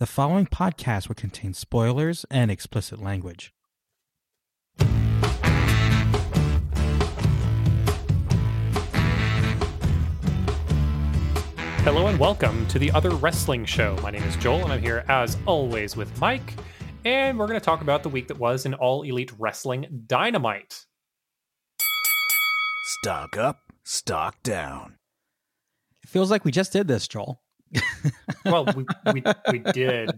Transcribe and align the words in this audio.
The 0.00 0.06
following 0.06 0.46
podcast 0.46 1.08
will 1.08 1.16
contain 1.16 1.54
spoilers 1.54 2.24
and 2.30 2.52
explicit 2.52 3.02
language. 3.02 3.52
Hello 11.82 12.06
and 12.06 12.16
welcome 12.16 12.64
to 12.68 12.78
the 12.78 12.92
Other 12.92 13.10
Wrestling 13.10 13.64
Show. 13.64 13.96
My 14.00 14.12
name 14.12 14.22
is 14.22 14.36
Joel, 14.36 14.62
and 14.62 14.72
I'm 14.72 14.80
here 14.80 15.04
as 15.08 15.36
always 15.46 15.96
with 15.96 16.16
Mike. 16.20 16.54
And 17.04 17.36
we're 17.36 17.48
going 17.48 17.58
to 17.58 17.66
talk 17.66 17.80
about 17.80 18.04
the 18.04 18.08
week 18.08 18.28
that 18.28 18.38
was 18.38 18.66
in 18.66 18.74
All 18.74 19.02
Elite 19.02 19.32
Wrestling 19.36 20.04
Dynamite. 20.06 20.86
Stock 23.00 23.36
up, 23.36 23.72
stock 23.82 24.44
down. 24.44 24.98
It 26.04 26.08
feels 26.08 26.30
like 26.30 26.44
we 26.44 26.52
just 26.52 26.72
did 26.72 26.86
this, 26.86 27.08
Joel. 27.08 27.42
Well, 28.44 28.66
we, 28.76 28.84
we, 29.12 29.22
we 29.52 29.58
did. 29.58 30.10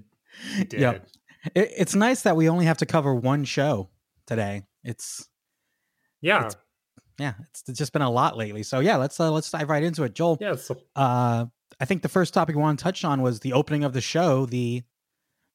We 0.56 0.64
did. 0.64 0.80
Yep. 0.80 1.06
It, 1.54 1.72
it's 1.76 1.94
nice 1.94 2.22
that 2.22 2.36
we 2.36 2.48
only 2.48 2.66
have 2.66 2.78
to 2.78 2.86
cover 2.86 3.14
one 3.14 3.44
show 3.44 3.88
today. 4.26 4.62
It's 4.84 5.28
Yeah. 6.20 6.46
It's- 6.46 6.56
yeah, 7.18 7.34
it's, 7.50 7.62
it's 7.68 7.78
just 7.78 7.92
been 7.92 8.00
a 8.00 8.08
lot 8.10 8.38
lately. 8.38 8.62
So 8.62 8.80
yeah, 8.80 8.96
let's 8.96 9.20
uh, 9.20 9.30
let's 9.30 9.50
dive 9.50 9.68
right 9.68 9.82
into 9.82 10.04
it, 10.04 10.14
Joel. 10.14 10.38
yeah. 10.40 10.54
So, 10.54 10.76
Uh, 10.96 11.46
I 11.78 11.84
think 11.84 12.00
the 12.00 12.08
first 12.08 12.32
topic 12.32 12.56
we 12.56 12.62
want 12.62 12.78
to 12.78 12.82
touch 12.82 13.04
on 13.04 13.20
was 13.20 13.40
the 13.40 13.52
opening 13.52 13.84
of 13.84 13.92
the 13.92 14.00
show. 14.00 14.46
The 14.46 14.84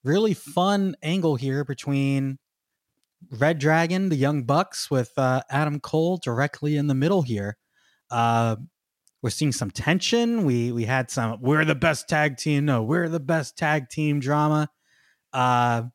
really 0.03 0.35
fun 0.35 0.95
angle 1.01 1.37
here 1.37 1.63
between 1.65 2.37
Red 3.31 3.57
Dragon, 3.57 4.09
the 4.09 4.15
Young 4.15 4.43
Bucks, 4.43 4.91
with 4.91 5.11
uh, 5.17 5.41
Adam 5.49 5.79
Cole 5.79 6.17
directly 6.17 6.77
in 6.77 6.85
the 6.85 6.93
middle 6.93 7.23
here. 7.23 7.57
Uh, 8.11 8.57
we're 9.25 9.31
seeing 9.31 9.51
some 9.51 9.71
tension. 9.71 10.45
We 10.45 10.71
we 10.71 10.85
had 10.85 11.09
some. 11.09 11.39
We're 11.41 11.65
the 11.65 11.73
best 11.73 12.07
tag 12.07 12.37
team. 12.37 12.65
No, 12.65 12.83
we're 12.83 13.09
the 13.09 13.19
best 13.19 13.57
tag 13.57 13.89
team 13.89 14.19
drama. 14.19 14.69
Uh, 15.33 15.85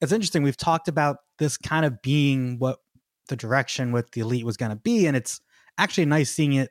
it's 0.00 0.12
interesting. 0.12 0.44
We've 0.44 0.56
talked 0.56 0.86
about 0.86 1.16
this 1.40 1.56
kind 1.56 1.84
of 1.84 2.00
being 2.00 2.60
what 2.60 2.78
the 3.26 3.34
direction 3.34 3.90
with 3.90 4.12
the 4.12 4.20
elite 4.20 4.46
was 4.46 4.56
going 4.56 4.70
to 4.70 4.76
be, 4.76 5.08
and 5.08 5.16
it's 5.16 5.40
actually 5.78 6.04
nice 6.04 6.30
seeing 6.30 6.52
it 6.52 6.70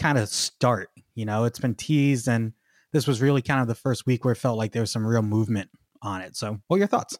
kind 0.00 0.16
of 0.16 0.30
start. 0.30 0.88
You 1.14 1.26
know, 1.26 1.44
it's 1.44 1.58
been 1.58 1.74
teased, 1.74 2.26
and 2.26 2.54
this 2.94 3.06
was 3.06 3.20
really 3.20 3.42
kind 3.42 3.60
of 3.60 3.68
the 3.68 3.74
first 3.74 4.06
week 4.06 4.24
where 4.24 4.32
it 4.32 4.38
felt 4.38 4.56
like 4.56 4.72
there 4.72 4.80
was 4.80 4.92
some 4.92 5.06
real 5.06 5.20
movement 5.20 5.68
on 6.00 6.22
it. 6.22 6.36
So, 6.36 6.58
what 6.68 6.76
are 6.76 6.78
your 6.78 6.88
thoughts? 6.88 7.18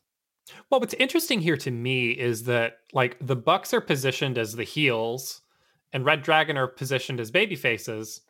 well, 0.70 0.80
what's 0.80 0.94
interesting 0.94 1.40
here 1.40 1.56
to 1.58 1.70
me 1.70 2.10
is 2.10 2.44
that 2.44 2.78
like 2.94 3.18
the 3.20 3.36
Bucks 3.36 3.74
are 3.74 3.82
positioned 3.82 4.38
as 4.38 4.54
the 4.54 4.64
heels, 4.64 5.42
and 5.94 6.04
Red 6.04 6.22
Dragon 6.22 6.58
are 6.58 6.66
positioned 6.66 7.20
as 7.20 7.30
baby 7.30 7.54
faces, 7.54 8.20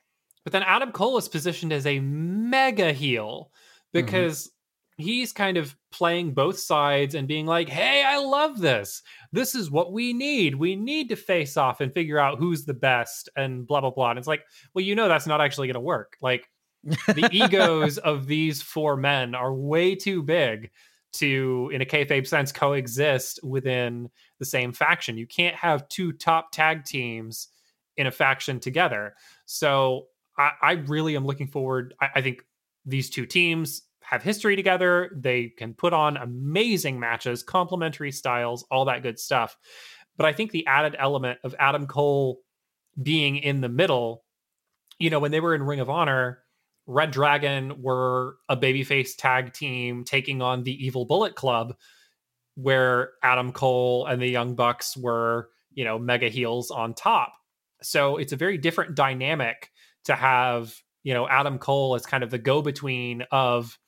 but 0.44 0.52
then 0.52 0.62
Adam 0.62 0.92
Cole 0.92 1.16
is 1.16 1.28
positioned 1.28 1.72
as 1.72 1.86
a 1.86 1.98
mega 1.98 2.92
heel 2.92 3.50
mm-hmm. 3.50 4.06
because 4.06 4.50
he's 4.98 5.32
kind 5.32 5.56
of 5.56 5.74
playing 5.90 6.34
both 6.34 6.58
sides 6.58 7.14
and 7.14 7.26
being 7.26 7.46
like, 7.46 7.68
"Hey, 7.68 8.04
I 8.04 8.18
love 8.18 8.60
this. 8.60 9.02
This 9.32 9.54
is 9.54 9.70
what 9.70 9.92
we 9.92 10.12
need. 10.12 10.54
We 10.54 10.76
need 10.76 11.08
to 11.08 11.16
face 11.16 11.56
off 11.56 11.80
and 11.80 11.92
figure 11.92 12.18
out 12.18 12.38
who's 12.38 12.64
the 12.66 12.74
best 12.74 13.30
and 13.34 13.66
blah 13.66 13.80
blah 13.80 13.90
blah." 13.90 14.10
And 14.10 14.18
it's 14.18 14.28
like, 14.28 14.44
well, 14.74 14.84
you 14.84 14.94
know, 14.94 15.08
that's 15.08 15.26
not 15.26 15.40
actually 15.40 15.66
going 15.68 15.74
to 15.74 15.80
work. 15.80 16.18
Like 16.20 16.48
the 16.84 17.28
egos 17.32 17.96
of 17.98 18.26
these 18.26 18.60
four 18.60 18.96
men 18.96 19.34
are 19.34 19.54
way 19.54 19.94
too 19.94 20.22
big 20.22 20.70
to, 21.14 21.70
in 21.72 21.80
a 21.80 21.86
kayfabe 21.86 22.26
sense, 22.26 22.52
coexist 22.52 23.40
within 23.42 24.10
the 24.38 24.44
same 24.44 24.72
faction. 24.72 25.16
You 25.16 25.26
can't 25.26 25.54
have 25.54 25.88
two 25.88 26.12
top 26.12 26.50
tag 26.52 26.84
teams 26.84 27.48
in 27.96 28.06
a 28.06 28.10
faction 28.10 28.60
together. 28.60 29.14
So 29.46 30.06
I, 30.38 30.50
I 30.62 30.72
really 30.72 31.16
am 31.16 31.26
looking 31.26 31.48
forward. 31.48 31.94
I, 32.00 32.08
I 32.16 32.22
think 32.22 32.42
these 32.84 33.10
two 33.10 33.26
teams 33.26 33.82
have 34.02 34.22
history 34.22 34.56
together. 34.56 35.10
They 35.16 35.48
can 35.48 35.74
put 35.74 35.92
on 35.92 36.16
amazing 36.16 37.00
matches, 37.00 37.42
complementary 37.42 38.12
styles, 38.12 38.64
all 38.70 38.84
that 38.84 39.02
good 39.02 39.18
stuff. 39.18 39.56
But 40.16 40.26
I 40.26 40.32
think 40.32 40.50
the 40.50 40.66
added 40.66 40.94
element 40.98 41.38
of 41.42 41.54
Adam 41.58 41.86
Cole 41.86 42.40
being 43.02 43.36
in 43.36 43.60
the 43.60 43.68
middle, 43.68 44.24
you 44.98 45.10
know, 45.10 45.18
when 45.18 45.30
they 45.30 45.40
were 45.40 45.54
in 45.54 45.62
Ring 45.62 45.80
of 45.80 45.90
Honor, 45.90 46.40
Red 46.86 47.10
Dragon 47.10 47.82
were 47.82 48.36
a 48.48 48.56
babyface 48.56 49.16
tag 49.16 49.54
team 49.54 50.04
taking 50.04 50.42
on 50.42 50.62
the 50.62 50.84
Evil 50.84 51.06
Bullet 51.06 51.34
Club, 51.34 51.74
where 52.56 53.12
Adam 53.22 53.52
Cole 53.52 54.06
and 54.06 54.20
the 54.20 54.28
Young 54.28 54.54
Bucks 54.54 54.96
were, 54.96 55.48
you 55.72 55.84
know, 55.84 55.98
mega 55.98 56.28
heels 56.28 56.70
on 56.70 56.94
top. 56.94 57.32
So 57.84 58.16
it's 58.16 58.32
a 58.32 58.36
very 58.36 58.58
different 58.58 58.94
dynamic 58.94 59.70
to 60.04 60.14
have, 60.14 60.74
you 61.02 61.14
know, 61.14 61.28
Adam 61.28 61.58
Cole 61.58 61.94
as 61.94 62.06
kind 62.06 62.24
of 62.24 62.30
the 62.30 62.38
go 62.38 62.62
between 62.62 63.24
of 63.30 63.78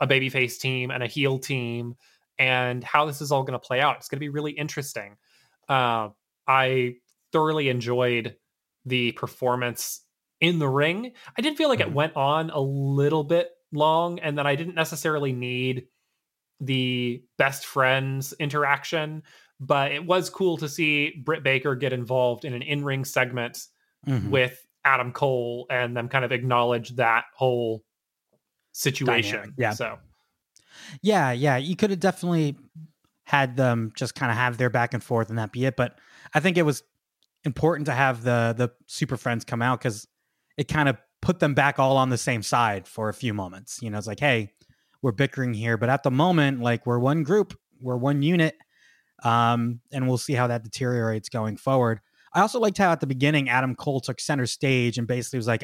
a 0.00 0.06
babyface 0.06 0.58
team 0.58 0.90
and 0.90 1.02
a 1.02 1.06
heel 1.06 1.38
team 1.38 1.94
and 2.38 2.82
how 2.82 3.04
this 3.06 3.20
is 3.20 3.30
all 3.30 3.44
going 3.44 3.58
to 3.58 3.64
play 3.64 3.80
out. 3.80 3.96
It's 3.96 4.08
going 4.08 4.16
to 4.16 4.20
be 4.20 4.28
really 4.30 4.52
interesting. 4.52 5.16
Uh, 5.68 6.08
I 6.48 6.94
thoroughly 7.30 7.68
enjoyed 7.68 8.36
the 8.84 9.12
performance 9.12 10.04
in 10.40 10.58
the 10.58 10.68
ring. 10.68 11.12
I 11.38 11.40
did 11.42 11.56
feel 11.56 11.68
like 11.68 11.80
it 11.80 11.88
Mhm. 11.88 11.92
went 11.92 12.16
on 12.16 12.50
a 12.50 12.60
little 12.60 13.22
bit 13.22 13.50
long 13.70 14.18
and 14.18 14.38
that 14.38 14.46
I 14.46 14.56
didn't 14.56 14.74
necessarily 14.74 15.32
need 15.32 15.86
the 16.60 17.24
best 17.38 17.66
friends 17.66 18.32
interaction, 18.38 19.22
but 19.66 19.92
it 19.92 20.04
was 20.04 20.28
cool 20.28 20.56
to 20.58 20.68
see 20.68 21.22
Britt 21.24 21.42
Baker 21.42 21.74
get 21.74 21.92
involved 21.92 22.44
in 22.44 22.52
an 22.52 22.62
in-ring 22.62 23.04
segment 23.04 23.66
Mhm. 24.06 24.30
with 24.30 24.66
Adam 24.84 25.12
Cole 25.12 25.66
and 25.70 25.96
them 25.96 26.08
kind 26.08 26.24
of 26.24 26.32
acknowledge 26.32 26.96
that 26.96 27.24
whole 27.36 27.84
situation. 28.72 29.36
Dynamic, 29.36 29.54
yeah. 29.58 29.72
So 29.72 29.98
Yeah, 31.02 31.30
yeah. 31.32 31.56
You 31.58 31.76
could 31.76 31.90
have 31.90 32.00
definitely 32.00 32.56
had 33.24 33.56
them 33.56 33.92
just 33.94 34.14
kind 34.14 34.32
of 34.32 34.36
have 34.38 34.58
their 34.58 34.70
back 34.70 34.94
and 34.94 35.02
forth 35.02 35.28
and 35.30 35.38
that 35.38 35.52
be 35.52 35.64
it. 35.64 35.76
But 35.76 35.98
I 36.34 36.40
think 36.40 36.56
it 36.56 36.62
was 36.62 36.82
important 37.44 37.86
to 37.86 37.92
have 37.92 38.22
the 38.24 38.54
the 38.56 38.70
super 38.86 39.16
friends 39.16 39.44
come 39.44 39.62
out 39.62 39.78
because 39.80 40.08
it 40.56 40.68
kind 40.68 40.88
of 40.88 40.96
put 41.20 41.38
them 41.38 41.54
back 41.54 41.78
all 41.78 41.96
on 41.96 42.08
the 42.10 42.18
same 42.18 42.42
side 42.42 42.88
for 42.88 43.08
a 43.08 43.14
few 43.14 43.32
moments. 43.32 43.78
You 43.80 43.90
know, 43.90 43.98
it's 43.98 44.06
like, 44.08 44.20
hey, 44.20 44.52
we're 45.02 45.12
bickering 45.12 45.54
here, 45.54 45.76
but 45.76 45.88
at 45.88 46.02
the 46.02 46.10
moment, 46.10 46.60
like 46.60 46.84
we're 46.86 46.98
one 46.98 47.22
group, 47.22 47.56
we're 47.80 47.96
one 47.96 48.22
unit. 48.22 48.56
Um, 49.22 49.80
and 49.92 50.08
we'll 50.08 50.18
see 50.18 50.32
how 50.34 50.48
that 50.48 50.64
deteriorates 50.64 51.28
going 51.28 51.56
forward. 51.56 52.00
I 52.34 52.40
also 52.40 52.58
liked 52.58 52.78
how 52.78 52.92
at 52.92 53.00
the 53.00 53.06
beginning 53.06 53.48
Adam 53.48 53.74
Cole 53.74 54.00
took 54.00 54.20
center 54.20 54.46
stage 54.46 54.98
and 54.98 55.06
basically 55.06 55.38
was 55.38 55.46
like, 55.46 55.62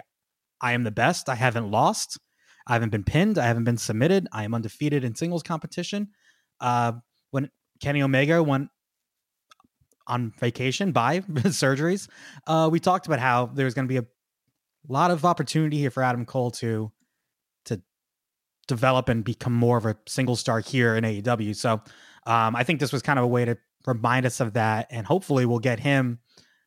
I 0.61 0.73
am 0.73 0.85
the 0.85 0.91
best. 0.91 1.29
I 1.29 1.35
haven't 1.35 1.71
lost. 1.71 2.19
I 2.67 2.75
haven't 2.75 2.91
been 2.91 3.05
pinned. 3.05 3.39
I 3.39 3.47
haven't 3.47 3.65
been 3.65 3.79
submitted. 3.79 4.29
I 4.33 4.45
am 4.45 4.55
undefeated 4.55 5.03
in 5.03 5.15
singles 5.15 5.43
competition. 5.43 6.09
Uh, 6.61 6.93
when 7.31 7.51
Kenny 7.81 8.03
Omega 8.03 8.43
went 8.43 8.69
on 10.07 10.33
vacation 10.39 10.93
by 10.93 11.21
surgeries, 11.31 12.09
uh, 12.47 12.69
we 12.71 12.81
talked 12.81 13.07
about 13.07 13.21
how 13.21 13.47
there's 13.47 13.75
going 13.75 13.87
to 13.87 13.93
be 13.93 13.99
a 13.99 14.07
lot 14.89 15.11
of 15.11 15.25
opportunity 15.25 15.79
here 15.79 15.91
for 15.91 16.03
Adam 16.03 16.27
Cole 16.27 16.51
to 16.51 16.93
to 17.67 17.81
develop 18.67 19.09
and 19.09 19.25
become 19.25 19.55
more 19.55 19.79
of 19.79 19.87
a 19.87 19.97
single 20.07 20.37
star 20.37 20.61
here 20.61 20.97
in 20.97 21.05
AEW. 21.05 21.57
So 21.57 21.81
um, 22.27 22.56
I 22.56 22.65
think 22.65 22.81
this 22.81 22.93
was 22.93 23.03
kind 23.03 23.19
of 23.19 23.25
a 23.25 23.29
way 23.29 23.45
to 23.45 23.56
remind 23.87 24.27
us 24.27 24.41
of 24.41 24.55
that, 24.55 24.87
and 24.91 25.06
hopefully 25.06 25.47
we'll 25.47 25.59
get 25.59 25.81
him. 25.81 26.19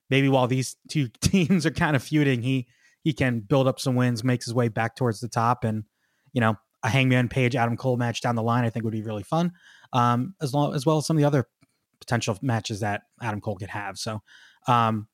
Maybe 0.10 0.30
while 0.30 0.48
these 0.48 0.76
two 0.90 1.10
teams 1.22 1.66
are 1.66 1.72
kind 1.72 1.96
of 1.96 2.04
feuding, 2.04 2.42
he 2.42 2.68
he 3.04 3.14
can 3.14 3.40
build 3.40 3.68
up 3.68 3.80
some 3.80 3.96
wins, 3.96 4.24
makes 4.24 4.46
his 4.46 4.54
way 4.54 4.68
back 4.68 4.96
towards 4.96 5.20
the 5.20 5.28
top, 5.28 5.64
and 5.64 5.84
you 6.34 6.42
know 6.42 6.56
a 6.84 6.90
Hangman 6.90 7.30
Page 7.30 7.56
Adam 7.56 7.78
Cole 7.78 7.98
match 7.98 8.22
down 8.22 8.36
the 8.36 8.44
line. 8.44 8.64
I 8.64 8.70
think 8.70 8.84
would 8.86 8.92
be 8.92 9.04
really 9.04 9.24
fun, 9.24 9.54
um, 9.94 10.36
as 10.42 10.54
long 10.54 10.74
as 10.76 10.86
well 10.86 10.98
as 10.98 11.06
some 11.06 11.18
of 11.18 11.22
the 11.22 11.28
other 11.28 11.48
potential 12.00 12.38
matches 12.42 12.80
that 12.80 13.04
Adam 13.22 13.40
Cole 13.40 13.56
could 13.56 13.70
have. 13.70 13.98
So, 13.98 14.22
um, 14.68 15.08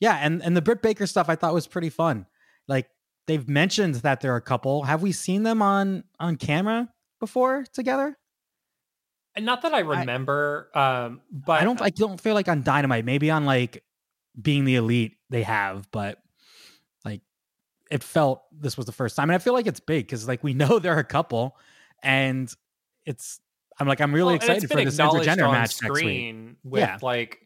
yeah, 0.00 0.18
and 0.22 0.42
and 0.42 0.56
the 0.56 0.62
Britt 0.62 0.82
Baker 0.82 1.06
stuff 1.06 1.28
I 1.28 1.36
thought 1.36 1.54
was 1.54 1.66
pretty 1.66 1.90
fun. 1.90 2.26
Like 2.66 2.88
they've 3.26 3.48
mentioned 3.48 3.96
that 3.96 4.20
they're 4.20 4.36
a 4.36 4.40
couple. 4.40 4.84
Have 4.84 5.02
we 5.02 5.12
seen 5.12 5.42
them 5.42 5.62
on 5.62 6.04
on 6.18 6.36
camera 6.36 6.88
before 7.20 7.64
together? 7.72 8.16
Not 9.40 9.62
that 9.62 9.74
I 9.74 9.80
remember, 9.80 10.70
um, 10.74 11.20
but 11.30 11.60
I 11.60 11.64
don't. 11.64 11.80
I 11.80 11.90
don't 11.90 12.20
feel 12.20 12.34
like 12.34 12.48
on 12.48 12.62
Dynamite. 12.62 13.04
Maybe 13.04 13.30
on 13.30 13.44
like 13.44 13.82
being 14.40 14.64
the 14.64 14.76
elite 14.76 15.16
they 15.30 15.42
have, 15.42 15.90
but 15.90 16.18
like 17.04 17.22
it 17.90 18.02
felt 18.02 18.42
this 18.52 18.76
was 18.76 18.86
the 18.86 18.92
first 18.92 19.16
time, 19.16 19.30
and 19.30 19.34
I 19.34 19.38
feel 19.38 19.52
like 19.54 19.66
it's 19.66 19.80
big 19.80 20.06
because 20.06 20.26
like 20.28 20.42
we 20.44 20.54
know 20.54 20.78
there 20.78 20.94
are 20.94 21.00
a 21.00 21.04
couple, 21.04 21.56
and 22.02 22.52
it's. 23.06 23.40
I'm 23.78 23.88
like 23.88 24.00
I'm 24.02 24.12
really 24.14 24.26
Well, 24.26 24.36
excited 24.36 24.68
for 24.70 24.76
this 24.76 24.98
intergender 24.98 25.50
match 25.50 25.80
next 25.80 25.82
week. 25.82 25.96
screen 25.96 26.56
with 26.62 26.80
Yeah. 26.80 26.98
like 27.00 27.38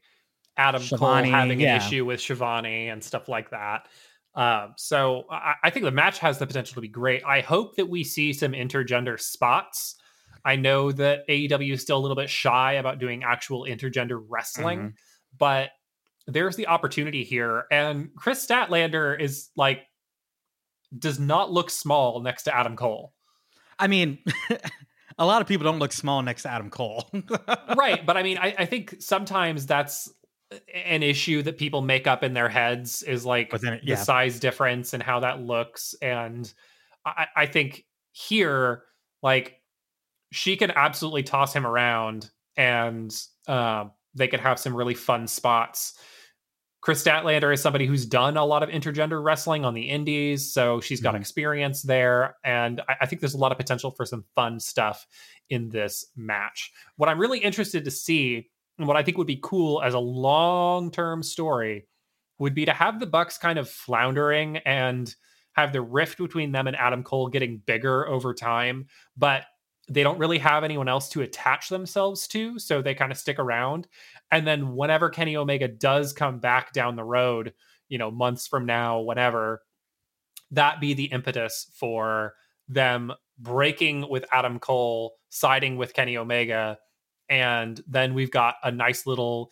Adam 0.56 0.82
Cole 0.82 1.23
having 1.23 1.61
yeah. 1.61 1.76
an 1.76 1.81
issue 1.81 2.05
with 2.05 2.19
Shivani 2.19 2.93
and 2.93 3.05
stuff 3.05 3.29
like 3.29 3.50
that. 3.50 3.87
Um, 4.35 4.75
so 4.76 5.26
I, 5.31 5.55
I 5.62 5.70
think 5.70 5.85
the 5.85 5.93
match 5.93 6.19
has 6.19 6.38
the 6.38 6.46
potential 6.49 6.75
to 6.75 6.81
be 6.81 6.88
great. 6.88 7.23
I 7.25 7.41
hope 7.41 7.76
that 7.76 7.88
we 7.88 8.02
see 8.02 8.32
some 8.32 8.50
intergender 8.50 9.20
spots. 9.20 9.94
I 10.44 10.56
know 10.56 10.93
that 10.93 11.26
AEW 11.29 11.73
is 11.73 11.82
still 11.82 11.96
a 11.96 12.00
little 12.02 12.17
bit 12.17 12.29
shy 12.29 12.75
about 12.75 12.99
doing 12.99 13.25
actual 13.25 13.64
intergender 13.64 14.23
wrestling, 14.29 14.79
Mm-hmm. 14.79 14.88
but 15.38 15.70
there's 16.26 16.56
the 16.56 16.67
opportunity 16.67 17.25
here. 17.25 17.64
And 17.70 18.11
Kris 18.17 18.46
Statlander 18.46 19.19
is 19.20 19.50
like 19.56 19.82
does 20.96 21.19
not 21.19 21.52
look 21.52 21.70
small 21.70 22.20
next 22.20 22.44
to 22.44 22.55
Adam 22.55 22.76
Cole. 22.76 23.12
I 23.79 23.88
mean, 23.88 24.19
a 25.19 25.26
lot 25.26 25.43
of 25.43 25.49
people 25.49 25.64
don't 25.64 25.79
look 25.79 25.93
small 25.93 26.23
next 26.23 26.43
to 26.43 26.50
Adam 26.50 26.70
Cole. 26.70 27.11
right. 27.76 28.05
But 28.05 28.17
I 28.17 28.23
mean, 28.23 28.38
I, 28.38 28.55
I, 28.58 28.67
think 28.67 28.96
sometimes 29.00 29.67
that's 29.67 30.08
an 30.73 31.02
issue 31.02 31.43
that 31.43 31.58
people 31.58 31.82
make 31.82 32.06
up 32.06 32.23
in 32.23 32.32
their 32.32 32.49
heads 32.49 33.02
is 33.02 33.25
like 33.25 33.52
it, 33.52 33.81
yeah. 33.82 33.96
the 33.96 34.05
size 34.05 34.38
difference 34.38 34.93
and 34.93 35.02
how 35.02 35.20
that 35.20 35.41
looks. 35.41 35.94
And 36.00 36.52
I, 37.05 37.26
I 37.37 37.46
think 37.46 37.85
here, 38.12 38.85
like, 39.23 39.61
she 40.34 40.56
can 40.56 40.72
absolutely 40.72 41.22
toss 41.22 41.54
him 41.54 41.66
around 41.66 42.28
and 42.56 43.16
uh, 43.46 43.84
they 44.14 44.28
could 44.28 44.40
have 44.40 44.58
some 44.58 44.75
really 44.75 44.94
fun 44.94 45.26
spots. 45.26 45.98
Kris 46.81 47.02
Statlander 47.02 47.52
is 47.52 47.62
somebody 47.62 47.86
who's 47.86 48.04
done 48.04 48.36
a 48.36 48.44
lot 48.44 48.62
of 48.62 48.69
intergender 48.69 49.22
wrestling 49.22 49.64
on 49.64 49.75
the 49.75 49.88
indies, 49.88 50.52
so 50.52 50.81
she's 50.81 51.00
got 51.00 51.14
mm-hmm. 51.14 51.22
experience 51.22 51.82
there, 51.82 52.36
and 52.44 52.82
I, 52.88 52.96
I, 53.02 53.06
think 53.06 53.20
there's 53.20 53.32
a 53.32 53.38
lot 53.38 53.52
of 53.52 53.58
potential 53.58 53.90
for 53.90 54.04
some 54.04 54.25
fun 54.34 54.60
stuff 54.60 55.06
in 55.48 55.70
this 55.70 56.04
match. 56.14 56.70
What 56.96 57.08
I'm 57.08 57.19
really 57.19 57.38
interested 57.38 57.84
to 57.86 57.90
see, 57.90 58.50
and 58.78 58.86
what 58.86 58.98
I 58.98 59.02
think 59.02 59.16
would 59.16 59.26
be 59.26 59.40
cool 59.42 59.81
as 59.82 59.94
a 59.94 59.98
long-term 59.98 61.22
story, 61.22 61.86
would 62.38 62.54
be 62.54 62.66
to 62.66 62.75
have 62.75 63.00
the 63.00 63.06
Bucks 63.06 63.38
kind 63.38 63.58
of 63.58 63.70
floundering 63.70 64.58
and 64.58 65.14
have 65.54 65.72
the 65.72 65.81
rift 65.81 66.19
between 66.19 66.52
them 66.52 66.66
and 66.66 66.76
Adam 66.76 67.02
Cole 67.02 67.28
getting 67.28 67.62
bigger 67.64 68.06
over 68.06 68.34
time, 68.34 68.88
but 69.16 69.44
they 69.88 70.02
don't 70.02 70.19
really 70.19 70.38
have 70.38 70.64
anyone 70.64 70.88
else 70.88 71.08
to 71.10 71.22
attach 71.22 71.69
themselves 71.69 72.26
to, 72.28 72.58
so 72.58 72.81
they 72.81 72.94
kind 72.94 73.12
of 73.12 73.19
stick 73.19 73.38
around. 73.38 73.86
And 74.31 74.46
then 74.46 74.75
whenever 74.75 75.10
Kenny 75.10 75.36
Omega 75.36 75.69
does 75.69 76.12
come 76.12 76.38
back 76.38 76.72
down 76.72 76.96
the 76.96 77.04
road, 77.04 77.52
you 77.88 77.98
know, 77.98 78.10
months 78.10 78.46
from 78.46 78.66
now, 78.66 79.00
whatever, 79.00 79.62
that 80.50 80.81
be 80.81 80.94
the 80.94 81.04
impetus 81.04 81.70
for 81.75 82.34
them 82.69 83.12
breaking 83.38 84.08
with 84.08 84.25
Adam 84.32 84.58
Cole, 84.58 85.14
siding 85.28 85.76
with 85.76 85.92
Kenny 85.92 86.16
Omega, 86.16 86.78
and 87.28 87.81
then 87.86 88.14
we've 88.14 88.31
got 88.31 88.56
a 88.62 88.70
nice 88.70 89.06
little 89.06 89.50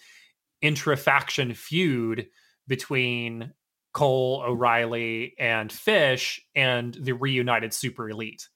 intra-faction 0.61 1.55
feud 1.55 2.29
between 2.69 3.52
Cole, 3.93 4.43
O'Reilly, 4.46 5.34
and 5.38 5.70
Fish 5.70 6.40
and 6.55 6.94
the 6.94 7.12
reunited 7.12 7.75
Super 7.75 8.08
Elite 8.08 8.49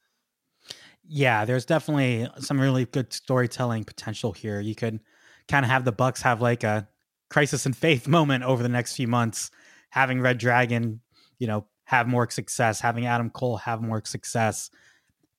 yeah, 1.09 1.45
there's 1.45 1.65
definitely 1.65 2.29
some 2.39 2.61
really 2.61 2.85
good 2.85 3.13
storytelling 3.13 3.85
potential 3.85 4.33
here. 4.33 4.61
You 4.61 4.75
could 4.75 5.01
kind 5.49 5.65
of 5.65 5.71
have 5.71 5.85
the 5.85 5.93
Bucks 5.93 6.23
have 6.23 6.41
like 6.41 6.65
a 6.65 6.89
crisis 7.31 7.67
in 7.67 7.73
faith 7.73 8.09
moment 8.09 8.45
over 8.45 8.63
the 8.63 8.69
next 8.69 8.97
few 8.97 9.09
months, 9.09 9.51
having 9.91 10.21
Red 10.21 10.39
Dragon, 10.39 11.01
you 11.39 11.47
know, 11.47 11.67
have 11.85 12.09
more 12.09 12.29
success, 12.31 12.81
having 12.81 13.07
Adam 13.07 13.31
Cole 13.31 13.59
have 13.59 13.81
more 13.81 14.03
success. 14.05 14.71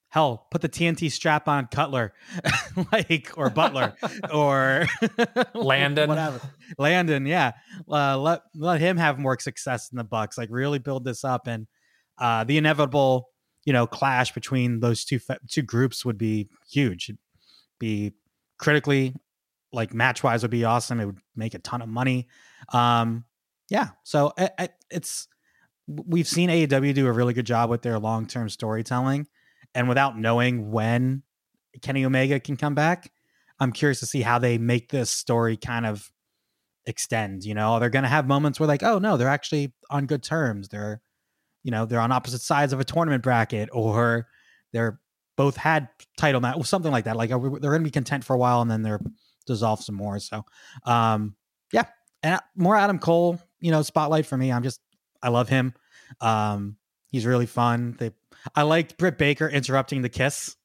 Hell, 0.10 0.48
put 0.50 0.62
the 0.62 0.70
TNT 0.70 1.12
strap 1.12 1.50
on 1.50 1.68
Cutler, 1.68 2.14
like 2.94 3.32
or 3.36 3.50
Butler 3.50 3.94
or 4.34 4.88
Landon, 5.54 6.08
whatever. 6.08 6.40
Landon, 6.78 7.26
yeah. 7.26 7.52
Uh, 7.92 8.18
let 8.18 8.42
let 8.56 8.80
him 8.80 8.96
have 8.96 9.20
more 9.20 9.38
success 9.38 9.90
in 9.92 9.98
the 9.98 10.06
Bucks. 10.06 10.38
Like 10.38 10.48
really 10.50 10.80
build 10.80 11.04
this 11.04 11.26
up, 11.26 11.48
and 11.48 11.68
uh, 12.18 12.46
the 12.46 12.58
inevitable 12.58 13.30
you 13.68 13.74
know 13.74 13.86
clash 13.86 14.32
between 14.32 14.80
those 14.80 15.04
two 15.04 15.20
two 15.50 15.62
groups 15.62 16.06
would 16.06 16.18
be 16.18 16.50
huge. 16.72 17.10
It'd 17.10 17.20
be 17.80 18.14
critically 18.58 19.14
like 19.74 19.94
match 19.94 20.24
wise 20.24 20.42
would 20.42 20.52
be 20.52 20.64
awesome. 20.64 21.02
It 21.02 21.06
would 21.06 21.20
make 21.36 21.54
a 21.54 21.60
ton 21.60 21.82
of 21.82 21.90
money. 21.90 22.30
Um, 22.72 23.26
yeah, 23.70 23.90
so 24.04 24.32
I, 24.38 24.50
I, 24.58 24.70
it's 24.90 25.28
we've 25.86 26.30
seen 26.30 26.50
AEW 26.50 26.94
do 26.94 27.08
a 27.08 27.12
really 27.12 27.34
good 27.34 27.46
job 27.46 27.70
with 27.70 27.82
their 27.82 28.00
long 28.00 28.26
term 28.26 28.48
storytelling, 28.48 29.28
and 29.76 29.90
without 29.90 30.18
knowing 30.18 30.72
when 30.72 31.24
Kenny 31.82 32.06
Omega 32.06 32.40
can 32.40 32.56
come 32.56 32.74
back, 32.74 33.12
I'm 33.60 33.74
curious 33.74 34.00
to 34.00 34.06
see 34.06 34.22
how 34.22 34.40
they 34.40 34.58
make 34.58 34.92
this 34.92 35.10
story 35.10 35.58
kind 35.58 35.86
of 35.86 36.10
extend. 36.86 37.44
You 37.44 37.54
know, 37.54 37.82
they're 37.82 37.90
going 37.90 38.04
to 38.04 38.10
have 38.10 38.30
moments 38.30 38.62
where 38.62 38.68
like, 38.68 38.84
oh 38.84 38.98
no, 38.98 39.18
they're 39.18 39.28
actually 39.28 39.74
on 39.90 40.06
good 40.06 40.24
terms. 40.24 40.70
They're 40.70 41.02
you 41.68 41.72
know 41.72 41.86
they're 41.86 42.00
on 42.00 42.14
opposite 42.14 42.42
sides 42.42 42.72
of 42.72 42.80
a 42.80 42.86
tournament 42.86 43.22
bracket 43.22 43.68
or 43.74 44.26
they're 44.72 45.02
both 45.36 45.58
had 45.58 45.90
title 46.18 46.40
match 46.40 46.56
or 46.56 46.64
something 46.64 46.94
like 46.94 47.04
that 47.04 47.18
like 47.18 47.30
they're 47.30 47.40
going 47.40 47.62
to 47.62 47.80
be 47.80 47.92
content 47.92 48.24
for 48.24 48.34
a 48.34 48.38
while 48.38 48.62
and 48.62 48.72
then 48.72 48.84
they're 48.84 49.02
dissolve 49.46 49.84
some 49.84 49.94
more 49.94 50.18
so 50.18 50.44
um 50.86 51.36
yeah 51.74 51.84
and 52.24 52.40
more 52.56 52.78
adam 52.78 52.98
cole 52.98 53.38
you 53.60 53.70
know 53.70 53.82
spotlight 53.82 54.26
for 54.26 54.38
me 54.38 54.50
i'm 54.50 54.64
just 54.64 54.80
i 55.22 55.28
love 55.28 55.50
him 55.50 55.74
um 56.22 56.78
he's 57.12 57.26
really 57.26 57.46
fun 57.46 57.98
they 58.00 58.12
i 58.56 58.62
liked 58.62 58.98
britt 58.98 59.18
baker 59.18 59.50
interrupting 59.50 60.02
the 60.02 60.10
kiss 60.10 60.56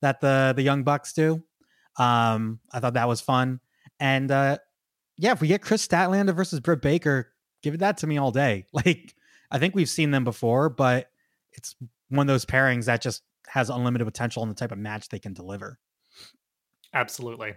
that 0.00 0.20
the 0.20 0.52
the 0.54 0.62
young 0.62 0.84
bucks 0.84 1.12
do 1.12 1.42
um 1.98 2.60
i 2.72 2.78
thought 2.78 2.94
that 2.94 3.08
was 3.08 3.20
fun 3.20 3.58
and 3.98 4.30
uh 4.30 4.56
yeah 5.18 5.32
if 5.32 5.40
we 5.40 5.48
get 5.48 5.60
Kris 5.60 5.86
statlander 5.86 6.34
versus 6.34 6.60
britt 6.60 6.82
baker 6.82 7.32
give 7.64 7.80
that 7.80 7.98
to 7.98 8.06
me 8.06 8.16
all 8.16 8.30
day 8.30 8.64
like 8.72 9.15
I 9.50 9.58
think 9.58 9.74
we've 9.74 9.88
seen 9.88 10.10
them 10.10 10.24
before, 10.24 10.68
but 10.68 11.10
it's 11.52 11.74
one 12.08 12.28
of 12.28 12.32
those 12.32 12.44
pairings 12.44 12.86
that 12.86 13.02
just 13.02 13.22
has 13.48 13.70
unlimited 13.70 14.06
potential 14.06 14.42
in 14.42 14.48
the 14.48 14.54
type 14.54 14.72
of 14.72 14.78
match 14.78 15.08
they 15.08 15.18
can 15.18 15.32
deliver. 15.32 15.78
Absolutely. 16.92 17.54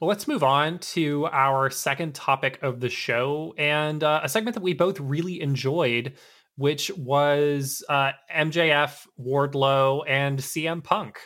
Well, 0.00 0.08
let's 0.08 0.26
move 0.26 0.42
on 0.42 0.80
to 0.80 1.26
our 1.26 1.70
second 1.70 2.14
topic 2.14 2.58
of 2.62 2.80
the 2.80 2.88
show 2.88 3.54
and 3.56 4.02
uh, 4.02 4.20
a 4.22 4.28
segment 4.28 4.54
that 4.54 4.62
we 4.62 4.74
both 4.74 4.98
really 4.98 5.40
enjoyed, 5.40 6.14
which 6.56 6.90
was 6.96 7.82
uh, 7.88 8.12
MJF, 8.34 9.06
Wardlow, 9.18 10.02
and 10.08 10.38
CM 10.38 10.82
Punk. 10.82 11.18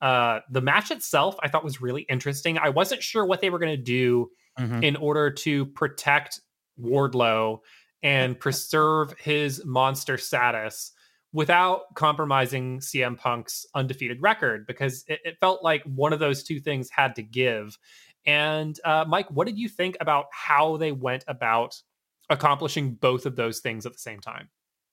Uh, 0.00 0.40
the 0.50 0.60
match 0.60 0.90
itself, 0.90 1.34
I 1.42 1.48
thought 1.48 1.64
was 1.64 1.80
really 1.80 2.02
interesting. 2.02 2.58
I 2.58 2.68
wasn't 2.68 3.02
sure 3.02 3.24
what 3.24 3.40
they 3.40 3.50
were 3.50 3.58
going 3.58 3.76
to 3.76 3.82
do 3.82 4.30
mm-hmm. 4.58 4.82
in 4.82 4.96
order 4.96 5.30
to 5.30 5.66
protect 5.66 6.40
Wardlow 6.80 7.58
and 8.04 8.38
preserve 8.38 9.14
his 9.18 9.64
monster 9.64 10.16
status 10.16 10.92
without 11.32 11.92
compromising 11.96 12.78
CM 12.78 13.18
Punk's 13.18 13.66
undefeated 13.74 14.22
record 14.22 14.68
because 14.68 15.04
it, 15.08 15.18
it, 15.24 15.36
felt 15.40 15.64
like 15.64 15.82
one 15.82 16.12
of 16.12 16.20
those 16.20 16.44
two 16.44 16.60
things 16.60 16.88
had 16.90 17.16
to 17.16 17.22
give. 17.24 17.76
And 18.24 18.78
uh, 18.84 19.04
Mike, 19.08 19.28
what 19.30 19.48
did 19.48 19.58
you 19.58 19.68
think 19.68 19.96
about 20.00 20.26
how 20.30 20.76
they 20.76 20.92
went 20.92 21.24
about 21.26 21.82
accomplishing 22.30 22.94
both 22.94 23.26
of 23.26 23.34
those 23.34 23.58
things 23.58 23.84
at 23.84 23.92
the 23.92 23.98
same 23.98 24.20
time? 24.20 24.48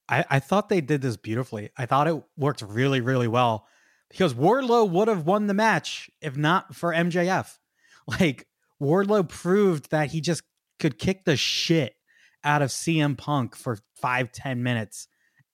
I, 0.09 0.25
I 0.31 0.39
thought 0.39 0.67
they 0.67 0.81
did 0.81 1.01
this 1.01 1.15
beautifully. 1.15 1.69
I 1.77 1.85
thought 1.85 2.07
it 2.07 2.21
worked 2.35 2.63
really, 2.63 3.01
really 3.01 3.27
well 3.27 3.67
because 4.09 4.33
Wardlow 4.33 4.89
would 4.89 5.07
have 5.07 5.27
won 5.27 5.45
the 5.45 5.53
match 5.53 6.09
if 6.21 6.35
not 6.35 6.75
for 6.75 6.91
MJF. 6.91 7.57
Like 8.07 8.47
Wardlow 8.81 9.29
proved 9.29 9.91
that 9.91 10.09
he 10.09 10.21
just 10.21 10.41
could 10.79 10.97
kick 10.97 11.23
the 11.23 11.37
shit 11.37 11.95
out 12.43 12.61
of 12.61 12.69
CM 12.69 13.17
Punk 13.17 13.55
for 13.55 13.77
five 13.95 14.31
ten 14.31 14.63
minutes, 14.63 15.07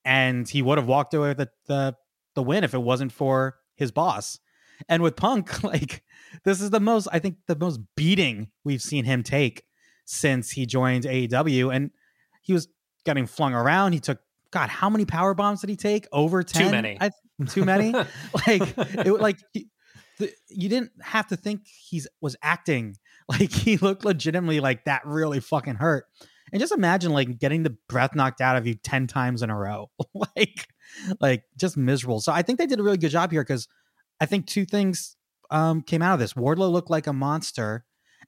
and 0.04 0.48
he 0.48 0.62
would 0.62 0.78
have 0.78 0.86
walked 0.86 1.14
away 1.14 1.28
with 1.28 1.38
the, 1.38 1.50
the 1.66 1.96
the 2.34 2.42
win 2.42 2.64
if 2.64 2.74
it 2.74 2.82
wasn't 2.82 3.12
for 3.12 3.56
his 3.76 3.90
boss. 3.90 4.38
And 4.88 5.02
with 5.02 5.16
Punk, 5.16 5.62
like 5.64 6.02
this 6.44 6.60
is 6.60 6.70
the 6.70 6.80
most 6.80 7.08
I 7.12 7.18
think 7.18 7.36
the 7.46 7.56
most 7.56 7.80
beating 7.96 8.50
we've 8.64 8.82
seen 8.82 9.04
him 9.04 9.22
take 9.22 9.64
since 10.04 10.50
he 10.50 10.66
joined 10.66 11.04
AEW, 11.04 11.74
and 11.74 11.90
he 12.42 12.52
was 12.52 12.68
getting 13.04 13.26
flung 13.26 13.54
around. 13.54 13.92
He 13.92 14.00
took 14.00 14.20
God, 14.50 14.70
how 14.70 14.88
many 14.88 15.04
power 15.04 15.34
bombs 15.34 15.60
did 15.60 15.70
he 15.70 15.76
take? 15.76 16.06
Over 16.12 16.42
ten? 16.42 16.66
Too 16.66 16.70
many. 16.70 16.98
I, 17.00 17.10
too 17.48 17.64
many. 17.64 17.92
like 18.46 18.62
it 18.78 19.20
like. 19.20 19.38
He, 19.52 19.68
the, 20.18 20.32
you 20.48 20.68
didn't 20.68 20.90
have 21.00 21.28
to 21.28 21.36
think 21.36 21.62
he's 21.66 22.08
was 22.20 22.34
acting 22.42 22.96
like 23.28 23.52
he 23.52 23.76
looked 23.76 24.04
legitimately 24.04 24.60
like 24.60 24.84
that 24.84 25.06
really 25.06 25.40
fucking 25.40 25.76
hurt 25.76 26.06
and 26.52 26.60
just 26.60 26.72
imagine 26.72 27.12
like 27.12 27.38
getting 27.38 27.62
the 27.62 27.76
breath 27.88 28.14
knocked 28.14 28.40
out 28.40 28.56
of 28.56 28.66
you 28.66 28.74
10 28.74 29.06
times 29.06 29.42
in 29.42 29.50
a 29.50 29.56
row. 29.56 29.90
Like 30.14 30.66
like 31.20 31.44
just 31.56 31.76
miserable. 31.76 32.20
So 32.20 32.32
i 32.32 32.42
think 32.42 32.58
they 32.58 32.66
did 32.66 32.80
a 32.80 32.82
really 32.82 32.96
good 32.96 33.10
job 33.10 33.30
here 33.30 33.42
because 33.42 33.68
i 34.20 34.26
think 34.26 34.46
two 34.46 34.64
things 34.64 35.16
um 35.50 35.82
came 35.82 36.02
out 36.02 36.14
of 36.14 36.20
this. 36.20 36.32
Wardlow 36.32 36.70
looked 36.72 36.90
like 36.90 37.06
a 37.06 37.12
monster 37.12 37.84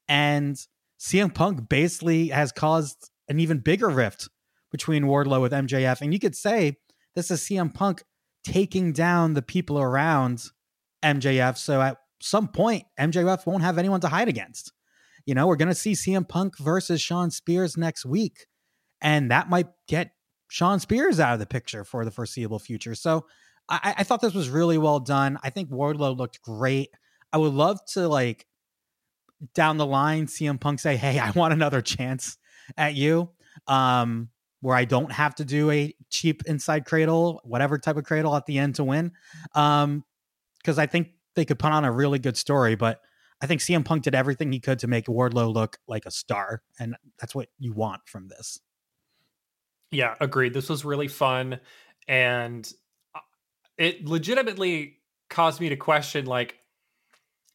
and 0.08 0.56
cm 1.00 1.32
punk 1.32 1.68
basically 1.68 2.28
has 2.28 2.52
caused 2.52 3.10
an 3.28 3.40
even 3.40 3.58
bigger 3.58 3.88
rift 3.88 4.28
between 4.70 5.04
wardlow 5.04 5.40
with 5.40 5.52
mjf 5.52 6.00
and 6.02 6.12
you 6.12 6.18
could 6.18 6.36
say 6.36 6.76
this 7.14 7.30
is 7.30 7.40
cm 7.40 7.72
punk 7.72 8.02
taking 8.44 8.92
down 8.92 9.34
the 9.34 9.42
people 9.42 9.78
around 9.78 10.44
mjf 11.02 11.56
so 11.56 11.80
at 11.80 11.96
some 12.20 12.48
point 12.48 12.84
mjf 12.98 13.46
won't 13.46 13.62
have 13.62 13.78
anyone 13.78 14.00
to 14.00 14.08
hide 14.08 14.28
against 14.28 14.72
you 15.30 15.34
know, 15.36 15.46
we're 15.46 15.54
going 15.54 15.68
to 15.68 15.76
see 15.76 15.92
CM 15.92 16.28
Punk 16.28 16.58
versus 16.58 17.00
Shawn 17.00 17.30
Spears 17.30 17.76
next 17.76 18.04
week. 18.04 18.46
And 19.00 19.30
that 19.30 19.48
might 19.48 19.68
get 19.86 20.10
Shawn 20.48 20.80
Spears 20.80 21.20
out 21.20 21.34
of 21.34 21.38
the 21.38 21.46
picture 21.46 21.84
for 21.84 22.04
the 22.04 22.10
foreseeable 22.10 22.58
future. 22.58 22.96
So 22.96 23.26
I, 23.68 23.94
I 23.98 24.02
thought 24.02 24.22
this 24.22 24.34
was 24.34 24.50
really 24.50 24.76
well 24.76 24.98
done. 24.98 25.38
I 25.44 25.50
think 25.50 25.70
Wardlow 25.70 26.16
looked 26.16 26.42
great. 26.42 26.90
I 27.32 27.38
would 27.38 27.52
love 27.52 27.78
to 27.92 28.08
like 28.08 28.44
down 29.54 29.76
the 29.76 29.86
line 29.86 30.26
CM 30.26 30.60
Punk 30.60 30.80
say, 30.80 30.96
"Hey, 30.96 31.20
I 31.20 31.30
want 31.30 31.52
another 31.52 31.80
chance 31.80 32.36
at 32.76 32.96
you." 32.96 33.30
Um 33.68 34.30
where 34.62 34.76
I 34.76 34.84
don't 34.84 35.12
have 35.12 35.36
to 35.36 35.44
do 35.44 35.70
a 35.70 35.94
cheap 36.10 36.42
inside 36.46 36.86
cradle, 36.86 37.40
whatever 37.44 37.78
type 37.78 37.96
of 37.96 38.04
cradle 38.04 38.34
at 38.34 38.46
the 38.46 38.58
end 38.58 38.74
to 38.74 38.84
win. 38.84 39.12
Um 39.54 40.02
cuz 40.64 40.76
I 40.76 40.86
think 40.86 41.10
they 41.36 41.44
could 41.44 41.60
put 41.60 41.70
on 41.70 41.84
a 41.84 41.92
really 41.92 42.18
good 42.18 42.36
story, 42.36 42.74
but 42.74 43.00
I 43.42 43.46
think 43.46 43.60
CM 43.60 43.84
Punk 43.84 44.02
did 44.02 44.14
everything 44.14 44.52
he 44.52 44.60
could 44.60 44.78
to 44.80 44.86
make 44.86 45.06
Wardlow 45.06 45.52
look 45.52 45.78
like 45.88 46.06
a 46.06 46.10
star, 46.10 46.62
and 46.78 46.94
that's 47.18 47.34
what 47.34 47.48
you 47.58 47.72
want 47.72 48.02
from 48.06 48.28
this. 48.28 48.60
Yeah, 49.90 50.14
agreed. 50.20 50.54
This 50.54 50.68
was 50.68 50.84
really 50.84 51.08
fun, 51.08 51.58
and 52.06 52.70
uh, 53.14 53.20
it 53.78 54.06
legitimately 54.06 54.98
caused 55.30 55.60
me 55.60 55.68
to 55.68 55.76
question 55.76 56.26
like 56.26 56.56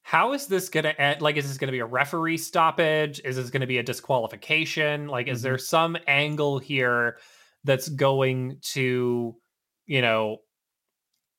how 0.01 0.33
is 0.33 0.47
this 0.47 0.69
going 0.69 0.83
to 0.83 1.01
end 1.01 1.21
like 1.21 1.35
is 1.35 1.47
this 1.47 1.57
going 1.57 1.67
to 1.67 1.73
be 1.73 1.79
a 1.79 1.85
referee 1.85 2.37
stoppage 2.37 3.19
is 3.25 3.35
this 3.35 3.49
going 3.49 3.61
to 3.61 3.67
be 3.67 3.79
a 3.79 3.83
disqualification 3.83 5.07
like 5.07 5.27
is 5.27 5.39
mm-hmm. 5.39 5.49
there 5.49 5.57
some 5.57 5.97
angle 6.07 6.57
here 6.57 7.17
that's 7.65 7.89
going 7.89 8.57
to 8.61 9.35
you 9.87 10.01
know 10.01 10.37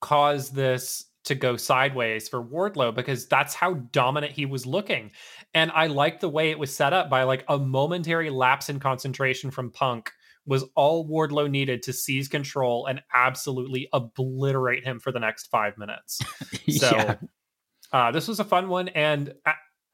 cause 0.01 0.51
this 0.51 1.07
to 1.27 1.35
go 1.35 1.57
sideways 1.57 2.29
for 2.29 2.43
Wardlow 2.43 2.95
because 2.95 3.27
that's 3.27 3.55
how 3.55 3.75
dominant 3.75 4.33
he 4.33 4.47
was 4.47 4.67
looking. 4.67 5.11
And 5.55 5.71
I 5.73 5.87
like 5.87 6.21
the 6.21 6.29
way 6.29 6.51
it 6.51 6.59
was 6.59 6.75
set 6.75 6.93
up 6.93 7.11
by 7.11 7.25
like 7.25 7.45
a 7.49 7.59
momentary 7.59 8.31
lapse 8.31 8.69
in 8.69 8.81
concentration 8.81 9.51
from 9.51 9.71
Punk 9.71 10.11
was 10.47 10.65
all 10.77 11.09
Wardlow 11.09 11.51
needed 11.51 11.83
to 11.83 11.93
seize 11.93 12.29
control 12.29 12.87
and 12.87 13.03
absolutely 13.13 13.89
obliterate 13.93 14.85
him 14.85 15.01
for 15.01 15.11
the 15.13 15.21
next 15.21 15.49
five 15.49 15.77
minutes. 15.77 16.21
So 16.69 16.91
yeah. 16.91 17.15
uh, 17.93 18.11
this 18.11 18.27
was 18.27 18.41
a 18.41 18.45
fun 18.45 18.69
one. 18.69 18.89
And 18.89 19.33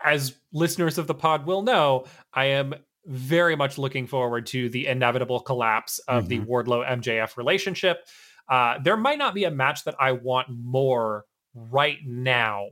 as 0.02 0.34
listeners 0.54 0.96
of 0.96 1.06
the 1.06 1.14
pod 1.14 1.44
will 1.44 1.60
know, 1.60 2.06
I 2.32 2.46
am 2.46 2.74
very 3.04 3.56
much 3.56 3.76
looking 3.76 4.06
forward 4.06 4.46
to 4.46 4.70
the 4.70 4.86
inevitable 4.86 5.40
collapse 5.40 5.98
of 6.00 6.24
mm-hmm. 6.24 6.44
the 6.44 6.50
Wardlow 6.50 6.88
MJF 6.88 7.36
relationship. 7.36 8.06
Uh, 8.48 8.78
there 8.82 8.96
might 8.96 9.18
not 9.18 9.34
be 9.34 9.44
a 9.44 9.50
match 9.50 9.84
that 9.84 9.94
I 10.00 10.12
want 10.12 10.48
more 10.50 11.24
right 11.54 11.98
now 12.04 12.68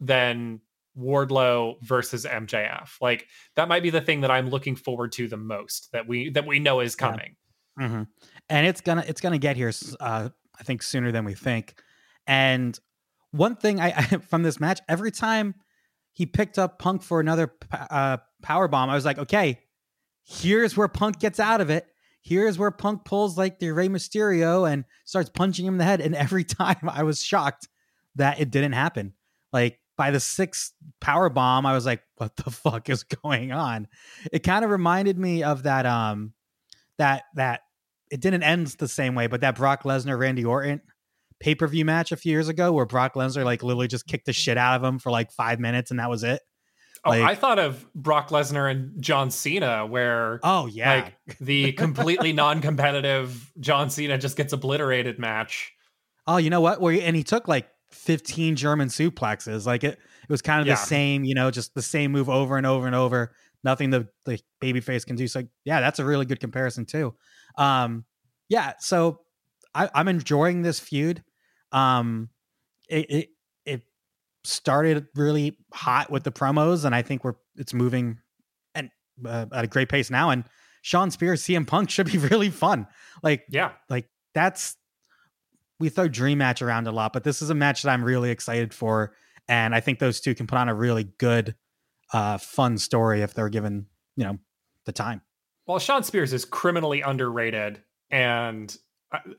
than 0.00 0.60
Wardlow 0.98 1.82
versus 1.82 2.24
MJF. 2.24 2.90
Like 3.00 3.26
that 3.56 3.68
might 3.68 3.82
be 3.82 3.90
the 3.90 4.00
thing 4.00 4.22
that 4.22 4.30
I'm 4.30 4.50
looking 4.50 4.76
forward 4.76 5.12
to 5.12 5.28
the 5.28 5.36
most 5.36 5.88
that 5.92 6.06
we 6.06 6.30
that 6.30 6.46
we 6.46 6.58
know 6.58 6.80
is 6.80 6.96
coming. 6.96 7.36
Yeah. 7.78 7.86
Mm-hmm. 7.86 8.02
And 8.48 8.66
it's 8.66 8.80
gonna 8.80 9.04
it's 9.06 9.20
gonna 9.20 9.38
get 9.38 9.56
here. 9.56 9.72
Uh, 9.98 10.30
I 10.58 10.62
think 10.62 10.82
sooner 10.82 11.12
than 11.12 11.24
we 11.24 11.34
think. 11.34 11.74
And 12.26 12.78
one 13.30 13.56
thing 13.56 13.80
I, 13.80 13.88
I 13.96 14.02
from 14.02 14.42
this 14.42 14.60
match, 14.60 14.80
every 14.88 15.10
time 15.10 15.54
he 16.12 16.26
picked 16.26 16.58
up 16.58 16.78
Punk 16.78 17.02
for 17.02 17.20
another 17.20 17.52
uh, 17.72 18.18
power 18.42 18.68
bomb, 18.68 18.90
I 18.90 18.94
was 18.94 19.04
like, 19.04 19.18
okay, 19.18 19.60
here's 20.24 20.76
where 20.76 20.88
Punk 20.88 21.18
gets 21.18 21.40
out 21.40 21.60
of 21.60 21.70
it. 21.70 21.86
Here's 22.22 22.58
where 22.58 22.70
Punk 22.70 23.04
pulls 23.04 23.38
like 23.38 23.58
the 23.58 23.70
Rey 23.70 23.88
Mysterio 23.88 24.70
and 24.70 24.84
starts 25.04 25.30
punching 25.30 25.64
him 25.66 25.74
in 25.74 25.78
the 25.78 25.84
head. 25.84 26.00
And 26.00 26.14
every 26.14 26.44
time 26.60 26.88
I 26.88 27.02
was 27.02 27.22
shocked 27.22 27.68
that 28.16 28.40
it 28.40 28.50
didn't 28.50 28.72
happen. 28.72 29.14
Like 29.52 29.80
by 29.96 30.10
the 30.10 30.20
sixth 30.20 30.72
power 31.00 31.28
bomb, 31.28 31.66
I 31.66 31.74
was 31.74 31.86
like, 31.86 32.02
what 32.16 32.36
the 32.36 32.50
fuck 32.50 32.88
is 32.88 33.04
going 33.04 33.52
on? 33.52 33.88
It 34.32 34.42
kind 34.42 34.64
of 34.64 34.70
reminded 34.70 35.18
me 35.18 35.42
of 35.42 35.64
that 35.64 35.86
um 35.86 36.34
that 36.98 37.24
that 37.34 37.60
it 38.10 38.20
didn't 38.20 38.42
end 38.42 38.68
the 38.68 38.88
same 38.88 39.14
way, 39.14 39.26
but 39.26 39.40
that 39.42 39.56
Brock 39.56 39.84
Lesnar 39.84 40.18
Randy 40.18 40.44
Orton 40.44 40.80
pay 41.38 41.54
per 41.54 41.66
view 41.66 41.84
match 41.84 42.12
a 42.12 42.16
few 42.16 42.32
years 42.32 42.48
ago 42.48 42.72
where 42.72 42.86
Brock 42.86 43.14
Lesnar 43.14 43.44
like 43.44 43.62
literally 43.62 43.88
just 43.88 44.06
kicked 44.06 44.26
the 44.26 44.32
shit 44.32 44.58
out 44.58 44.76
of 44.76 44.84
him 44.86 44.98
for 44.98 45.10
like 45.10 45.32
five 45.32 45.58
minutes 45.58 45.90
and 45.90 45.98
that 45.98 46.10
was 46.10 46.22
it. 46.22 46.40
Oh, 47.04 47.10
like, 47.10 47.22
I 47.22 47.34
thought 47.34 47.58
of 47.58 47.86
Brock 47.94 48.28
Lesnar 48.28 48.70
and 48.70 49.00
John 49.02 49.30
Cena, 49.30 49.86
where 49.86 50.38
oh 50.42 50.66
yeah, 50.66 51.10
like 51.26 51.38
the 51.40 51.72
completely 51.72 52.32
non-competitive 52.32 53.52
John 53.58 53.88
Cena 53.88 54.18
just 54.18 54.36
gets 54.36 54.52
obliterated 54.52 55.18
match. 55.18 55.72
Oh, 56.26 56.36
you 56.36 56.50
know 56.50 56.60
what? 56.60 56.80
Where 56.80 57.00
and 57.00 57.16
he 57.16 57.22
took 57.22 57.48
like 57.48 57.68
15 57.92 58.56
German 58.56 58.88
suplexes. 58.88 59.66
Like 59.66 59.82
it, 59.82 59.94
it 59.94 60.28
was 60.28 60.42
kind 60.42 60.60
of 60.60 60.66
yeah. 60.66 60.74
the 60.74 60.80
same, 60.80 61.24
you 61.24 61.34
know, 61.34 61.50
just 61.50 61.74
the 61.74 61.82
same 61.82 62.12
move 62.12 62.28
over 62.28 62.56
and 62.56 62.66
over 62.66 62.86
and 62.86 62.94
over. 62.94 63.32
Nothing 63.64 63.90
the 63.90 64.08
the 64.26 64.40
babyface 64.62 65.06
can 65.06 65.16
do. 65.16 65.26
So 65.26 65.42
yeah, 65.64 65.80
that's 65.80 65.98
a 65.98 66.04
really 66.04 66.26
good 66.26 66.40
comparison 66.40 66.84
too. 66.84 67.14
Um, 67.56 68.04
yeah, 68.48 68.74
so 68.78 69.20
I, 69.74 69.88
I'm 69.94 70.08
enjoying 70.08 70.62
this 70.62 70.80
feud. 70.80 71.22
Um, 71.72 72.28
it, 72.88 73.06
it 73.10 73.14
it 73.14 73.28
started 74.44 75.06
really 75.14 75.58
hot 75.72 76.10
with 76.10 76.24
the 76.24 76.32
promos, 76.32 76.84
and 76.84 76.94
I 76.94 77.02
think 77.02 77.24
we're 77.24 77.34
it's 77.56 77.74
moving 77.74 78.18
and 78.74 78.90
uh, 79.26 79.46
at 79.52 79.64
a 79.64 79.68
great 79.68 79.88
pace 79.88 80.10
now. 80.10 80.30
And 80.30 80.44
Shawn 80.82 81.10
Spears, 81.10 81.42
CM 81.42 81.66
Punk 81.66 81.90
should 81.90 82.10
be 82.10 82.18
really 82.30 82.50
fun. 82.50 82.86
Like 83.22 83.44
yeah, 83.48 83.72
like 83.88 84.08
that's 84.34 84.76
we 85.78 85.88
throw 85.88 86.08
dream 86.08 86.38
match 86.38 86.62
around 86.62 86.86
a 86.86 86.92
lot, 86.92 87.12
but 87.12 87.24
this 87.24 87.40
is 87.40 87.50
a 87.50 87.54
match 87.54 87.82
that 87.82 87.90
I'm 87.90 88.04
really 88.04 88.30
excited 88.30 88.74
for, 88.74 89.14
and 89.48 89.74
I 89.74 89.80
think 89.80 89.98
those 89.98 90.20
two 90.20 90.34
can 90.34 90.46
put 90.46 90.58
on 90.58 90.68
a 90.68 90.74
really 90.74 91.04
good, 91.04 91.54
uh, 92.12 92.38
fun 92.38 92.76
story 92.78 93.22
if 93.22 93.34
they're 93.34 93.48
given 93.48 93.86
you 94.16 94.24
know 94.24 94.38
the 94.86 94.92
time. 94.92 95.22
Well, 95.66 95.78
Shawn 95.78 96.02
Spears 96.02 96.32
is 96.32 96.44
criminally 96.44 97.00
underrated, 97.00 97.82
and 98.10 98.76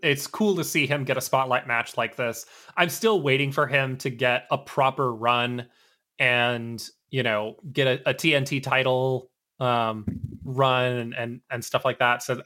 it's 0.02 0.28
cool 0.28 0.56
to 0.56 0.64
see 0.64 0.86
him 0.86 1.04
get 1.04 1.18
a 1.18 1.22
spotlight 1.22 1.68
match 1.68 1.98
like 1.98 2.16
this. 2.16 2.46
I'm 2.76 2.90
still 2.90 3.22
waiting 3.22 3.52
for 3.52 3.68
him 3.68 3.98
to 3.98 4.10
get 4.10 4.46
a 4.52 4.58
proper 4.58 5.14
run 5.14 5.68
and 6.20 6.88
you 7.10 7.24
know 7.24 7.56
get 7.72 7.88
a, 7.88 8.10
a 8.10 8.14
TNT 8.14 8.62
title 8.62 9.32
um, 9.60 10.06
run 10.44 10.94
and, 10.94 11.14
and 11.14 11.42
and 11.50 11.64
stuff 11.64 11.86
like 11.86 12.00
that. 12.00 12.24
So 12.24 12.42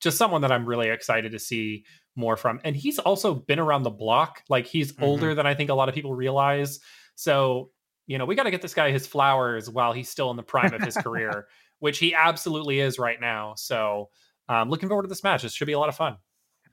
just 0.00 0.18
someone 0.18 0.42
that 0.42 0.52
I'm 0.52 0.66
really 0.66 0.88
excited 0.88 1.32
to 1.32 1.38
see 1.38 1.84
more 2.16 2.36
from. 2.36 2.60
And 2.64 2.76
he's 2.76 2.98
also 2.98 3.34
been 3.34 3.58
around 3.58 3.82
the 3.82 3.90
block. 3.90 4.42
Like 4.48 4.66
he's 4.66 4.92
mm-hmm. 4.92 5.04
older 5.04 5.34
than 5.34 5.46
I 5.46 5.54
think 5.54 5.70
a 5.70 5.74
lot 5.74 5.88
of 5.88 5.94
people 5.94 6.14
realize. 6.14 6.80
So, 7.16 7.70
you 8.06 8.18
know, 8.18 8.24
we 8.24 8.34
got 8.34 8.44
to 8.44 8.50
get 8.50 8.62
this 8.62 8.74
guy 8.74 8.90
his 8.90 9.06
flowers 9.06 9.70
while 9.70 9.92
he's 9.92 10.08
still 10.08 10.30
in 10.30 10.36
the 10.36 10.42
prime 10.42 10.74
of 10.74 10.82
his 10.82 10.96
career, 10.96 11.46
which 11.78 11.98
he 11.98 12.14
absolutely 12.14 12.80
is 12.80 12.98
right 12.98 13.20
now. 13.20 13.54
So, 13.56 14.10
um, 14.48 14.68
looking 14.68 14.88
forward 14.88 15.04
to 15.04 15.08
this 15.08 15.24
match. 15.24 15.42
This 15.42 15.54
should 15.54 15.66
be 15.66 15.72
a 15.72 15.78
lot 15.78 15.88
of 15.88 15.96
fun. 15.96 16.16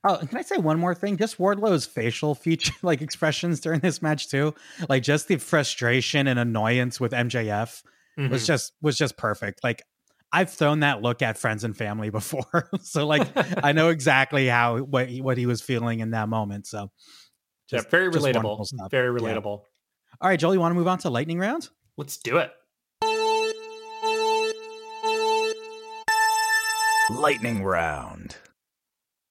Oh, 0.04 0.18
can 0.18 0.38
I 0.38 0.42
say 0.42 0.58
one 0.58 0.80
more 0.80 0.96
thing? 0.96 1.18
Just 1.18 1.38
Wardlow's 1.38 1.86
facial 1.86 2.34
feature, 2.34 2.74
like 2.82 3.02
expressions 3.02 3.60
during 3.60 3.82
this 3.82 4.02
match 4.02 4.30
too, 4.30 4.56
like 4.90 5.04
just 5.04 5.28
the 5.28 5.38
frustration 5.38 6.28
and 6.28 6.40
annoyance 6.40 7.00
with 7.00 7.12
MJF 7.12 7.84
mm-hmm. 8.18 8.30
was 8.30 8.48
just 8.48 8.74
was 8.82 8.98
just 8.98 9.18
perfect. 9.18 9.64
Like 9.64 9.84
I've 10.32 10.50
thrown 10.50 10.80
that 10.80 11.02
look 11.02 11.22
at 11.22 11.38
friends 11.38 11.64
and 11.64 11.78
family 11.78 12.10
before, 12.12 12.70
so 12.82 13.06
like 13.06 13.28
I 13.64 13.74
know 13.74 13.90
exactly 13.90 14.48
how 14.48 14.80
what 14.80 15.08
he, 15.08 15.22
what 15.22 15.38
he 15.38 15.46
was 15.46 15.62
feeling 15.62 16.00
in 16.00 16.12
that 16.12 16.30
moment. 16.30 16.66
So, 16.66 16.92
just, 17.70 17.86
yeah, 17.86 17.90
very 17.90 18.10
relatable. 18.10 18.68
Very 18.90 19.20
relatable. 19.20 19.60
Yeah. 19.60 20.18
All 20.20 20.30
right, 20.30 20.40
Joel, 20.40 20.54
you 20.54 20.60
want 20.60 20.72
to 20.72 20.76
move 20.76 20.88
on 20.88 20.98
to 21.00 21.10
lightning 21.10 21.40
round? 21.40 21.70
Let's 21.98 22.18
do 22.18 22.38
it. 22.38 22.52
Lightning 27.10 27.64
round. 27.64 28.38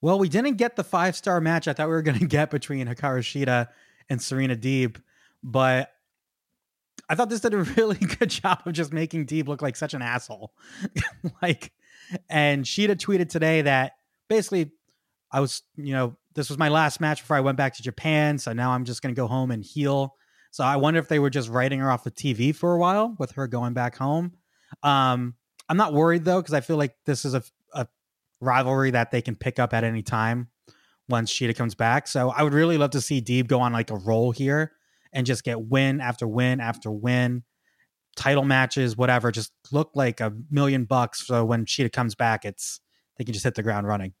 Well, 0.01 0.17
we 0.17 0.29
didn't 0.29 0.55
get 0.55 0.75
the 0.75 0.83
five 0.83 1.15
star 1.15 1.39
match 1.39 1.67
I 1.67 1.73
thought 1.73 1.87
we 1.87 1.93
were 1.93 2.01
going 2.01 2.19
to 2.19 2.25
get 2.25 2.49
between 2.49 2.87
Hikaru 2.87 3.19
Shida 3.19 3.67
and 4.09 4.21
Serena 4.21 4.55
Deeb, 4.55 5.01
but 5.43 5.91
I 7.07 7.15
thought 7.15 7.29
this 7.29 7.41
did 7.41 7.53
a 7.53 7.57
really 7.77 7.97
good 7.97 8.29
job 8.29 8.61
of 8.65 8.73
just 8.73 8.93
making 8.93 9.25
Deeb 9.25 9.47
look 9.47 9.61
like 9.61 9.75
such 9.75 9.93
an 9.93 10.01
asshole. 10.01 10.53
like, 11.41 11.71
and 12.29 12.65
Shida 12.65 12.95
tweeted 12.95 13.29
today 13.29 13.61
that 13.63 13.93
basically 14.27 14.71
I 15.31 15.39
was, 15.39 15.61
you 15.75 15.93
know, 15.93 16.15
this 16.35 16.49
was 16.49 16.57
my 16.57 16.69
last 16.69 17.01
match 17.01 17.21
before 17.21 17.37
I 17.37 17.41
went 17.41 17.57
back 17.57 17.75
to 17.75 17.83
Japan. 17.83 18.37
So 18.37 18.53
now 18.53 18.71
I'm 18.71 18.85
just 18.85 19.01
going 19.01 19.13
to 19.13 19.19
go 19.19 19.27
home 19.27 19.51
and 19.51 19.63
heal. 19.63 20.15
So 20.51 20.63
I 20.63 20.77
wonder 20.77 20.99
if 20.99 21.07
they 21.07 21.19
were 21.19 21.29
just 21.29 21.49
writing 21.49 21.79
her 21.79 21.91
off 21.91 22.03
the 22.03 22.11
TV 22.11 22.55
for 22.55 22.73
a 22.73 22.77
while 22.77 23.15
with 23.19 23.31
her 23.31 23.47
going 23.47 23.73
back 23.73 23.97
home. 23.97 24.33
Um, 24.83 25.35
I'm 25.69 25.77
not 25.77 25.93
worried 25.93 26.25
though, 26.25 26.41
because 26.41 26.53
I 26.53 26.61
feel 26.61 26.77
like 26.77 26.95
this 27.05 27.23
is 27.23 27.33
a, 27.33 27.37
a 27.37 27.43
rivalry 28.41 28.91
that 28.91 29.11
they 29.11 29.21
can 29.21 29.35
pick 29.35 29.59
up 29.59 29.73
at 29.73 29.83
any 29.83 30.01
time 30.01 30.49
once 31.07 31.31
Shida 31.31 31.55
comes 31.55 31.75
back. 31.75 32.07
So 32.07 32.29
I 32.29 32.43
would 32.43 32.53
really 32.53 32.77
love 32.77 32.91
to 32.91 33.01
see 33.01 33.21
Deeb 33.21 33.47
go 33.47 33.59
on 33.61 33.71
like 33.71 33.91
a 33.91 33.95
roll 33.95 34.31
here 34.31 34.73
and 35.13 35.25
just 35.25 35.43
get 35.43 35.61
win 35.61 36.01
after 36.01 36.27
win 36.27 36.59
after 36.59 36.91
win, 36.91 37.43
title 38.15 38.43
matches, 38.43 38.97
whatever. 38.97 39.31
Just 39.31 39.51
look 39.71 39.91
like 39.93 40.19
a 40.19 40.33
million 40.49 40.85
bucks. 40.85 41.25
So 41.27 41.45
when 41.45 41.65
Shida 41.65 41.91
comes 41.91 42.15
back, 42.15 42.45
it's 42.45 42.79
they 43.17 43.23
can 43.23 43.33
just 43.33 43.43
hit 43.43 43.55
the 43.55 43.63
ground 43.63 43.87
running. 43.87 44.13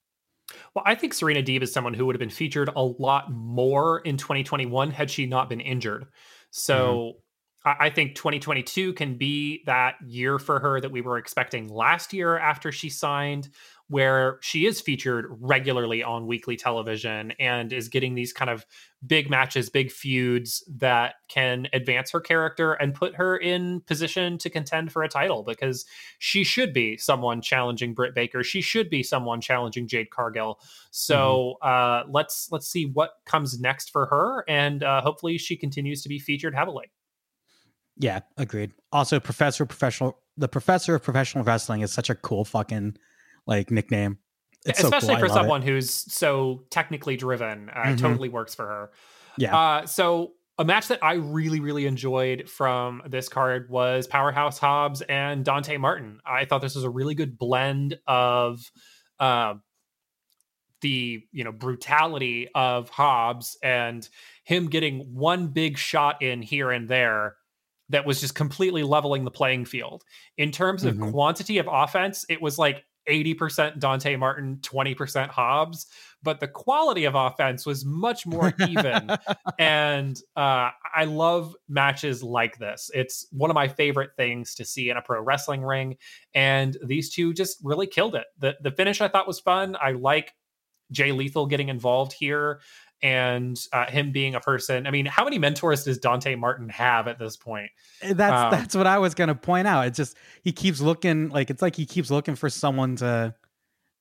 Well, 0.75 0.83
I 0.85 0.95
think 0.95 1.13
Serena 1.13 1.41
Deeb 1.41 1.63
is 1.63 1.71
someone 1.71 1.93
who 1.93 2.05
would 2.05 2.15
have 2.15 2.19
been 2.19 2.29
featured 2.29 2.69
a 2.75 2.83
lot 2.83 3.31
more 3.31 3.99
in 3.99 4.17
2021 4.17 4.91
had 4.91 5.09
she 5.09 5.25
not 5.25 5.49
been 5.49 5.61
injured. 5.61 6.07
So 6.49 6.75
mm-hmm. 6.75 7.19
I 7.63 7.91
think 7.91 8.15
2022 8.15 8.93
can 8.93 9.17
be 9.17 9.61
that 9.67 9.95
year 10.03 10.39
for 10.39 10.59
her 10.59 10.81
that 10.81 10.91
we 10.91 11.01
were 11.01 11.19
expecting 11.19 11.67
last 11.67 12.11
year 12.11 12.39
after 12.39 12.71
she 12.71 12.89
signed 12.89 13.49
where 13.87 14.39
she 14.41 14.65
is 14.65 14.79
featured 14.79 15.25
regularly 15.41 16.01
on 16.01 16.25
weekly 16.25 16.55
television 16.55 17.33
and 17.39 17.73
is 17.73 17.89
getting 17.89 18.15
these 18.15 18.31
kind 18.31 18.49
of 18.49 18.65
big 19.05 19.29
matches, 19.29 19.69
big 19.69 19.91
feuds 19.91 20.63
that 20.77 21.15
can 21.27 21.67
advance 21.73 22.09
her 22.09 22.21
character 22.21 22.71
and 22.73 22.95
put 22.95 23.13
her 23.15 23.35
in 23.35 23.81
position 23.81 24.37
to 24.37 24.49
contend 24.49 24.93
for 24.93 25.03
a 25.03 25.09
title 25.09 25.43
because 25.43 25.85
she 26.19 26.43
should 26.45 26.71
be 26.71 26.95
someone 26.95 27.41
challenging 27.41 27.93
Britt 27.93 28.15
Baker. 28.15 28.43
She 28.43 28.61
should 28.61 28.89
be 28.89 29.03
someone 29.03 29.41
challenging 29.41 29.89
Jade 29.89 30.09
Cargill. 30.09 30.59
So 30.91 31.57
mm-hmm. 31.61 32.07
uh, 32.07 32.11
let's 32.11 32.47
let's 32.49 32.69
see 32.69 32.85
what 32.85 33.15
comes 33.25 33.59
next 33.59 33.91
for 33.91 34.05
her, 34.05 34.45
and 34.47 34.83
uh, 34.83 35.01
hopefully 35.01 35.37
she 35.37 35.57
continues 35.57 36.01
to 36.03 36.09
be 36.09 36.17
featured 36.17 36.55
heavily. 36.55 36.91
Yeah, 38.01 38.21
agreed. 38.35 38.71
Also, 38.91 39.19
professor 39.19 39.65
professional 39.65 40.17
the 40.35 40.47
professor 40.47 40.95
of 40.95 41.03
professional 41.03 41.43
wrestling 41.43 41.81
is 41.81 41.91
such 41.91 42.09
a 42.09 42.15
cool 42.15 42.43
fucking 42.43 42.97
like 43.45 43.69
nickname. 43.69 44.17
It's 44.65 44.83
Especially 44.83 45.07
so 45.07 45.15
cool. 45.15 45.27
for 45.27 45.29
someone 45.29 45.61
it. 45.61 45.65
who's 45.65 45.91
so 45.91 46.63
technically 46.71 47.15
driven, 47.15 47.69
uh, 47.69 47.83
mm-hmm. 47.83 47.95
totally 47.95 48.29
works 48.29 48.55
for 48.55 48.65
her. 48.65 48.91
Yeah. 49.37 49.55
Uh, 49.55 49.85
so 49.85 50.33
a 50.57 50.65
match 50.65 50.87
that 50.87 51.03
I 51.03 51.13
really, 51.13 51.59
really 51.59 51.85
enjoyed 51.85 52.49
from 52.49 53.03
this 53.07 53.29
card 53.29 53.69
was 53.69 54.07
Powerhouse 54.07 54.57
Hobbs 54.57 55.01
and 55.01 55.45
Dante 55.45 55.77
Martin. 55.77 56.19
I 56.25 56.45
thought 56.45 56.61
this 56.61 56.75
was 56.75 56.83
a 56.83 56.89
really 56.89 57.15
good 57.15 57.37
blend 57.37 57.99
of 58.07 58.71
uh, 59.19 59.55
the 60.81 61.23
you 61.31 61.43
know 61.43 61.51
brutality 61.51 62.49
of 62.55 62.89
Hobbs 62.89 63.57
and 63.61 64.07
him 64.43 64.67
getting 64.67 65.13
one 65.13 65.47
big 65.47 65.77
shot 65.77 66.21
in 66.21 66.41
here 66.41 66.71
and 66.71 66.89
there 66.89 67.35
that 67.91 68.05
was 68.05 68.19
just 68.19 68.35
completely 68.35 68.83
leveling 68.83 69.23
the 69.23 69.31
playing 69.31 69.65
field. 69.65 70.03
In 70.37 70.51
terms 70.51 70.83
of 70.83 70.95
mm-hmm. 70.95 71.11
quantity 71.11 71.57
of 71.59 71.67
offense, 71.69 72.25
it 72.29 72.41
was 72.41 72.57
like 72.57 72.83
80% 73.09 73.79
Dante 73.79 74.15
Martin, 74.15 74.57
20% 74.61 75.29
Hobbs, 75.29 75.87
but 76.23 76.39
the 76.39 76.47
quality 76.47 77.05
of 77.05 77.15
offense 77.15 77.65
was 77.65 77.83
much 77.83 78.25
more 78.25 78.53
even. 78.67 79.09
and 79.59 80.19
uh, 80.35 80.69
I 80.95 81.05
love 81.05 81.55
matches 81.67 82.23
like 82.23 82.57
this. 82.57 82.91
It's 82.93 83.27
one 83.31 83.49
of 83.49 83.55
my 83.55 83.67
favorite 83.67 84.11
things 84.15 84.55
to 84.55 84.65
see 84.65 84.89
in 84.89 84.97
a 84.97 85.01
pro 85.01 85.21
wrestling 85.21 85.63
ring. 85.63 85.97
And 86.33 86.77
these 86.85 87.09
two 87.09 87.33
just 87.33 87.57
really 87.63 87.87
killed 87.87 88.15
it. 88.15 88.25
The, 88.37 88.55
the 88.61 88.71
finish 88.71 89.01
I 89.01 89.07
thought 89.07 89.27
was 89.27 89.39
fun. 89.39 89.75
I 89.81 89.91
like 89.93 90.33
Jay 90.91 91.11
Lethal 91.11 91.47
getting 91.47 91.69
involved 91.69 92.13
here 92.13 92.61
and 93.03 93.59
uh, 93.73 93.85
him 93.89 94.11
being 94.11 94.35
a 94.35 94.39
person. 94.39 94.85
I 94.85 94.91
mean, 94.91 95.05
how 95.05 95.23
many 95.23 95.39
mentors 95.39 95.85
does 95.85 95.97
Dante 95.97 96.35
Martin 96.35 96.69
have 96.69 97.07
at 97.07 97.17
this 97.17 97.35
point? 97.35 97.71
Eh, 98.01 98.13
that's 98.13 98.33
um, 98.33 98.51
that's 98.51 98.75
what 98.75 98.87
I 98.87 98.99
was 98.99 99.15
going 99.15 99.29
to 99.29 99.35
point 99.35 99.67
out. 99.67 99.87
It's 99.87 99.97
just 99.97 100.17
he 100.43 100.51
keeps 100.51 100.81
looking 100.81 101.29
like 101.29 101.49
it's 101.49 101.61
like 101.61 101.75
he 101.75 101.85
keeps 101.85 102.11
looking 102.11 102.35
for 102.35 102.49
someone 102.49 102.95
to 102.97 103.33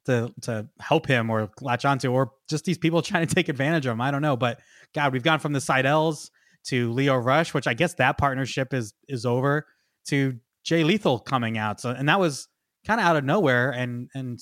to 0.06 0.32
to 0.42 0.68
help 0.80 1.06
him 1.06 1.30
or 1.30 1.50
latch 1.60 1.84
onto, 1.84 2.12
or 2.12 2.32
just 2.48 2.64
these 2.64 2.78
people 2.78 3.02
trying 3.02 3.26
to 3.26 3.34
take 3.34 3.48
advantage 3.48 3.86
of 3.86 3.92
him. 3.92 4.00
I 4.00 4.10
don't 4.10 4.22
know, 4.22 4.36
but 4.36 4.60
God, 4.94 5.12
we've 5.12 5.22
gone 5.22 5.38
from 5.38 5.52
the 5.52 5.60
Sydals 5.60 6.30
to 6.64 6.92
Lio 6.92 7.16
Rush, 7.16 7.54
which 7.54 7.66
I 7.66 7.74
guess 7.74 7.94
that 7.94 8.18
partnership 8.18 8.74
is 8.74 8.92
is 9.08 9.24
over, 9.24 9.66
to 10.08 10.38
Jay 10.62 10.84
Lethal 10.84 11.18
coming 11.18 11.56
out. 11.56 11.80
So 11.80 11.90
and 11.90 12.08
that 12.08 12.20
was 12.20 12.48
kind 12.86 13.00
of 13.00 13.06
out 13.06 13.16
of 13.16 13.24
nowhere, 13.24 13.70
and 13.70 14.10
and 14.14 14.38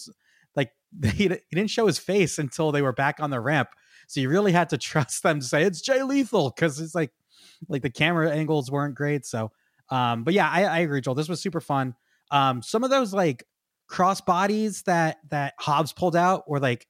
like 0.56 0.72
he, 1.04 1.28
he 1.28 1.28
didn't 1.52 1.70
show 1.70 1.86
his 1.86 1.98
face 1.98 2.40
until 2.40 2.72
they 2.72 2.82
were 2.82 2.92
back 2.92 3.20
on 3.20 3.30
the 3.30 3.40
ramp 3.40 3.68
so 4.08 4.20
you 4.20 4.28
really 4.28 4.52
had 4.52 4.70
to 4.70 4.78
trust 4.78 5.22
them 5.22 5.38
to 5.38 5.46
say 5.46 5.62
it's 5.62 5.80
Jay 5.80 6.02
Lethal 6.02 6.50
because 6.50 6.80
it's 6.80 6.94
like 6.94 7.12
like 7.68 7.82
the 7.82 7.90
camera 7.90 8.30
angles 8.30 8.70
weren't 8.70 8.96
great. 8.96 9.24
So 9.24 9.52
um, 9.90 10.24
but 10.24 10.34
yeah, 10.34 10.48
I, 10.50 10.64
I 10.64 10.78
agree, 10.78 11.00
Joel. 11.00 11.14
This 11.14 11.28
was 11.28 11.40
super 11.40 11.60
fun. 11.60 11.94
Um, 12.30 12.62
some 12.62 12.84
of 12.84 12.90
those 12.90 13.14
like 13.14 13.44
cross 13.86 14.20
bodies 14.20 14.82
that 14.82 15.18
that 15.30 15.54
Hobbs 15.58 15.92
pulled 15.92 16.16
out 16.16 16.48
were 16.48 16.60
like 16.60 16.86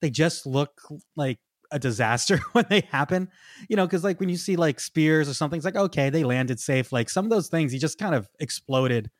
they 0.00 0.10
just 0.10 0.46
look 0.46 0.80
like 1.16 1.38
a 1.70 1.78
disaster 1.78 2.40
when 2.52 2.64
they 2.70 2.80
happen, 2.90 3.28
you 3.68 3.76
know, 3.76 3.86
because 3.86 4.02
like 4.02 4.20
when 4.20 4.28
you 4.28 4.36
see 4.36 4.56
like 4.56 4.80
spears 4.80 5.28
or 5.28 5.34
something, 5.34 5.58
it's 5.58 5.64
like 5.64 5.76
okay, 5.76 6.10
they 6.10 6.24
landed 6.24 6.60
safe. 6.60 6.92
Like 6.92 7.10
some 7.10 7.24
of 7.24 7.30
those 7.30 7.48
things, 7.48 7.72
he 7.72 7.78
just 7.78 7.98
kind 7.98 8.14
of 8.14 8.28
exploded 8.38 9.10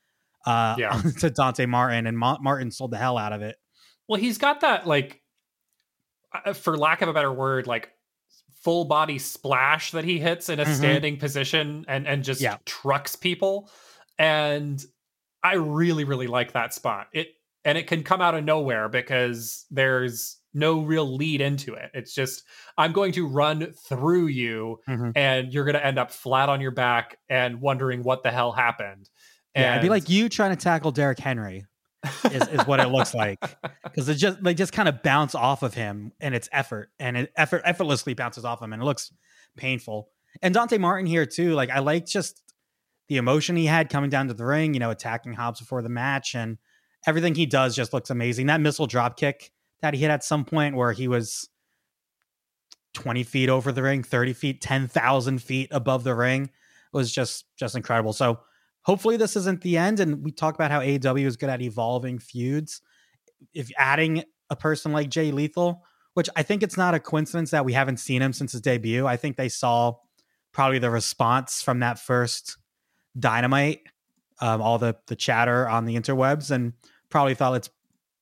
uh 0.47 0.75
yeah. 0.79 1.01
to 1.19 1.31
Dante 1.31 1.67
Martin, 1.67 2.07
and 2.07 2.17
Ma- 2.17 2.39
Martin 2.41 2.71
sold 2.71 2.93
the 2.93 2.99
hell 2.99 3.19
out 3.19 3.33
of 3.33 3.43
it. 3.43 3.57
Well, 4.09 4.21
he's 4.21 4.39
got 4.39 4.61
that 4.61 4.87
like 4.87 5.20
for 6.55 6.77
lack 6.77 7.03
of 7.03 7.09
a 7.09 7.13
better 7.13 7.33
word, 7.33 7.67
like 7.67 7.91
full 8.63 8.85
body 8.85 9.19
splash 9.19 9.93
that 9.93 10.05
he 10.05 10.19
hits 10.19 10.49
in 10.49 10.61
a 10.61 10.65
mm-hmm. 10.65 10.75
standing 10.75 11.17
position 11.17 11.85
and 11.89 12.07
and 12.07 12.25
just 12.25 12.41
yeah. 12.41 12.57
trucks 12.65 13.17
people. 13.17 13.71
And 14.19 14.85
I 15.43 15.55
really 15.55 16.05
really 16.05 16.27
like 16.27 16.53
that 16.53 16.75
spot. 16.75 17.09
It 17.13 17.29
and 17.65 17.77
it 17.77 17.87
can 17.87 18.03
come 18.03 18.21
out 18.21 18.35
of 18.35 18.45
nowhere 18.45 18.89
because 18.89 19.67
there's 19.71 20.39
no 20.53 20.81
real 20.81 21.17
lead 21.17 21.41
into 21.41 21.75
it. 21.75 21.91
It's 21.95 22.15
just 22.15 22.45
I'm 22.77 22.93
going 22.93 23.13
to 23.13 23.27
run 23.27 23.73
through 23.89 24.27
you 24.27 24.81
mm-hmm. 24.89 25.11
and 25.15 25.53
you're 25.53 25.65
going 25.65 25.75
to 25.75 25.85
end 25.85 25.99
up 25.99 26.11
flat 26.11 26.49
on 26.49 26.61
your 26.61 26.71
back 26.73 27.19
and 27.29 27.61
wondering 27.61 28.03
what 28.03 28.23
the 28.23 28.31
hell 28.31 28.53
happened. 28.53 29.09
And 29.55 29.65
yeah, 29.65 29.73
it'd 29.73 29.83
be 29.83 29.89
like 29.89 30.09
you 30.09 30.29
trying 30.29 30.51
to 30.51 30.63
tackle 30.63 30.93
Derrick 30.93 31.19
Henry 31.19 31.67
is, 32.31 32.49
is 32.49 32.67
what 32.67 32.81
it 32.81 32.89
looks 32.89 33.15
like 33.15 33.41
because 33.85 34.09
it 34.09 34.15
just 34.15 34.43
they 34.43 34.55
just 34.55 34.73
kind 34.73 34.89
of 34.89 35.03
bounce 35.03 35.35
off 35.35 35.63
of 35.63 35.75
him 35.75 36.13
and 36.21 36.35
it's 36.35 36.49
effort 36.53 36.91
and 36.99 37.17
it 37.17 37.33
effort 37.37 37.63
effortlessly 37.65 38.15
bounces 38.15 38.45
off 38.45 38.63
him 38.63 38.73
and 38.73 38.83
it 38.83 38.85
looks 38.85 39.13
painful. 39.57 40.09
And 40.43 40.55
Dante 40.55 40.79
Martin 40.79 41.07
here 41.07 41.27
too, 41.27 41.53
like 41.53 41.71
I 41.71 41.81
like 41.81 42.07
just 42.07 42.43
the 43.09 43.17
emotion 43.17 43.57
he 43.57 43.67
had 43.67 43.91
coming 43.91 44.09
down 44.09 44.29
to 44.29 44.35
the 44.35 44.47
ring, 44.47 44.75
you 44.75 44.81
know, 44.81 44.91
attacking 44.91 45.35
Hobbs 45.35 45.61
before 45.61 45.83
the 45.83 45.89
match 45.89 46.35
and 46.35 46.59
everything 47.07 47.35
he 47.35 47.47
does 47.47 47.75
just 47.75 47.93
looks 47.93 48.11
amazing. 48.11 48.47
That 48.47 48.61
missile 48.61 48.87
drop 48.87 49.17
kick 49.17 49.51
that 49.83 49.95
he 49.95 50.01
hit 50.01 50.11
at 50.11 50.25
some 50.25 50.45
point 50.45 50.77
where 50.77 50.93
he 50.93 51.09
was 51.09 51.49
20 52.95 53.23
feet 53.25 53.49
over 53.49 53.73
the 53.73 53.83
ring, 53.83 54.03
30 54.03 54.33
feet, 54.33 54.61
10,000 54.61 55.43
feet 55.43 55.69
above 55.71 56.05
the 56.05 56.15
ring 56.15 56.51
was 56.93 57.13
just 57.13 57.45
just 57.57 57.77
incredible. 57.77 58.13
So 58.13 58.41
hopefully 58.91 59.17
this 59.17 59.37
isn't 59.37 59.61
the 59.61 59.79
end. 59.79 60.01
And 60.01 60.25
we 60.25 60.33
talk 60.33 60.57
about 60.57 60.73
how 60.73 60.81
AEW 60.81 61.25
is 61.25 61.37
good 61.37 61.49
at 61.49 61.63
evolving 61.63 62.19
feuds. 62.19 62.81
If 63.55 63.71
adding 63.79 64.25
a 64.51 64.57
person 64.57 64.91
like 64.91 65.09
Jay 65.09 65.31
Lethal, 65.31 65.85
which 66.15 66.29
I 66.35 66.43
think 66.43 66.65
it's 66.65 66.77
not 66.77 66.93
a 66.93 66.99
coincidence 66.99 67.53
that 67.53 67.65
we 67.65 67.73
haven't 67.73 67.99
seen 67.99 68.21
him 68.21 68.33
since 68.33 68.51
his 68.51 68.61
debut. 68.61 69.07
I 69.07 69.17
think 69.17 69.37
they 69.37 69.49
saw 69.49 69.95
probably 70.51 70.81
the 70.81 70.91
response 70.91 71.63
from 71.63 71.79
that 71.79 72.01
first 72.01 72.57
dynamite, 73.17 73.83
um, 74.41 74.61
all 74.61 74.79
the 74.79 74.97
the 75.07 75.15
chatter 75.15 75.69
on 75.69 75.85
the 75.85 75.95
interwebs, 75.95 76.51
and 76.51 76.73
probably 77.11 77.35
thought 77.35 77.53
let's 77.53 77.71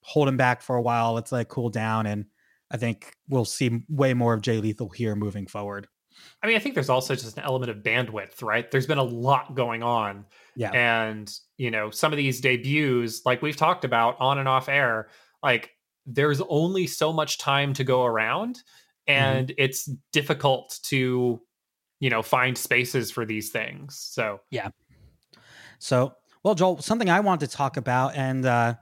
hold 0.02 0.28
him 0.28 0.36
back 0.36 0.60
for 0.60 0.76
a 0.76 0.82
while. 0.82 1.14
Let's 1.14 1.32
let 1.32 1.48
cool 1.48 1.70
down, 1.70 2.04
and 2.04 2.26
I 2.70 2.76
think 2.76 3.16
we'll 3.26 3.46
see 3.46 3.84
way 3.88 4.12
more 4.12 4.34
of 4.34 4.42
Jay 4.42 4.58
Lethal 4.58 4.90
here 4.90 5.16
moving 5.16 5.46
forward. 5.46 5.88
I 6.42 6.46
mean, 6.46 6.56
I 6.56 6.58
think 6.60 6.74
there's 6.74 6.88
also 6.88 7.14
just 7.14 7.36
an 7.36 7.44
element 7.44 7.70
of 7.70 7.78
bandwidth, 7.78 8.42
right? 8.42 8.70
There's 8.70 8.86
been 8.86 8.98
a 8.98 9.04
lot 9.04 9.54
going 9.54 9.82
on. 9.82 10.24
Yeah. 10.56 10.70
And, 10.70 11.32
you 11.56 11.70
know, 11.70 11.90
some 11.90 12.12
of 12.12 12.16
these 12.16 12.40
debuts, 12.40 13.26
like 13.26 13.42
we've 13.42 13.56
talked 13.56 13.84
about 13.84 14.20
on 14.20 14.38
and 14.38 14.48
off 14.48 14.68
air, 14.68 15.08
like 15.42 15.70
there's 16.06 16.40
only 16.48 16.86
so 16.86 17.12
much 17.12 17.38
time 17.38 17.72
to 17.74 17.84
go 17.84 18.04
around 18.04 18.56
mm-hmm. 18.56 19.12
and 19.12 19.48
mm-hmm. 19.48 19.64
it's 19.64 19.90
difficult 20.12 20.78
to, 20.84 21.40
you 22.00 22.10
know, 22.10 22.22
find 22.22 22.56
spaces 22.56 23.10
for 23.10 23.24
these 23.24 23.50
things. 23.50 23.98
So, 23.98 24.40
yeah. 24.50 24.68
So, 25.80 26.14
well, 26.42 26.54
Joel, 26.54 26.80
something 26.80 27.10
I 27.10 27.20
want 27.20 27.40
to 27.40 27.48
talk 27.48 27.76
about 27.76 28.14
and 28.14 28.46
uh 28.46 28.74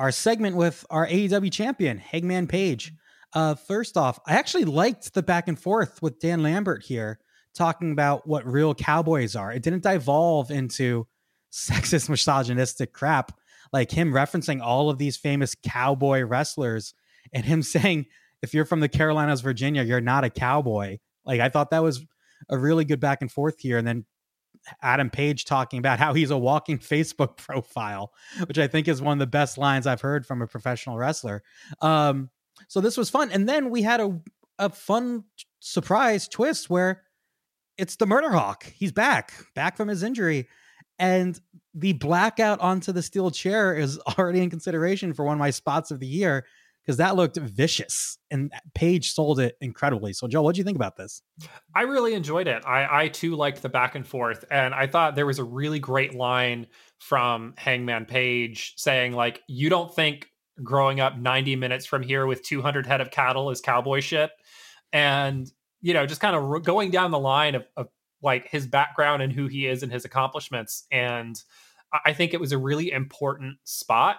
our 0.00 0.10
segment 0.10 0.56
with 0.56 0.86
our 0.88 1.06
AEW 1.06 1.52
champion, 1.52 1.98
Hangman 1.98 2.46
Page. 2.46 2.94
Uh, 3.32 3.54
first 3.54 3.96
off, 3.96 4.18
I 4.26 4.34
actually 4.34 4.64
liked 4.64 5.14
the 5.14 5.22
back 5.22 5.48
and 5.48 5.58
forth 5.58 6.02
with 6.02 6.18
Dan 6.18 6.42
Lambert 6.42 6.82
here, 6.82 7.20
talking 7.54 7.92
about 7.92 8.26
what 8.26 8.46
real 8.46 8.74
cowboys 8.74 9.36
are. 9.36 9.52
It 9.52 9.62
didn't 9.62 9.82
devolve 9.82 10.50
into 10.50 11.06
sexist, 11.52 12.08
misogynistic 12.08 12.92
crap, 12.92 13.32
like 13.72 13.90
him 13.90 14.12
referencing 14.12 14.60
all 14.60 14.90
of 14.90 14.98
these 14.98 15.16
famous 15.16 15.54
cowboy 15.54 16.22
wrestlers 16.22 16.94
and 17.32 17.44
him 17.44 17.62
saying, 17.62 18.06
if 18.42 18.54
you're 18.54 18.64
from 18.64 18.80
the 18.80 18.88
Carolinas, 18.88 19.42
Virginia, 19.42 19.82
you're 19.82 20.00
not 20.00 20.24
a 20.24 20.30
cowboy. 20.30 20.98
Like, 21.24 21.40
I 21.40 21.50
thought 21.50 21.70
that 21.70 21.82
was 21.82 22.04
a 22.48 22.56
really 22.56 22.84
good 22.84 23.00
back 23.00 23.20
and 23.20 23.30
forth 23.30 23.60
here. 23.60 23.76
And 23.76 23.86
then 23.86 24.06
Adam 24.82 25.10
Page 25.10 25.44
talking 25.44 25.78
about 25.78 25.98
how 25.98 26.14
he's 26.14 26.30
a 26.30 26.38
walking 26.38 26.78
Facebook 26.80 27.36
profile, 27.36 28.12
which 28.46 28.58
I 28.58 28.66
think 28.66 28.88
is 28.88 29.02
one 29.02 29.12
of 29.12 29.18
the 29.18 29.26
best 29.26 29.58
lines 29.58 29.86
I've 29.86 30.00
heard 30.00 30.26
from 30.26 30.42
a 30.42 30.46
professional 30.46 30.96
wrestler. 30.96 31.42
Um, 31.80 32.30
so 32.68 32.80
this 32.80 32.96
was 32.96 33.10
fun. 33.10 33.30
And 33.30 33.48
then 33.48 33.70
we 33.70 33.82
had 33.82 34.00
a 34.00 34.20
a 34.60 34.68
fun 34.68 35.24
surprise 35.58 36.28
twist 36.28 36.70
where 36.70 37.02
it's 37.78 37.96
the 37.96 38.06
murder 38.06 38.30
hawk. 38.30 38.64
He's 38.64 38.92
back, 38.92 39.32
back 39.54 39.76
from 39.76 39.88
his 39.88 40.02
injury. 40.02 40.48
And 40.98 41.40
the 41.74 41.94
blackout 41.94 42.60
onto 42.60 42.92
the 42.92 43.02
steel 43.02 43.30
chair 43.30 43.74
is 43.74 43.98
already 44.18 44.40
in 44.40 44.50
consideration 44.50 45.14
for 45.14 45.24
one 45.24 45.34
of 45.34 45.38
my 45.38 45.50
spots 45.50 45.90
of 45.90 45.98
the 45.98 46.06
year 46.06 46.44
because 46.82 46.98
that 46.98 47.16
looked 47.16 47.36
vicious 47.36 48.18
and 48.30 48.52
Page 48.74 49.12
sold 49.12 49.40
it 49.40 49.56
incredibly. 49.60 50.12
So, 50.12 50.26
Joe, 50.28 50.42
what 50.42 50.54
do 50.54 50.58
you 50.58 50.64
think 50.64 50.76
about 50.76 50.96
this? 50.96 51.22
I 51.74 51.82
really 51.82 52.14
enjoyed 52.14 52.48
it. 52.48 52.62
I, 52.66 53.04
I 53.04 53.08
too 53.08 53.36
liked 53.36 53.62
the 53.62 53.68
back 53.68 53.94
and 53.94 54.06
forth, 54.06 54.44
and 54.50 54.74
I 54.74 54.86
thought 54.86 55.14
there 55.14 55.26
was 55.26 55.38
a 55.38 55.44
really 55.44 55.78
great 55.78 56.14
line 56.14 56.66
from 56.98 57.54
Hangman 57.58 58.06
Page 58.06 58.74
saying, 58.76 59.12
like, 59.12 59.42
you 59.46 59.68
don't 59.68 59.94
think 59.94 60.30
growing 60.62 61.00
up 61.00 61.16
90 61.16 61.56
minutes 61.56 61.86
from 61.86 62.02
here 62.02 62.26
with 62.26 62.42
200 62.42 62.86
head 62.86 63.00
of 63.00 63.10
cattle 63.10 63.50
is 63.50 63.60
cowboy 63.60 64.00
shit. 64.00 64.30
And, 64.92 65.50
you 65.80 65.94
know, 65.94 66.06
just 66.06 66.20
kind 66.20 66.36
of 66.36 66.62
going 66.62 66.90
down 66.90 67.10
the 67.10 67.18
line 67.18 67.54
of, 67.54 67.66
of 67.76 67.88
like 68.22 68.48
his 68.48 68.66
background 68.66 69.22
and 69.22 69.32
who 69.32 69.46
he 69.46 69.66
is 69.66 69.82
and 69.82 69.92
his 69.92 70.04
accomplishments. 70.04 70.86
And 70.90 71.40
I 72.04 72.12
think 72.12 72.34
it 72.34 72.40
was 72.40 72.52
a 72.52 72.58
really 72.58 72.90
important 72.90 73.58
spot 73.64 74.18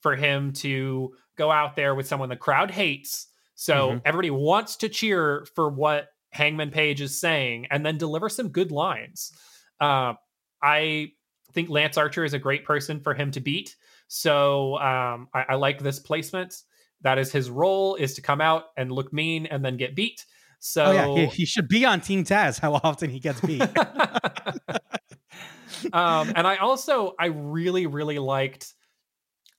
for 0.00 0.16
him 0.16 0.52
to 0.52 1.14
go 1.36 1.50
out 1.50 1.76
there 1.76 1.94
with 1.94 2.06
someone 2.06 2.28
the 2.28 2.36
crowd 2.36 2.70
hates. 2.70 3.28
So 3.54 3.90
mm-hmm. 3.90 3.98
everybody 4.04 4.30
wants 4.30 4.76
to 4.76 4.88
cheer 4.88 5.46
for 5.54 5.68
what 5.68 6.08
Hangman 6.30 6.70
Page 6.70 7.00
is 7.00 7.20
saying 7.20 7.66
and 7.70 7.84
then 7.84 7.98
deliver 7.98 8.28
some 8.28 8.48
good 8.48 8.70
lines. 8.70 9.32
Uh, 9.80 10.14
I 10.62 11.12
think 11.52 11.68
Lance 11.68 11.96
Archer 11.96 12.24
is 12.24 12.34
a 12.34 12.38
great 12.38 12.64
person 12.64 13.00
for 13.00 13.14
him 13.14 13.30
to 13.32 13.40
beat. 13.40 13.76
So 14.12 14.76
um, 14.78 15.28
I, 15.32 15.44
I, 15.50 15.54
like 15.54 15.80
this 15.80 16.00
placement. 16.00 16.64
That 17.02 17.18
is 17.18 17.30
his 17.30 17.48
role 17.48 17.94
is 17.94 18.14
to 18.14 18.22
come 18.22 18.40
out 18.40 18.64
and 18.76 18.90
look 18.90 19.12
mean 19.12 19.46
and 19.46 19.64
then 19.64 19.76
get 19.76 19.94
beat. 19.94 20.26
So 20.58 20.84
oh, 20.84 20.92
yeah, 20.92 21.14
he, 21.14 21.26
he, 21.26 21.44
should 21.44 21.68
be 21.68 21.84
on 21.84 22.00
Team 22.00 22.24
Taz. 22.24 22.58
How 22.58 22.74
often 22.74 23.08
he 23.08 23.20
gets 23.20 23.40
beat. 23.40 23.62
um, 25.92 26.32
and 26.34 26.44
I 26.44 26.56
also 26.56 27.14
I 27.20 27.26
really 27.26 27.86
really 27.86 28.18
liked 28.18 28.74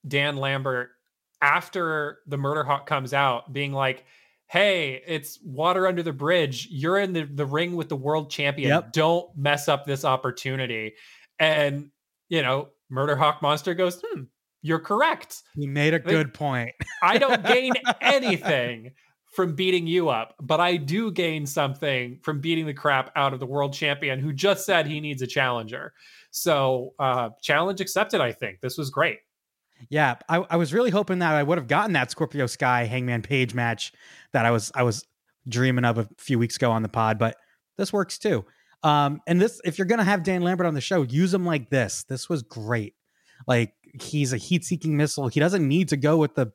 Dan 0.06 0.36
Lambert 0.36 0.90
after 1.42 2.20
the 2.28 2.38
Murder 2.38 2.66
Hawk 2.66 2.88
comes 2.88 3.14
out, 3.14 3.54
being 3.54 3.72
like, 3.72 4.04
"Hey, 4.48 5.02
it's 5.08 5.40
water 5.42 5.88
under 5.88 6.04
the 6.04 6.12
bridge. 6.12 6.68
You're 6.70 7.00
in 7.00 7.14
the, 7.14 7.24
the 7.24 7.46
ring 7.46 7.78
with 7.78 7.88
the 7.88 7.96
world 7.96 8.30
champion. 8.30 8.72
Yep. 8.72 8.92
Don't 8.92 9.38
mess 9.38 9.70
up 9.70 9.86
this 9.86 10.04
opportunity." 10.04 10.96
And 11.40 11.92
you 12.28 12.42
know, 12.42 12.68
Murder 12.90 13.16
Hawk 13.16 13.42
Monster 13.42 13.74
goes, 13.74 14.04
"Hmm, 14.06 14.24
you're 14.62 14.80
correct. 14.80 15.44
He 15.56 15.68
made 15.68 15.94
a 15.94 16.00
good 16.00 16.34
point. 16.34 16.72
I 17.04 17.18
don't 17.18 17.44
gain 17.46 17.74
anything 18.02 18.92
from 19.32 19.56
beating 19.56 19.88
you 19.88 20.10
up, 20.10 20.36
but 20.42 20.60
I 20.60 20.78
do 20.78 21.12
gain 21.12 21.46
something 21.46 22.20
from 22.22 22.42
beating 22.42 22.66
the 22.66 22.74
crap 22.74 23.12
out 23.16 23.34
of 23.34 23.40
the 23.40 23.46
world 23.46 23.74
champion 23.74 24.20
who 24.20 24.34
just 24.34 24.66
said 24.66 24.86
he 24.86 25.00
needs 25.00 25.22
a 25.22 25.28
challenger. 25.28 25.94
So, 26.32 26.94
uh, 27.00 27.30
challenge 27.42 27.82
accepted, 27.82 28.22
I 28.22 28.34
think. 28.34 28.60
This 28.62 28.78
was 28.78 28.90
great. 28.90 29.20
Yeah, 29.90 30.16
I, 30.30 30.46
I 30.50 30.58
was 30.58 30.74
really 30.74 30.92
hoping 30.92 31.20
that 31.20 31.34
I 31.34 31.44
would 31.44 31.58
have 31.58 31.68
gotten 31.68 31.94
that 31.94 32.12
Scorpio 32.12 32.46
Sky 32.46 32.86
Hangman 32.86 33.22
Page 33.22 33.54
match 33.54 33.94
that 34.32 34.46
I 34.46 34.52
was 34.52 34.72
I 34.76 34.84
was 34.84 35.06
dreaming 35.48 35.86
of 35.86 35.98
a 35.98 36.08
few 36.18 36.38
weeks 36.38 36.56
ago 36.56 36.72
on 36.72 36.84
the 36.84 36.90
pod, 36.90 37.18
but 37.18 37.38
this 37.78 37.92
works 37.92 38.20
too. 38.20 38.46
Um, 38.84 39.22
and 39.28 39.42
this, 39.42 39.60
if 39.64 39.78
you're 39.78 39.88
gonna 39.88 40.04
have 40.04 40.24
Dan 40.24 40.42
Lambert 40.42 40.68
on 40.68 40.74
the 40.74 40.82
show, 40.82 41.02
use 41.02 41.34
him 41.34 41.46
like 41.46 41.70
this. 41.70 42.04
This 42.04 42.30
was 42.30 42.44
great. 42.44 42.96
Like 43.48 43.74
he's 44.00 44.34
a 44.34 44.38
heat-seeking 44.38 44.96
missile. 44.96 45.28
He 45.28 45.40
doesn't 45.40 45.68
need 45.68 45.90
to 45.90 45.98
go 45.98 46.18
with 46.18 46.36
the 46.36 46.52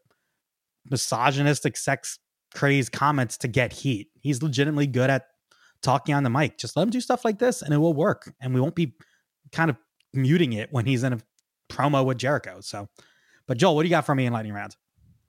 misogynistic, 0.91 1.77
sex 1.77 2.19
crazed 2.55 2.93
comments 2.93 3.37
to 3.39 3.49
get 3.49 3.73
heat. 3.73 4.09
He's 4.21 4.43
legitimately 4.43 4.87
good 4.87 5.11
at 5.11 5.27
talking 5.83 6.15
on 6.15 6.23
the 6.23 6.31
mic. 6.31 6.59
Just 6.59 6.77
let 6.77 6.85
him 6.85 6.91
do 6.91 7.01
stuff 7.01 7.25
like 7.25 7.39
this, 7.39 7.63
and 7.63 7.75
it 7.75 7.79
will 7.79 7.95
work. 7.95 8.33
And 8.41 8.55
we 8.55 8.61
won't 8.61 8.75
be 8.75 8.95
kind 9.53 9.71
of 9.71 9.77
muting 10.13 10.53
it 10.53 10.73
when 10.73 10.87
he's 10.87 11.03
in 11.03 11.13
a 11.13 11.19
promo 11.69 12.05
with 12.05 12.19
Jericho. 12.19 12.61
So, 12.61 12.89
but 13.47 13.59
Joel, 13.59 13.77
what 13.77 13.83
do 13.83 13.89
you 13.89 13.95
got 13.95 14.07
for 14.07 14.15
me 14.15 14.27
in 14.27 14.33
lightning 14.33 14.55
round? 14.55 14.77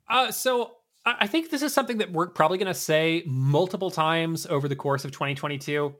Uh, 0.08 0.30
so 0.30 0.72
I 1.04 1.26
think 1.26 1.50
this 1.50 1.62
is 1.62 1.72
something 1.72 1.98
that 1.98 2.12
we're 2.12 2.28
probably 2.28 2.58
going 2.58 2.72
to 2.72 2.74
say 2.74 3.22
multiple 3.26 3.90
times 3.90 4.46
over 4.46 4.68
the 4.68 4.76
course 4.76 5.04
of 5.04 5.12
2022. 5.12 5.94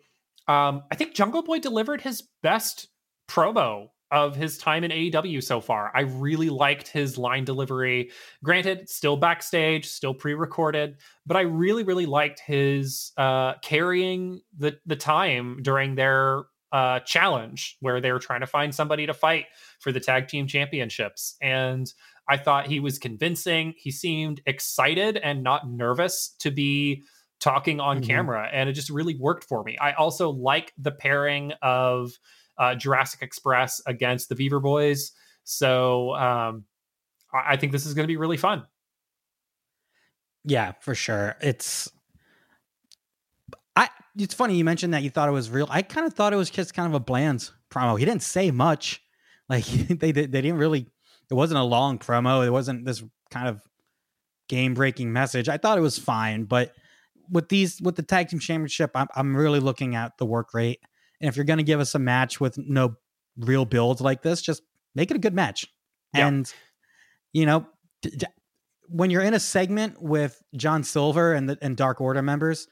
Um, 0.46 0.82
I 0.90 0.94
think 0.94 1.14
Jungle 1.14 1.42
Boy 1.42 1.58
delivered 1.58 2.00
his 2.00 2.22
best 2.42 2.88
promo 3.28 3.88
of 4.10 4.34
his 4.34 4.58
time 4.58 4.84
in 4.84 4.90
AEW 4.90 5.42
so 5.42 5.60
far. 5.60 5.92
I 5.94 6.00
really 6.00 6.48
liked 6.48 6.88
his 6.88 7.18
line 7.18 7.44
delivery. 7.44 8.10
Granted, 8.42 8.88
still 8.88 9.16
backstage, 9.16 9.86
still 9.86 10.14
pre-recorded, 10.14 10.96
but 11.26 11.36
I 11.36 11.42
really, 11.42 11.82
really 11.82 12.06
liked 12.06 12.40
his 12.40 13.12
uh, 13.16 13.54
carrying 13.62 14.40
the 14.56 14.78
the 14.86 14.96
time 14.96 15.58
during 15.62 15.94
their 15.94 16.44
uh, 16.72 17.00
challenge 17.00 17.76
where 17.80 18.00
they 18.00 18.12
were 18.12 18.18
trying 18.18 18.40
to 18.40 18.46
find 18.46 18.74
somebody 18.74 19.06
to 19.06 19.14
fight 19.14 19.46
for 19.80 19.92
the 19.92 20.00
tag 20.00 20.28
team 20.28 20.46
championships. 20.46 21.36
And 21.40 21.90
I 22.28 22.36
thought 22.36 22.66
he 22.66 22.80
was 22.80 22.98
convincing. 22.98 23.74
He 23.76 23.90
seemed 23.90 24.42
excited 24.46 25.16
and 25.16 25.42
not 25.42 25.68
nervous 25.68 26.34
to 26.40 26.50
be 26.50 27.04
talking 27.40 27.80
on 27.80 27.98
mm-hmm. 27.98 28.06
camera, 28.06 28.48
and 28.52 28.68
it 28.68 28.72
just 28.72 28.90
really 28.90 29.16
worked 29.16 29.44
for 29.44 29.62
me. 29.62 29.78
I 29.78 29.92
also 29.92 30.30
like 30.30 30.72
the 30.76 30.90
pairing 30.90 31.52
of 31.62 32.12
uh, 32.58 32.74
Jurassic 32.74 33.22
Express 33.22 33.80
against 33.86 34.28
the 34.28 34.34
Beaver 34.34 34.60
Boys. 34.60 35.12
So 35.44 36.14
um, 36.14 36.64
I 37.32 37.56
think 37.56 37.72
this 37.72 37.86
is 37.86 37.94
going 37.94 38.04
to 38.04 38.08
be 38.08 38.16
really 38.16 38.36
fun. 38.36 38.66
Yeah, 40.44 40.72
for 40.80 40.94
sure. 40.94 41.36
It's 41.40 41.90
I. 43.76 43.88
It's 44.16 44.34
funny 44.34 44.56
you 44.56 44.64
mentioned 44.64 44.94
that 44.94 45.02
you 45.02 45.10
thought 45.10 45.28
it 45.28 45.32
was 45.32 45.50
real. 45.50 45.66
I 45.70 45.82
kind 45.82 46.06
of 46.06 46.14
thought 46.14 46.32
it 46.32 46.36
was 46.36 46.50
just 46.50 46.74
kind 46.74 46.88
of 46.88 46.94
a 46.94 47.00
bland 47.00 47.50
promo. 47.70 47.98
He 47.98 48.04
didn't 48.04 48.22
say 48.22 48.50
much. 48.50 49.02
Like 49.50 49.64
they 49.64 50.12
they 50.12 50.26
didn't 50.26 50.58
really. 50.58 50.88
It 51.30 51.32
wasn't 51.32 51.58
a 51.58 51.64
long 51.64 51.98
promo. 51.98 52.46
It 52.46 52.50
wasn't 52.50 52.84
this 52.84 53.02
kind 53.30 53.48
of 53.48 53.62
game 54.46 54.74
breaking 54.74 55.10
message. 55.10 55.48
I 55.48 55.56
thought 55.56 55.78
it 55.78 55.80
was 55.80 55.98
fine, 55.98 56.44
but 56.44 56.74
with 57.30 57.48
these 57.48 57.80
with 57.80 57.96
the 57.96 58.02
tag 58.02 58.28
team 58.28 58.40
championship, 58.40 58.90
I'm 58.94 59.06
I'm 59.14 59.34
really 59.34 59.60
looking 59.60 59.94
at 59.94 60.18
the 60.18 60.26
work 60.26 60.52
rate. 60.52 60.80
And 61.20 61.28
if 61.28 61.36
you're 61.36 61.44
going 61.44 61.58
to 61.58 61.64
give 61.64 61.80
us 61.80 61.94
a 61.94 61.98
match 61.98 62.40
with 62.40 62.56
no 62.58 62.96
real 63.36 63.64
build 63.64 64.00
like 64.00 64.22
this, 64.22 64.40
just 64.40 64.62
make 64.94 65.10
it 65.10 65.16
a 65.16 65.20
good 65.20 65.34
match. 65.34 65.66
Yeah. 66.14 66.28
And, 66.28 66.52
you 67.32 67.46
know, 67.46 67.66
when 68.88 69.10
you're 69.10 69.22
in 69.22 69.34
a 69.34 69.40
segment 69.40 70.00
with 70.00 70.40
John 70.56 70.82
Silver 70.82 71.34
and 71.34 71.48
the 71.48 71.58
and 71.60 71.76
Dark 71.76 72.00
Order 72.00 72.22
members, 72.22 72.66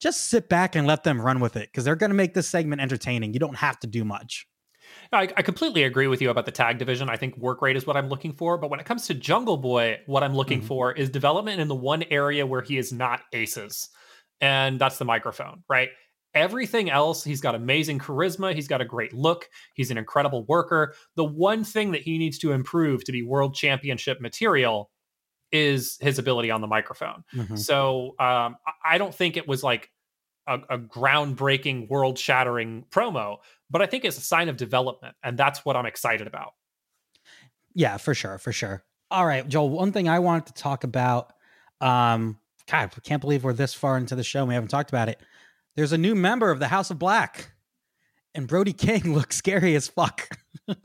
just 0.00 0.28
sit 0.28 0.48
back 0.48 0.74
and 0.74 0.86
let 0.86 1.04
them 1.04 1.20
run 1.20 1.40
with 1.40 1.56
it 1.56 1.68
because 1.68 1.84
they're 1.84 1.96
going 1.96 2.10
to 2.10 2.16
make 2.16 2.34
this 2.34 2.48
segment 2.48 2.82
entertaining. 2.82 3.32
You 3.32 3.40
don't 3.40 3.56
have 3.56 3.78
to 3.80 3.86
do 3.86 4.04
much. 4.04 4.46
I, 5.12 5.28
I, 5.36 5.42
completely 5.42 5.84
agree 5.84 6.06
with 6.06 6.20
you 6.20 6.30
about 6.30 6.44
the 6.44 6.52
tag 6.52 6.78
division. 6.78 7.08
I 7.08 7.16
think 7.16 7.36
work 7.36 7.62
rate 7.62 7.76
is 7.76 7.86
what 7.86 7.96
I'm 7.96 8.08
looking 8.08 8.32
for. 8.32 8.58
But 8.58 8.70
when 8.70 8.80
it 8.80 8.86
comes 8.86 9.06
to 9.06 9.14
Jungle 9.14 9.56
Boy, 9.56 10.00
what 10.06 10.22
I'm 10.22 10.34
looking 10.34 10.58
mm-hmm. 10.58 10.66
for 10.66 10.92
is 10.92 11.08
development 11.08 11.60
in 11.60 11.68
the 11.68 11.74
one 11.74 12.02
area 12.10 12.46
where 12.46 12.62
he 12.62 12.78
is 12.78 12.92
not 12.92 13.22
aces. 13.32 13.88
And 14.40 14.80
that's 14.80 14.98
the 14.98 15.04
microphone, 15.04 15.62
right? 15.68 15.90
Everything 16.34 16.88
else, 16.90 17.22
he's 17.22 17.40
got 17.40 17.54
amazing 17.54 17.98
charisma. 17.98 18.54
He's 18.54 18.68
got 18.68 18.80
a 18.80 18.84
great 18.84 19.12
look. 19.12 19.48
He's 19.74 19.90
an 19.90 19.98
incredible 19.98 20.44
worker. 20.44 20.94
The 21.14 21.24
one 21.24 21.62
thing 21.64 21.92
that 21.92 22.02
he 22.02 22.16
needs 22.18 22.38
to 22.38 22.52
improve 22.52 23.04
to 23.04 23.12
be 23.12 23.22
world 23.22 23.54
championship 23.54 24.20
material 24.20 24.90
is 25.52 25.98
his 26.00 26.18
ability 26.18 26.50
on 26.50 26.62
the 26.62 26.66
microphone. 26.66 27.24
Mm-hmm. 27.34 27.56
So 27.56 28.14
um, 28.18 28.56
I 28.84 28.96
don't 28.96 29.14
think 29.14 29.36
it 29.36 29.46
was 29.46 29.62
like 29.62 29.90
a, 30.46 30.54
a 30.70 30.78
groundbreaking, 30.78 31.88
world 31.88 32.18
shattering 32.18 32.86
promo, 32.90 33.38
but 33.70 33.82
I 33.82 33.86
think 33.86 34.04
it's 34.04 34.16
a 34.16 34.22
sign 34.22 34.48
of 34.48 34.56
development. 34.56 35.14
And 35.22 35.38
that's 35.38 35.64
what 35.64 35.76
I'm 35.76 35.86
excited 35.86 36.26
about. 36.26 36.54
Yeah, 37.74 37.98
for 37.98 38.14
sure. 38.14 38.38
For 38.38 38.52
sure. 38.52 38.82
All 39.10 39.26
right, 39.26 39.46
Joel, 39.46 39.68
one 39.68 39.92
thing 39.92 40.08
I 40.08 40.18
wanted 40.20 40.46
to 40.46 40.54
talk 40.54 40.84
about. 40.84 41.32
Um, 41.82 42.38
God, 42.70 42.90
I 42.96 43.00
can't 43.00 43.20
believe 43.20 43.44
we're 43.44 43.52
this 43.52 43.74
far 43.74 43.98
into 43.98 44.14
the 44.14 44.24
show 44.24 44.40
and 44.40 44.48
we 44.48 44.54
haven't 44.54 44.70
talked 44.70 44.90
about 44.90 45.08
it. 45.08 45.20
There's 45.76 45.92
a 45.92 45.98
new 45.98 46.14
member 46.14 46.50
of 46.50 46.58
the 46.58 46.68
House 46.68 46.90
of 46.90 46.98
Black, 46.98 47.52
and 48.34 48.46
Brody 48.46 48.72
King 48.72 49.14
looks 49.14 49.36
scary 49.36 49.74
as 49.74 49.88
fuck. 49.88 50.28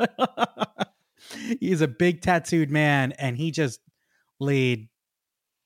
He's 1.59 1.81
a 1.81 1.87
big 1.87 2.21
tattooed 2.21 2.71
man, 2.71 3.11
and 3.13 3.37
he 3.37 3.51
just 3.51 3.79
laid 4.39 4.89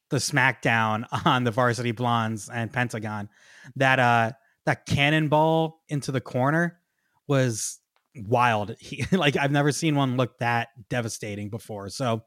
the 0.09 0.17
smackdown 0.17 1.05
on 1.25 1.43
the 1.43 1.51
Varsity 1.51 1.91
Blondes 1.91 2.49
and 2.49 2.71
Pentagon. 2.71 3.29
That 3.75 3.99
uh, 3.99 4.31
that 4.65 4.85
cannonball 4.85 5.81
into 5.89 6.11
the 6.11 6.21
corner 6.21 6.79
was 7.27 7.79
wild. 8.15 8.75
He, 8.79 9.05
like 9.15 9.37
I've 9.37 9.51
never 9.51 9.71
seen 9.71 9.95
one 9.95 10.17
look 10.17 10.37
that 10.39 10.69
devastating 10.89 11.49
before. 11.49 11.89
So 11.89 12.23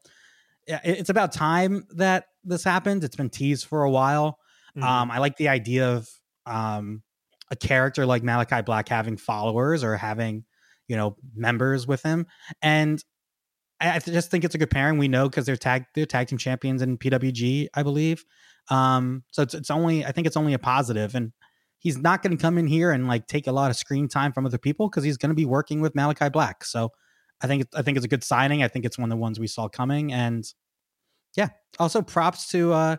it's 0.67 1.11
about 1.11 1.33
time 1.33 1.87
that 1.97 2.27
this 2.43 2.65
happened. 2.65 3.05
It's 3.05 3.17
been 3.17 3.31
teased 3.31 3.67
for 3.67 3.83
a 3.83 3.91
while. 3.91 4.39
Mm-hmm. 4.77 4.83
Um, 4.83 5.11
I 5.11 5.19
like 5.19 5.37
the 5.37 5.49
idea 5.49 5.91
of 5.91 6.09
um, 6.47 7.03
a 7.51 7.57
character 7.57 8.07
like 8.07 8.23
Malakai 8.23 8.65
Black 8.65 8.89
having 8.89 9.17
followers 9.17 9.85
or 9.85 9.97
having, 9.97 10.45
you 10.89 10.97
know, 10.97 11.17
members 11.35 11.87
with 11.87 12.03
him. 12.03 12.27
And 12.63 13.03
I 13.81 13.99
just 13.99 14.31
think 14.31 14.45
it's 14.45 14.55
a 14.55 14.59
good 14.59 14.71
pairing. 14.71 14.99
We 14.99 15.09
know 15.09 15.29
because 15.29 15.47
they're 15.47 15.57
tag 15.57 15.85
they're 15.95 16.07
tag 16.07 16.29
team 16.29 16.39
champions 16.39 16.81
in 16.81 16.97
PWG, 16.97 17.69
I 17.75 17.83
believe. 17.83 18.25
Um, 18.71 19.25
so 19.31 19.43
it's 19.43 19.55
it's 19.55 19.71
only 19.71 20.05
I 20.05 20.13
think 20.13 20.27
it's 20.27 20.37
only 20.37 20.55
a 20.55 20.59
positive, 20.59 21.15
and 21.15 21.33
he's 21.79 21.99
not 21.99 22.23
going 22.23 22.37
to 22.37 22.41
come 22.41 22.57
in 22.57 22.67
here 22.67 22.93
and 22.93 23.07
like 23.09 23.27
take 23.27 23.47
a 23.47 23.53
lot 23.53 23.71
of 23.71 23.77
screen 23.77 24.09
time 24.09 24.33
from 24.33 24.47
other 24.47 24.59
people 24.59 24.89
because 24.89 25.05
he's 25.05 25.19
going 25.19 25.31
to 25.31 25.35
be 25.35 25.45
working 25.45 25.81
with 25.81 25.93
Malakai 25.95 26.33
Black. 26.33 26.65
So 26.65 26.91
I 27.43 27.47
think 27.47 27.67
I 27.75 27.83
think 27.83 27.97
it's 27.97 28.07
a 28.07 28.09
good 28.09 28.25
signing. 28.25 28.63
I 28.63 28.69
think 28.69 28.85
it's 28.85 28.97
one 28.97 29.11
of 29.11 29.17
the 29.17 29.21
ones 29.21 29.39
we 29.39 29.49
saw 29.49 29.69
coming, 29.69 30.13
and 30.13 30.45
yeah. 31.37 31.49
Also, 31.79 32.01
props 32.01 32.49
to 32.51 32.73
uh, 32.73 32.97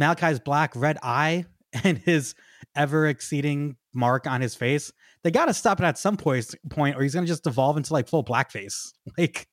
Malakai's 0.00 0.40
Black 0.40 0.74
red 0.76 0.96
eye 1.02 1.44
and 1.84 1.98
his 1.98 2.34
ever 2.76 3.06
exceeding 3.06 3.76
mark 3.92 4.26
on 4.26 4.40
his 4.40 4.54
face. 4.54 4.92
They 5.22 5.30
got 5.30 5.46
to 5.46 5.54
stop 5.54 5.80
it 5.80 5.84
at 5.84 5.98
some 5.98 6.16
point, 6.16 6.54
point, 6.70 6.96
or 6.96 7.02
he's 7.02 7.14
going 7.14 7.24
to 7.24 7.32
just 7.32 7.46
evolve 7.46 7.76
into 7.76 7.92
like 7.92 8.08
full 8.08 8.24
blackface. 8.24 8.92
Like 9.18 9.48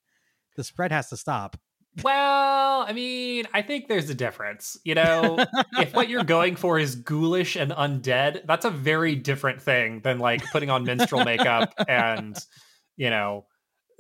the 0.56 0.64
spread 0.64 0.92
has 0.92 1.10
to 1.10 1.18
stop. 1.18 1.58
Well, 2.04 2.86
I 2.88 2.94
mean, 2.94 3.46
I 3.54 3.62
think 3.62 3.88
there's 3.88 4.10
a 4.10 4.16
difference. 4.16 4.78
You 4.84 4.96
know, 4.96 5.46
if 5.78 5.94
what 5.94 6.10
you're 6.10 6.24
going 6.24 6.56
for 6.56 6.80
is 6.80 6.96
ghoulish 6.96 7.56
and 7.56 7.72
undead, 7.72 8.46
that's 8.48 8.66
a 8.66 8.70
very 8.70 9.16
different 9.16 9.62
thing 9.62 10.00
than 10.02 10.20
like 10.20 10.44
putting 10.52 10.70
on 10.70 10.84
minstrel 10.86 11.26
makeup 11.26 11.74
and, 11.88 12.38
you 12.96 13.10
know, 13.10 13.46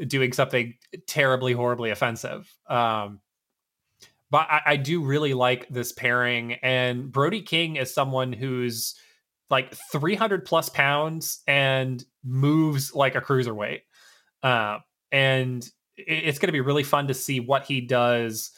doing 0.07 0.31
something 0.31 0.73
terribly, 1.05 1.53
horribly 1.53 1.91
offensive. 1.91 2.49
Um, 2.69 3.19
but 4.29 4.47
I, 4.49 4.61
I 4.65 4.75
do 4.77 5.03
really 5.03 5.33
like 5.33 5.67
this 5.67 5.91
pairing, 5.91 6.53
and 6.53 7.11
Brody 7.11 7.41
King 7.41 7.75
is 7.75 7.93
someone 7.93 8.31
who's 8.31 8.95
like 9.51 9.75
300 9.91 10.45
plus 10.45 10.69
pounds 10.69 11.41
and 11.45 12.03
moves 12.23 12.95
like 12.95 13.15
a 13.15 13.21
cruiserweight. 13.21 13.81
Uh, 14.41 14.79
and 15.11 15.69
it's 15.97 16.39
going 16.39 16.47
to 16.47 16.53
be 16.53 16.61
really 16.61 16.83
fun 16.83 17.07
to 17.07 17.13
see 17.13 17.39
what 17.39 17.65
he 17.65 17.81
does 17.81 18.51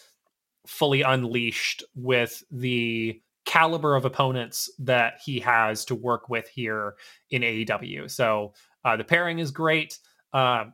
fully 0.67 1.01
unleashed 1.01 1.83
with 1.95 2.43
the 2.51 3.19
caliber 3.45 3.95
of 3.95 4.05
opponents 4.05 4.71
that 4.79 5.15
he 5.23 5.39
has 5.39 5.83
to 5.85 5.95
work 5.95 6.29
with 6.29 6.47
here 6.47 6.95
in 7.31 7.41
AEW. 7.41 8.09
So 8.09 8.53
uh, 8.85 8.95
the 8.95 9.03
pairing 9.03 9.39
is 9.39 9.51
great. 9.51 9.99
Uh, 10.31 10.65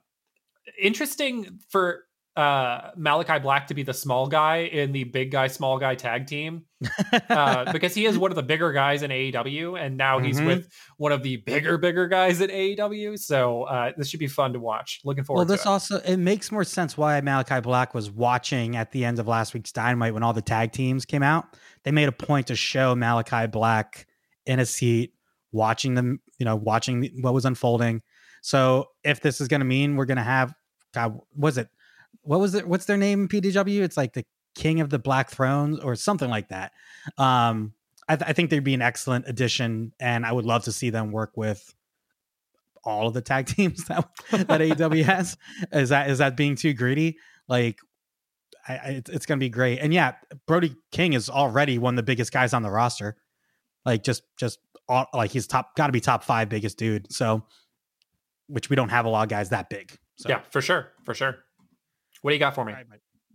interesting 0.80 1.60
for 1.70 2.04
uh, 2.40 2.92
Malakai 2.98 3.42
Black 3.42 3.68
to 3.68 3.74
be 3.74 3.84
the 3.84 3.94
small 3.94 4.26
guy 4.26 4.60
in 4.60 4.94
the 4.94 5.04
big 5.04 5.30
guy, 5.30 5.48
small 5.48 5.78
guy 5.78 5.96
tag 5.96 6.26
team 6.26 6.64
uh, 7.30 7.70
because 7.74 7.94
he 7.94 8.06
is 8.06 8.18
one 8.18 8.32
of 8.32 8.38
the 8.38 8.44
bigger 8.44 8.72
guys 8.72 9.04
in 9.04 9.12
AEW, 9.12 9.78
and 9.78 9.98
now 9.98 10.16
mm-hmm. 10.16 10.26
he's 10.26 10.40
with 10.42 10.70
one 10.96 11.12
of 11.12 11.22
the 11.22 11.36
bigger, 11.36 11.78
bigger 11.78 12.08
guys 12.08 12.40
in 12.40 12.50
AEW. 12.50 13.20
So 13.20 13.64
uh, 13.64 13.92
this 13.98 14.08
should 14.08 14.22
be 14.22 14.28
fun 14.28 14.54
to 14.54 14.60
watch. 14.60 15.02
Looking 15.04 15.26
forward. 15.26 15.40
Well, 15.40 15.46
this 15.48 15.66
it. 15.66 15.68
also 15.68 15.98
it 15.98 16.16
makes 16.16 16.50
more 16.50 16.64
sense 16.64 16.98
why 16.98 17.20
Malakai 17.20 17.62
Black 17.62 17.94
was 17.94 18.10
watching 18.10 18.78
at 18.78 18.94
the 18.94 19.04
end 19.04 19.20
of 19.20 19.28
last 19.28 19.54
week's 19.54 19.74
Dynamite 19.74 20.14
when 20.14 20.24
all 20.24 20.32
the 20.32 20.42
tag 20.42 20.72
teams 20.72 21.04
came 21.04 21.24
out. 21.24 21.58
They 21.84 21.92
made 21.92 22.08
a 22.08 22.14
point 22.14 22.48
to 22.48 22.56
show 22.56 22.96
Malakai 22.96 23.52
Black 23.52 24.08
in 24.46 24.62
a 24.62 24.66
seat 24.66 25.14
watching 25.52 25.96
them, 25.96 26.22
you 26.38 26.46
know, 26.46 26.56
watching 26.56 27.10
what 27.20 27.34
was 27.34 27.44
unfolding. 27.44 28.02
So 28.42 28.86
if 29.04 29.20
this 29.20 29.42
is 29.42 29.50
going 29.50 29.60
to 29.60 29.66
mean 29.66 29.98
we're 29.98 30.06
going 30.06 30.16
to 30.16 30.24
have, 30.24 30.54
God, 30.94 31.20
was 31.36 31.58
it 31.58 31.68
what 32.24 32.40
was 32.40 32.56
it? 32.56 32.68
What's 32.68 32.86
their 32.86 32.98
name 32.98 33.22
in 33.22 33.28
PWG? 33.28 33.82
It's 33.82 33.98
like 33.98 34.14
the 34.14 34.26
King 34.56 34.82
of 34.82 34.90
the 34.90 35.00
Black 35.00 35.30
Thrones 35.30 35.80
or 35.80 35.96
something 35.96 36.30
like 36.30 36.50
that. 36.50 36.72
Um, 37.18 37.74
I, 38.08 38.16
th- 38.16 38.30
I 38.30 38.34
think 38.34 38.50
they'd 38.50 38.64
be 38.64 38.74
an 38.74 38.82
excellent 38.82 39.26
addition, 39.28 39.94
and 40.00 40.26
I 40.26 40.32
would 40.32 40.46
love 40.46 40.64
to 40.66 40.72
see 40.72 40.90
them 40.90 41.12
work 41.12 41.34
with 41.36 41.74
all 42.84 43.08
of 43.08 43.14
the 43.14 43.22
tag 43.22 43.46
teams 43.56 43.86
that 43.86 44.08
that 44.32 44.62
AEW 44.62 45.04
has. 45.04 45.38
Is 45.72 45.90
that 45.90 46.10
is 46.10 46.18
that 46.18 46.36
being 46.36 46.56
too 46.56 46.74
greedy? 46.74 47.18
Like, 47.48 47.80
I, 48.68 48.74
I, 48.74 48.88
it's, 48.90 49.10
it's 49.10 49.26
going 49.26 49.40
to 49.40 49.44
be 49.44 49.50
great. 49.50 49.80
And 49.80 49.94
yeah, 49.94 50.14
Brody 50.48 50.76
King 50.92 51.14
is 51.14 51.30
already 51.30 51.78
one 51.78 51.94
of 51.94 51.98
the 51.98 52.04
biggest 52.04 52.32
guys 52.32 52.54
on 52.54 52.64
the 52.64 52.70
roster. 52.70 53.18
Like, 53.86 54.04
just 54.04 54.24
just 54.38 54.60
all, 54.88 55.08
like 55.14 55.32
he's 55.32 55.48
top, 55.48 55.76
got 55.76 55.88
to 55.88 55.94
be 55.94 56.02
top 56.02 56.24
five 56.24 56.50
biggest 56.50 56.78
dude. 56.78 57.12
So, 57.12 57.46
which 58.48 58.70
we 58.70 58.76
don't 58.76 58.90
have 58.90 59.06
a 59.06 59.10
lot 59.10 59.24
of 59.24 59.30
guys 59.30 59.50
that 59.50 59.70
big. 59.70 59.98
So. 60.18 60.30
Yeah, 60.30 60.42
for 60.50 60.62
sure, 60.62 60.92
for 61.06 61.14
sure. 61.14 61.38
What 62.22 62.32
do 62.32 62.36
you 62.36 62.40
got 62.40 62.56
for 62.56 62.66
me? 62.66 62.74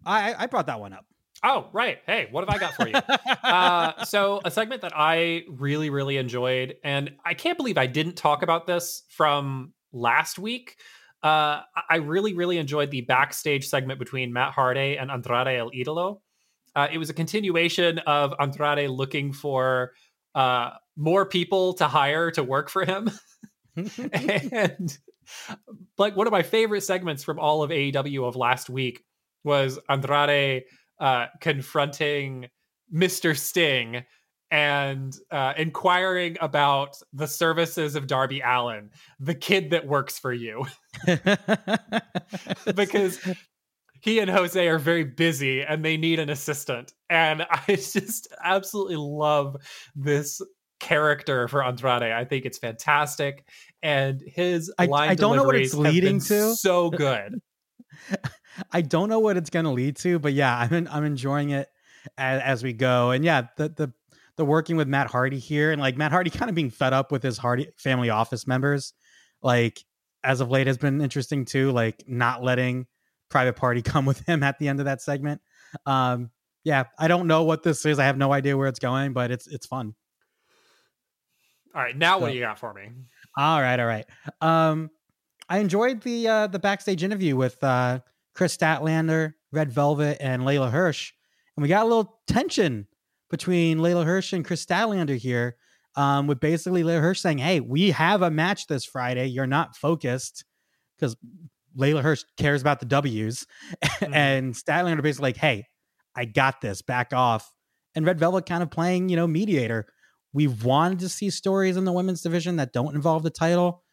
I, 0.07 0.35
I 0.39 0.47
brought 0.47 0.67
that 0.67 0.81
one 0.81 0.93
up. 0.93 1.07
Oh, 1.43 1.69
right. 1.73 1.99
Hey, 2.07 2.29
what 2.31 2.47
have 2.47 2.55
I 2.55 2.59
got 2.59 2.75
for 2.75 2.89
you? 2.89 2.95
uh, 2.95 4.05
so, 4.05 4.41
a 4.45 4.51
segment 4.51 4.83
that 4.83 4.93
I 4.95 5.43
really, 5.49 5.91
really 5.91 6.17
enjoyed, 6.17 6.77
and 6.85 7.13
I 7.25 7.35
can't 7.35 7.59
believe 7.59 7.77
I 7.77 7.87
didn't 7.87 8.17
talk 8.17 8.43
about 8.43 8.67
this 8.67 9.03
from 9.11 9.73
last 9.93 10.39
week. 10.39 10.77
Uh, 11.23 11.63
I 11.89 11.97
really, 11.97 12.35
really 12.35 12.59
enjoyed 12.59 12.91
the 12.91 13.03
backstage 13.03 13.67
segment 13.67 13.99
between 13.99 14.33
Matt 14.33 14.53
Hardy 14.53 14.97
and 14.99 15.11
Andrade 15.11 15.59
El 15.59 15.71
Idolo. 15.71 16.21
Uh, 16.77 16.89
it 16.93 16.99
was 16.99 17.09
a 17.09 17.15
continuation 17.15 17.99
of 18.01 18.35
Andrade 18.39 18.91
looking 18.91 19.33
for 19.33 19.93
uh, 20.35 20.71
more 20.97 21.25
people 21.27 21.75
to 21.75 21.87
hire 21.87 22.31
to 22.33 22.43
work 22.43 22.69
for 22.69 22.85
him. 22.85 23.11
and 24.13 24.99
like 25.99 26.17
one 26.17 26.27
of 26.27 26.33
my 26.33 26.43
favorite 26.43 26.83
segments 26.83 27.25
from 27.25 27.39
all 27.39 27.63
of 27.63 27.71
AEW 27.71 28.27
of 28.27 28.37
last 28.37 28.71
week 28.71 29.03
was 29.45 29.79
Andrade 29.89 30.65
uh, 31.01 31.27
confronting 31.41 32.49
Mr. 32.93 33.37
Sting 33.37 34.05
and 34.51 35.17
uh, 35.31 35.55
inquiring 35.57 36.37
about 36.41 36.97
the 37.13 37.27
services 37.27 37.97
of 37.97 38.07
Darby 38.07 38.41
Allin, 38.41 38.91
the 39.19 39.35
kid 39.35 39.71
that 39.71 39.87
works 39.87 40.19
for 40.19 40.33
you. 40.33 40.67
because 42.75 43.19
he 44.01 44.19
and 44.19 44.31
Jose 44.31 44.69
are 44.69 44.79
very 44.79 45.05
busy 45.05 45.63
and 45.63 45.85
they 45.85 45.97
need 45.97 46.19
an 46.19 46.29
assistant. 46.29 46.93
And 47.11 47.45
I 47.51 47.63
just 47.69 48.29
absolutely 48.43 48.97
love 48.97 49.57
this 49.97 50.41
character 50.85 51.49
for 51.49 51.65
Andrade. 51.65 52.03
I 52.03 52.27
think 52.27 52.45
it's 52.45 52.59
fantastic, 52.59 53.49
and 53.83 54.23
his 54.27 54.71
I, 54.79 54.85
line 54.85 55.09
I 55.09 55.15
don't 55.15 55.37
know 55.37 55.45
what 55.45 55.57
it's 55.57 55.75
leading 55.75 56.21
to. 56.21 56.55
So 56.55 56.91
good. 56.91 57.41
I 58.71 58.83
don't 58.83 59.09
know 59.09 59.19
what 59.19 59.39
it's 59.39 59.49
going 59.49 59.65
to 59.65 59.71
lead 59.71 59.97
to, 59.99 60.19
but 60.19 60.35
yeah, 60.35 60.57
I'm 60.57 60.73
in, 60.75 60.89
I'm 60.89 61.05
enjoying 61.05 61.51
it 61.51 61.69
as, 62.19 62.43
as, 62.43 62.63
we 62.63 62.75
go, 62.75 63.13
and 63.13 63.25
yeah, 63.25 63.47
the 63.57 63.71
the 63.71 63.93
the 64.37 64.45
working 64.45 64.77
with 64.77 64.87
Matt 64.87 65.11
Hardy 65.11 65.39
here, 65.39 65.73
and 65.73 65.81
like 65.81 65.97
Matt 65.97 66.13
Hardy 66.13 66.29
kind 66.29 66.51
of 66.51 66.55
being 66.55 66.71
fed 66.71 66.93
up 66.93 67.11
with 67.11 67.23
his 67.23 67.39
Hardy 67.39 67.69
family 67.79 68.11
office 68.11 68.47
members, 68.47 68.93
like 69.43 69.83
as 70.23 70.43
of 70.43 70.51
late 70.51 70.67
has 70.67 70.77
been 70.77 71.01
interesting 71.01 71.47
too, 71.47 71.73
like 71.73 72.05
not 72.07 72.43
letting 72.43 72.87
Private 73.31 73.57
Party 73.57 73.81
come 73.83 74.05
with 74.05 74.21
him 74.27 74.43
at 74.43 74.59
the 74.59 74.69
end 74.69 74.81
of 74.81 74.85
that 74.85 75.01
segment. 75.01 75.41
Um, 75.87 76.31
yeah, 76.63 76.85
I 76.99 77.09
don't 77.09 77.27
know 77.27 77.45
what 77.45 77.63
this 77.63 77.87
is. 77.87 77.99
I 77.99 78.05
have 78.05 78.19
no 78.19 78.33
idea 78.33 78.57
where 78.57 78.69
it's 78.69 78.79
going, 78.79 79.15
but 79.15 79.31
it's 79.31 79.47
it's 79.47 79.67
fun. 79.67 79.95
All 81.75 81.83
right, 81.83 81.97
now 81.97 82.17
so, 82.17 82.23
what 82.23 82.29
do 82.29 82.35
you 82.35 82.41
got 82.41 82.59
for 82.59 82.73
me? 82.73 82.89
All 83.37 83.61
right, 83.61 83.81
all 83.81 83.87
right. 83.87 84.07
Um, 84.41 84.91
I 85.49 85.59
enjoyed 85.59 86.03
the 86.03 86.29
uh, 86.29 86.47
the 86.47 86.61
backstage 86.61 87.03
interview 87.03 87.35
with 87.37 87.63
uh, 87.65 88.01
Kris 88.35 88.57
Statlander, 88.57 89.35
Red 89.53 89.73
Velvet, 89.73 90.19
and 90.21 90.43
Leyla 90.43 90.71
Hirsch, 90.71 91.13
and 91.57 91.63
we 91.63 91.69
got 91.69 91.83
a 91.83 91.89
little 91.89 92.21
tension 92.29 92.87
between 93.29 93.79
Leyla 93.79 94.05
Hirsch 94.05 94.33
and 94.33 94.45
Kris 94.45 94.65
Statlander 94.65 95.17
here. 95.17 95.57
Um, 95.97 96.27
with 96.27 96.41
basically 96.41 96.83
Leyla 96.83 97.01
Hirsch 97.01 97.21
saying, 97.21 97.39
"Hey, 97.39 97.61
we 97.61 97.91
have 97.91 98.23
a 98.23 98.31
match 98.31 98.67
this 98.69 98.85
Friday. 98.85 99.27
You're 99.27 99.47
not 99.47 99.77
focused 99.77 100.45
because 100.97 101.17
Leyla 101.77 102.03
Hirsch 102.03 102.25
cares 102.37 102.61
about 102.61 102.79
the 102.79 102.87
W's," 102.87 103.47
mm-hmm. 103.85 104.15
and 104.15 104.55
Statlander 104.55 105.03
basically 105.03 105.31
like, 105.31 105.37
"Hey, 105.37 105.67
I 106.15 106.25
got 106.25 106.61
this. 106.61 106.83
Back 106.83 107.13
off." 107.13 107.53
And 107.97 108.07
Red 108.07 108.19
Velvet 108.19 108.47
kind 108.47 108.63
of 108.63 108.71
playing, 108.71 109.09
you 109.09 109.17
know, 109.17 109.27
mediator 109.27 109.87
We've 110.35 110.65
wanted 110.65 110.99
to 110.99 111.09
see 111.09 111.31
stories 111.31 111.77
in 111.77 111.85
the 111.85 111.93
women's 111.93 112.21
division 112.21 112.57
that 112.57 112.73
don't 112.73 112.95
involve 112.95 113.23
the 113.23 113.31
title. 113.31 113.85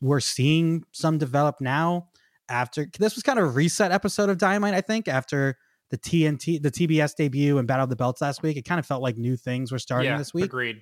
We're 0.00 0.20
seeing 0.20 0.82
some 0.92 1.18
develop 1.18 1.60
now. 1.60 2.08
After 2.48 2.86
this 2.98 3.14
was 3.14 3.22
kind 3.22 3.38
of 3.38 3.44
a 3.44 3.48
reset 3.48 3.92
episode 3.92 4.30
of 4.30 4.38
Dynamite, 4.38 4.72
I 4.72 4.80
think, 4.80 5.06
after 5.06 5.58
the 5.90 5.98
TNT, 5.98 6.60
the 6.62 6.70
TBS 6.70 7.14
debut 7.14 7.58
and 7.58 7.68
Battle 7.68 7.84
of 7.84 7.90
the 7.90 7.96
Belts 7.96 8.22
last 8.22 8.42
week. 8.42 8.56
It 8.56 8.64
kind 8.64 8.78
of 8.78 8.86
felt 8.86 9.02
like 9.02 9.18
new 9.18 9.36
things 9.36 9.70
were 9.70 9.78
starting 9.78 10.10
yeah, 10.10 10.16
this 10.16 10.32
week. 10.32 10.46
Agreed. 10.46 10.78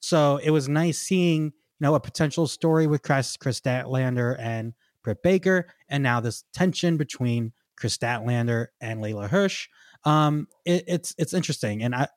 So 0.00 0.38
it 0.42 0.50
was 0.50 0.68
nice 0.68 0.98
seeing, 0.98 1.44
you 1.44 1.52
know, 1.80 1.94
a 1.94 2.00
potential 2.00 2.46
story 2.46 2.86
with 2.86 3.02
Chris 3.02 3.36
Kris 3.36 3.60
Statlander 3.60 4.36
and 4.38 4.72
Britt 5.04 5.22
Baker, 5.22 5.68
and 5.90 6.02
now 6.02 6.20
this 6.20 6.44
tension 6.54 6.96
between 6.96 7.52
Kris 7.76 7.96
Statlander 7.96 8.68
and 8.80 9.02
Leyla 9.02 9.28
Hirsch. 9.28 9.68
Um, 10.04 10.48
it, 10.64 10.84
it's 10.86 11.14
it's 11.18 11.34
interesting, 11.34 11.82
and 11.82 11.94
I 11.94 12.08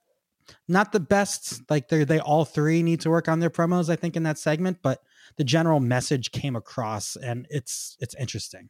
not 0.68 0.92
the 0.92 1.00
best. 1.00 1.62
Like 1.70 1.90
they 1.90 2.04
they 2.04 2.20
all 2.20 2.46
three 2.46 2.84
need 2.84 3.02
to 3.02 3.10
work 3.10 3.28
on 3.28 3.40
their 3.40 3.50
promos. 3.50 3.90
I 3.90 3.96
think 3.96 4.16
in 4.16 4.24
that 4.24 4.38
segment, 4.38 4.80
but 4.82 5.00
the 5.38 5.44
general 5.44 5.80
message 5.80 6.32
came 6.32 6.56
across, 6.56 7.16
and 7.16 7.48
it's 7.50 7.98
it's 8.00 8.16
interesting. 8.16 8.70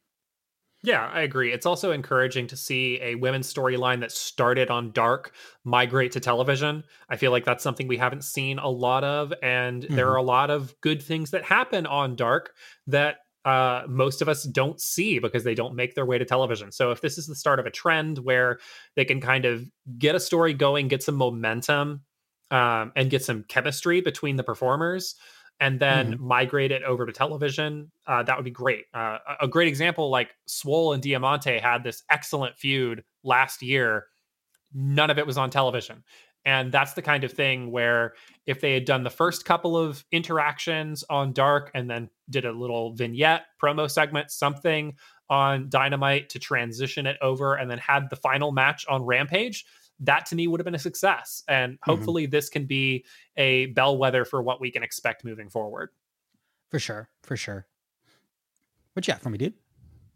Yeah, 0.86 1.09
I 1.13 1.21
agree. 1.21 1.53
It's 1.53 1.65
also 1.65 1.91
encouraging 1.91 2.47
to 2.47 2.57
see 2.57 2.99
a 3.01 3.15
women's 3.15 3.51
storyline 3.51 4.01
that 4.01 4.12
started 4.12 4.69
on 4.69 4.91
dark 4.91 5.33
migrate 5.63 6.12
to 6.12 6.19
television. 6.19 6.83
I 7.07 7.15
feel 7.15 7.31
like 7.31 7.45
that's 7.45 7.63
something 7.63 7.88
we 7.88 7.95
haven't 7.95 8.25
seen 8.25 8.59
a 8.59 8.67
lot 8.67 9.05
of. 9.05 9.33
And 9.41 9.83
mm-hmm. 9.83 9.95
there 9.95 10.09
are 10.09 10.17
a 10.17 10.23
lot 10.23 10.49
of 10.49 10.75
good 10.81 11.01
things 11.01 11.31
that 11.31 11.45
happen 11.45 11.86
on 11.86 12.17
dark 12.17 12.53
that 12.88 13.19
uh, 13.45 13.84
most 13.88 14.21
of 14.21 14.29
us 14.29 14.43
don't 14.43 14.79
see 14.79 15.19
because 15.19 15.43
they 15.43 15.56
don't 15.56 15.75
make 15.75 15.95
their 15.95 16.06
way 16.06 16.17
to 16.17 16.25
television. 16.25 16.71
So 16.71 16.91
if 16.91 17.01
this 17.01 17.17
is 17.17 17.27
the 17.27 17.36
start 17.36 17.60
of 17.60 17.65
a 17.65 17.71
trend 17.71 18.19
where 18.19 18.60
they 18.95 19.06
can 19.06 19.19
kind 19.19 19.45
of 19.45 19.65
get 19.97 20.15
a 20.15 20.19
story 20.19 20.53
going, 20.53 20.88
get 20.88 21.03
some 21.03 21.15
momentum, 21.15 22.01
um, 22.51 22.91
and 22.95 23.10
get 23.10 23.23
some 23.23 23.43
chemistry 23.47 23.99
between 24.01 24.36
the 24.36 24.43
performers, 24.43 25.15
and 25.60 25.79
then 25.79 26.13
mm-hmm. 26.13 26.27
migrate 26.27 26.71
it 26.71 26.84
over 26.84 27.06
to 27.06 27.12
television, 27.12 27.91
uh, 28.08 28.23
that 28.23 28.38
would 28.38 28.45
be 28.45 28.51
great. 28.51 28.86
Uh, 28.93 29.17
a 29.41 29.47
great 29.47 29.67
example, 29.67 30.10
like 30.10 30.36
Swole 30.45 30.93
and 30.93 31.01
Diamante 31.01 31.60
had 31.60 31.84
this 31.84 32.03
excellent 32.10 32.58
feud 32.58 33.03
last 33.23 33.62
year. 33.62 34.06
None 34.73 35.10
of 35.10 35.17
it 35.17 35.27
was 35.27 35.38
on 35.38 35.49
television. 35.49 36.03
And 36.45 36.71
that's 36.71 36.93
the 36.93 37.01
kind 37.01 37.23
of 37.23 37.32
thing 37.32 37.71
where 37.71 38.13
if 38.45 38.60
they 38.60 38.73
had 38.73 38.84
done 38.86 39.03
the 39.03 39.10
first 39.10 39.45
couple 39.45 39.77
of 39.77 40.03
interactions 40.12 41.03
on 41.10 41.32
Dark 41.32 41.71
and 41.73 41.89
then 41.89 42.10
did 42.29 42.43
a 42.45 42.51
little 42.51 42.93
vignette, 42.93 43.43
promo 43.62 43.89
segment, 43.89 44.29
something 44.29 44.95
on 45.29 45.69
Dynamite 45.69 46.29
to 46.29 46.39
transition 46.39 47.06
it 47.06 47.17
over 47.21 47.56
and 47.56 47.71
then 47.71 47.77
had 47.77 48.10
the 48.10 48.17
final 48.17 48.51
match 48.51 48.86
on 48.89 49.03
Rampage, 49.03 49.65
that 50.01 50.25
to 50.25 50.36
me 50.36 50.47
would 50.47 50.60
have 50.60 50.65
been 50.65 50.75
a 50.75 50.79
success. 50.79 51.43
And 51.47 51.73
Mm-hmm. 51.73 51.91
hopefully 51.91 52.25
this 52.25 52.49
can 52.49 52.65
be 52.65 53.06
a 53.38 53.67
bellwether 53.67 54.25
for 54.25 54.41
what 54.41 54.60
we 54.60 54.69
can 54.69 54.84
expect 54.84 55.23
moving 55.23 55.49
forward. 55.49 55.91
For 56.69 56.79
sure. 56.79 57.08
For 57.23 57.38
sure. 57.38 57.65
What 58.93 59.08
you 59.08 59.13
got 59.13 59.21
for 59.21 59.29
me, 59.29 59.38
dude? 59.38 59.53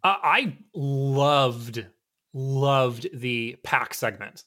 Uh, 0.03 0.17
I 0.21 0.57
loved, 0.75 1.85
loved 2.33 3.07
the 3.13 3.55
PAC 3.63 3.93
segment. 3.93 4.43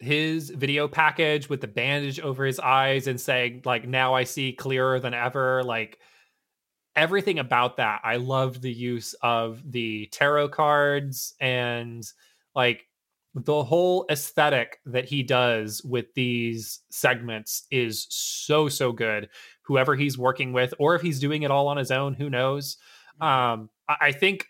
His 0.00 0.50
video 0.50 0.86
package 0.86 1.48
with 1.48 1.60
the 1.60 1.66
bandage 1.66 2.20
over 2.20 2.44
his 2.44 2.60
eyes 2.60 3.06
and 3.08 3.20
saying, 3.20 3.62
like, 3.64 3.86
now 3.86 4.14
I 4.14 4.24
see 4.24 4.52
clearer 4.52 5.00
than 5.00 5.14
ever. 5.14 5.64
Like, 5.64 5.98
everything 6.94 7.38
about 7.38 7.78
that. 7.78 8.00
I 8.04 8.16
loved 8.16 8.62
the 8.62 8.72
use 8.72 9.14
of 9.22 9.60
the 9.70 10.06
tarot 10.12 10.50
cards 10.50 11.34
and, 11.40 12.04
like, 12.54 12.84
the 13.34 13.62
whole 13.62 14.06
aesthetic 14.10 14.78
that 14.86 15.04
he 15.04 15.22
does 15.22 15.82
with 15.84 16.12
these 16.14 16.80
segments 16.90 17.66
is 17.70 18.06
so, 18.08 18.68
so 18.68 18.90
good. 18.92 19.28
Whoever 19.62 19.94
he's 19.94 20.16
working 20.16 20.52
with, 20.52 20.74
or 20.78 20.94
if 20.94 21.02
he's 21.02 21.20
doing 21.20 21.42
it 21.42 21.50
all 21.50 21.68
on 21.68 21.76
his 21.76 21.90
own, 21.90 22.14
who 22.14 22.30
knows? 22.30 22.78
Um, 23.20 23.68
I, 23.88 23.96
I 24.00 24.12
think 24.12 24.46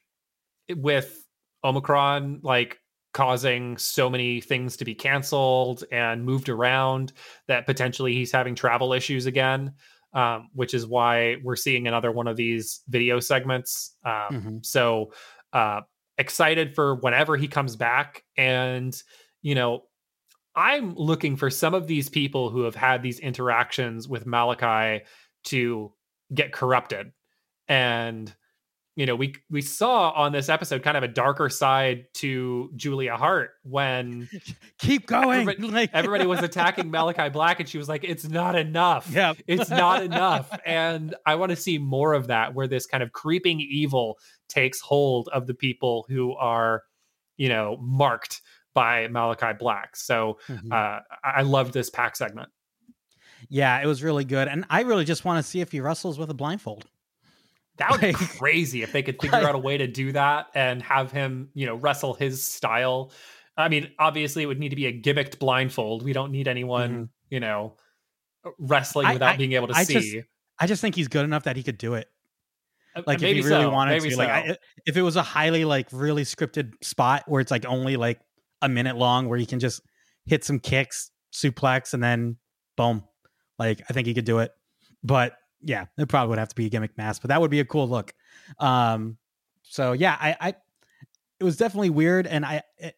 with 0.71 1.27
Omicron, 1.65 2.41
like 2.43 2.79
causing 3.13 3.77
so 3.79 4.09
many 4.11 4.41
things 4.41 4.77
to 4.79 4.85
be 4.85 4.95
canceled 4.95 5.85
and 5.91 6.25
moved 6.25 6.49
around, 6.49 7.13
that 7.47 7.67
potentially 7.67 8.15
he's 8.15 8.33
having 8.33 8.55
travel 8.55 8.93
issues 8.93 9.27
again. 9.27 9.75
Um, 10.15 10.49
which 10.55 10.73
is 10.73 10.87
why 10.87 11.37
we're 11.45 11.55
seeing 11.55 11.87
another 11.87 12.11
one 12.11 12.29
of 12.29 12.37
these 12.37 12.81
video 12.89 13.21
segments. 13.21 13.95
Um, 14.07 14.13
Mhm. 14.31 14.67
So 14.67 15.13
uh, 15.53 15.83
excited 16.17 16.75
for 16.75 16.95
whenever 16.95 17.37
he 17.37 17.47
comes 17.47 17.77
back, 17.77 18.25
and 18.35 19.01
you 19.43 19.55
know, 19.55 19.85
I'm 20.55 20.95
looking 20.95 21.37
for 21.37 21.51
some 21.51 21.75
of 21.75 21.87
these 21.87 22.09
people 22.09 22.51
who 22.51 22.63
have 22.63 22.75
had 22.75 23.03
these 23.03 23.21
interactions 23.21 24.09
with 24.09 24.25
Malakai 24.25 25.03
to 25.45 25.93
get 26.35 26.53
corrupted. 26.53 27.13
And 27.69 28.35
you 28.99 29.07
know, 29.07 29.15
we 29.15 29.35
we 29.49 29.63
saw 29.63 30.11
on 30.11 30.33
this 30.33 30.49
episode 30.49 30.83
kind 30.83 30.97
of 30.97 31.05
a 31.05 31.09
darker 31.09 31.49
side 31.49 32.07
to 32.15 32.71
Julia 32.75 33.17
Hart 33.17 33.53
when 33.63 34.29
Keep 34.79 35.07
going. 35.07 35.43
Everybody- 35.49 35.71
like 35.73 35.91
everybody 35.95 36.27
was 36.27 36.41
attacking 36.51 36.91
Malakai 36.91 37.33
Black 37.33 37.61
and 37.61 37.69
she 37.69 37.79
was 37.79 37.89
like, 37.89 38.03
It's 38.03 38.29
not 38.29 38.57
enough. 38.57 39.09
Yeah. 39.11 39.35
It's 39.47 39.71
not 39.71 40.03
enough. 40.03 40.51
And 40.67 41.15
I 41.25 41.37
want 41.37 41.51
to 41.51 41.57
see 41.57 41.79
more 41.79 42.13
of 42.13 42.27
that 42.27 42.55
where 42.55 42.67
this 42.67 42.87
kind 42.87 43.03
of 43.05 43.13
creeping 43.13 43.61
evil 43.61 44.19
takes 44.49 44.81
hold 44.81 45.29
of 45.33 45.47
the 45.47 45.55
people 45.55 46.05
who 46.09 46.35
are, 46.35 46.83
you 47.37 47.49
know, 47.49 47.77
marked 47.81 48.41
by 48.75 49.07
Malakai 49.07 49.59
Black. 49.61 49.95
So 49.95 50.39
Mhm. 50.49 50.73
uh, 50.73 51.01
I 51.23 51.31
I 51.37 51.43
loved 51.43 51.73
this 51.73 51.89
PAC 51.89 52.17
segment. 52.17 52.49
yeah, 53.49 53.81
it 53.81 53.87
was 53.87 54.03
really 54.03 54.25
good. 54.25 54.49
And 54.49 54.65
I 54.69 54.81
really 54.83 55.05
just 55.05 55.25
want 55.25 55.43
to 55.45 55.49
see 55.49 55.61
if 55.61 55.71
he 55.71 55.81
wrestles 55.81 56.19
with 56.19 56.31
a 56.31 56.35
blindfold. 56.35 56.85
That 57.79 57.91
would 57.93 58.01
be 58.01 58.13
crazy 58.13 58.83
if 58.83 58.93
they 58.93 59.03
could 59.03 59.21
figure 59.21 59.39
out 59.39 59.55
a 59.55 59.59
way 59.59 59.79
to 59.79 59.87
do 59.87 60.13
that 60.13 60.47
and 60.55 60.83
have 60.83 61.11
him, 61.13 61.49
you 61.55 61.67
know, 61.67 61.75
wrestle 61.77 62.15
his 62.15 62.45
style. 62.45 63.13
I 63.57 63.69
mean, 63.69 63.91
obviously, 63.99 64.43
it 64.43 64.47
would 64.47 64.59
need 64.59 64.71
to 64.71 64.77
be 64.77 64.87
a 64.87 64.93
gimmicked 65.01 65.39
blindfold. 65.39 66.05
We 66.05 66.13
don't 66.13 66.31
need 66.33 66.49
anyone, 66.49 67.09
you 67.31 67.41
know, 67.41 67.77
wrestling 68.59 69.05
Mm-hmm. 69.07 69.11
I- 69.11 69.15
without 69.15 69.35
I- 69.35 69.37
being 69.37 69.53
able 69.53 69.69
to 69.69 69.75
I 69.75 69.85
see. 69.85 69.95
just- 69.95 70.27
I 70.61 70.67
just 70.67 70.81
think 70.81 70.97
he's 70.97 71.07
good 71.07 71.25
enough 71.25 71.45
that 71.45 71.57
he 71.57 71.63
could 71.63 71.79
do 71.79 71.95
it. 71.95 72.09
Uh, 72.97 73.03
Like 73.07 73.21
maybe 73.21 73.39
if 73.39 73.45
he 73.45 73.51
really 73.53 73.63
so, 73.65 73.71
wanted 73.71 74.01
to. 74.03 74.17
Like 74.17 74.29
so. 74.47 74.53
I, 74.55 74.57
if 74.87 74.97
it 74.97 75.03
was 75.03 75.15
a 75.15 75.23
highly 75.23 75.65
like 75.65 75.87
really 75.93 76.25
scripted 76.25 76.73
spot 76.83 77.23
where 77.29 77.41
it's 77.41 77.53
like 77.53 77.65
only 77.65 77.97
like 77.97 78.21
a 78.61 78.69
minute 78.69 78.97
long 78.97 79.29
where 79.29 79.39
he 79.39 79.47
can 79.47 79.61
just 79.61 79.81
hit 80.27 80.43
some 80.43 80.59
kicks, 80.59 81.13
suplex, 81.33 81.95
and 81.95 82.03
then 82.03 82.39
boom. 82.77 83.05
Like 83.57 83.83
I 83.89 83.93
think 83.93 84.09
he 84.09 84.15
could 84.15 84.25
do 84.25 84.41
it. 84.41 84.51
But 85.05 85.38
yeah, 85.63 85.87
it 85.97 86.09
probably 86.09 86.31
would 86.31 86.39
have 86.39 86.49
to 86.49 86.55
be 86.55 86.67
a 86.67 86.69
gimmick 86.69 86.97
mask, 86.97 87.23
but 87.23 87.29
that 87.29 87.41
would 87.41 87.51
be 87.51 87.61
a 87.61 87.65
cool 87.65 87.89
look. 87.89 88.15
Um 88.59 89.19
so 89.63 89.93
yeah, 89.93 90.17
I, 90.19 90.37
I 90.41 90.55
it 91.41 91.45
was 91.45 91.57
definitely 91.57 91.91
weird 91.91 92.27
and 92.27 92.45
I 92.45 92.63
it, 92.79 92.97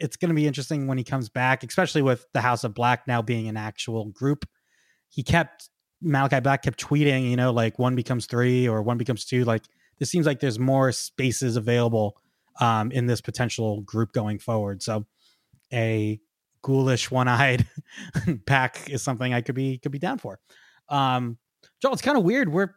it's 0.00 0.16
going 0.16 0.30
to 0.30 0.34
be 0.34 0.46
interesting 0.46 0.86
when 0.86 0.96
he 0.96 1.04
comes 1.04 1.28
back, 1.28 1.62
especially 1.62 2.00
with 2.00 2.26
the 2.32 2.40
House 2.40 2.64
of 2.64 2.74
Black 2.74 3.06
now 3.06 3.20
being 3.20 3.48
an 3.48 3.56
actual 3.58 4.06
group. 4.06 4.46
He 5.10 5.22
kept 5.22 5.68
Malakai 6.02 6.42
Black 6.42 6.62
kept 6.62 6.82
tweeting, 6.82 7.28
you 7.28 7.36
know, 7.36 7.52
like 7.52 7.78
one 7.78 7.94
becomes 7.94 8.26
three 8.26 8.66
or 8.66 8.82
one 8.82 8.96
becomes 8.96 9.24
two. 9.24 9.44
Like 9.44 9.64
this 9.98 10.10
seems 10.10 10.26
like 10.26 10.40
there's 10.40 10.58
more 10.58 10.90
spaces 10.92 11.56
available 11.56 12.16
um, 12.60 12.90
in 12.90 13.06
this 13.06 13.20
potential 13.20 13.82
group 13.82 14.12
going 14.12 14.38
forward. 14.38 14.82
So 14.82 15.06
a 15.72 16.18
ghoulish 16.62 17.10
one-eyed 17.10 17.66
PAC 18.46 18.88
is 18.90 19.02
something 19.02 19.32
I 19.32 19.42
could 19.42 19.54
be 19.54 19.78
could 19.78 19.92
be 19.92 19.98
down 19.98 20.18
for. 20.18 20.40
Um, 20.88 21.36
Joel, 21.80 21.92
it's 21.92 22.02
kind 22.02 22.18
of 22.18 22.24
weird. 22.24 22.52
We're 22.52 22.74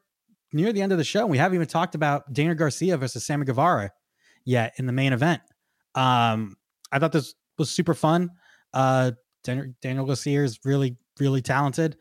near 0.53 0.71
the 0.71 0.81
end 0.81 0.91
of 0.91 0.97
the 0.97 1.03
show. 1.03 1.21
And 1.21 1.31
we 1.31 1.37
haven't 1.37 1.55
even 1.55 1.67
talked 1.67 1.95
about 1.95 2.31
Dana 2.31 2.55
Garcia 2.55 2.97
versus 2.97 3.25
Sammy 3.25 3.45
Guevara 3.45 3.91
yet 4.45 4.73
in 4.77 4.85
the 4.85 4.93
main 4.93 5.13
event. 5.13 5.41
Um, 5.95 6.55
I 6.91 6.99
thought 6.99 7.11
this 7.11 7.33
was 7.57 7.69
super 7.69 7.93
fun. 7.93 8.29
Uh, 8.73 9.11
Daniel, 9.43 9.73
Daniel 9.81 10.05
Garcia 10.05 10.43
is 10.43 10.59
really, 10.63 10.97
really 11.19 11.41
talented. 11.41 11.97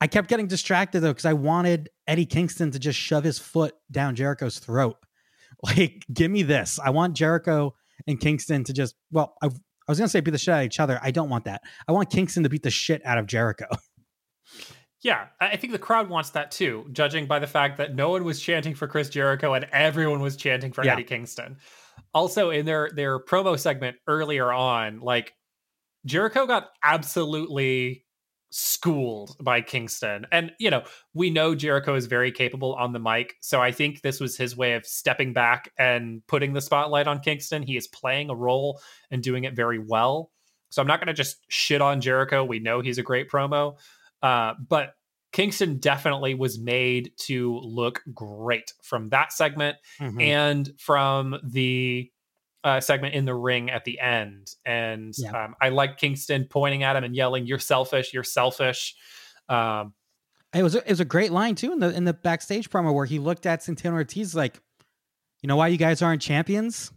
I 0.00 0.06
kept 0.06 0.28
getting 0.28 0.46
distracted 0.46 1.00
though 1.00 1.12
because 1.12 1.24
I 1.24 1.32
wanted 1.32 1.88
Eddie 2.06 2.26
Kingston 2.26 2.70
to 2.72 2.78
just 2.78 2.98
shove 2.98 3.24
his 3.24 3.38
foot 3.38 3.74
down 3.90 4.14
Jericho's 4.14 4.58
throat. 4.58 4.96
Like, 5.62 6.04
give 6.12 6.30
me 6.30 6.42
this. 6.42 6.78
I 6.78 6.90
want 6.90 7.16
Jericho 7.16 7.74
and 8.06 8.20
Kingston 8.20 8.64
to 8.64 8.74
just, 8.74 8.96
well, 9.10 9.34
I, 9.40 9.46
I 9.46 9.48
was 9.88 9.96
going 9.96 10.06
to 10.06 10.08
say 10.08 10.20
beat 10.20 10.32
the 10.32 10.36
shit 10.36 10.52
out 10.52 10.60
of 10.60 10.66
each 10.66 10.80
other. 10.80 11.00
I 11.02 11.10
don't 11.10 11.30
want 11.30 11.44
that. 11.44 11.62
I 11.88 11.92
want 11.92 12.10
Kingston 12.10 12.42
to 12.42 12.50
beat 12.50 12.64
the 12.64 12.70
shit 12.70 13.00
out 13.06 13.16
of 13.16 13.26
Jericho. 13.26 13.66
Yeah, 15.04 15.26
I 15.38 15.56
think 15.56 15.74
the 15.74 15.78
crowd 15.78 16.08
wants 16.08 16.30
that 16.30 16.50
too, 16.50 16.86
judging 16.90 17.26
by 17.26 17.38
the 17.38 17.46
fact 17.46 17.76
that 17.76 17.94
no 17.94 18.08
one 18.08 18.24
was 18.24 18.40
chanting 18.40 18.74
for 18.74 18.88
Chris 18.88 19.10
Jericho 19.10 19.52
and 19.52 19.66
everyone 19.70 20.20
was 20.20 20.34
chanting 20.34 20.72
for 20.72 20.82
Yeah. 20.82 20.94
Eddie 20.94 21.04
Kingston. 21.04 21.58
Also, 22.14 22.48
in 22.48 22.64
their 22.64 22.90
their 22.94 23.20
promo 23.20 23.58
segment 23.58 23.98
earlier 24.08 24.50
on, 24.50 25.00
like 25.00 25.34
Jericho 26.06 26.46
got 26.46 26.70
absolutely 26.82 28.06
schooled 28.48 29.36
by 29.42 29.60
Kingston. 29.60 30.26
And 30.32 30.52
you 30.58 30.70
know, 30.70 30.84
we 31.12 31.28
know 31.28 31.54
Jericho 31.54 31.94
is 31.94 32.06
very 32.06 32.32
capable 32.32 32.74
on 32.74 32.94
the 32.94 32.98
mic, 32.98 33.34
so 33.42 33.60
I 33.60 33.72
think 33.72 34.00
this 34.00 34.20
was 34.20 34.38
his 34.38 34.56
way 34.56 34.72
of 34.72 34.86
stepping 34.86 35.34
back 35.34 35.70
and 35.78 36.22
putting 36.28 36.54
the 36.54 36.62
spotlight 36.62 37.06
on 37.06 37.20
Kingston. 37.20 37.62
He 37.62 37.76
is 37.76 37.88
playing 37.88 38.30
a 38.30 38.34
role 38.34 38.80
and 39.10 39.22
doing 39.22 39.44
it 39.44 39.54
very 39.54 39.78
well. 39.78 40.30
So 40.70 40.80
I'm 40.80 40.88
not 40.88 40.98
going 40.98 41.08
to 41.08 41.12
just 41.12 41.36
shit 41.48 41.82
on 41.82 42.00
Jericho. 42.00 42.42
We 42.42 42.58
know 42.58 42.80
he's 42.80 42.98
a 42.98 43.02
great 43.02 43.30
promo. 43.30 43.76
Uh, 44.24 44.54
but 44.68 44.94
Kingston 45.32 45.78
definitely 45.78 46.34
was 46.34 46.58
made 46.58 47.12
to 47.26 47.58
look 47.58 48.02
great 48.14 48.72
from 48.82 49.08
that 49.10 49.32
segment 49.32 49.76
Mhm. 50.00 50.22
and 50.22 50.70
from 50.78 51.36
the 51.44 52.10
uh, 52.62 52.80
segment 52.80 53.14
in 53.14 53.26
the 53.26 53.34
ring 53.34 53.68
at 53.70 53.84
the 53.84 54.00
end. 54.00 54.54
And 54.64 55.12
Yeah. 55.18 55.44
um, 55.44 55.54
I 55.60 55.68
like 55.68 55.98
Kingston 55.98 56.46
pointing 56.48 56.82
at 56.82 56.96
him 56.96 57.04
and 57.04 57.14
yelling, 57.14 57.46
"You're 57.46 57.58
selfish! 57.58 58.14
You're 58.14 58.24
selfish!" 58.24 58.94
Um, 59.50 59.92
It 60.54 60.62
was 60.62 60.74
a, 60.74 60.78
it 60.78 60.88
was 60.88 61.00
a 61.00 61.04
great 61.04 61.30
line 61.32 61.56
too 61.56 61.72
in 61.72 61.80
the 61.80 61.94
in 61.94 62.04
the 62.04 62.14
backstage 62.14 62.70
promo 62.70 62.94
where 62.94 63.04
he 63.04 63.18
looked 63.18 63.44
at 63.44 63.62
Santana 63.62 63.96
Ortiz 63.96 64.34
like, 64.34 64.58
you 65.42 65.48
know 65.48 65.56
why 65.56 65.68
you 65.68 65.76
guys 65.76 66.00
aren't 66.00 66.22
champions, 66.22 66.90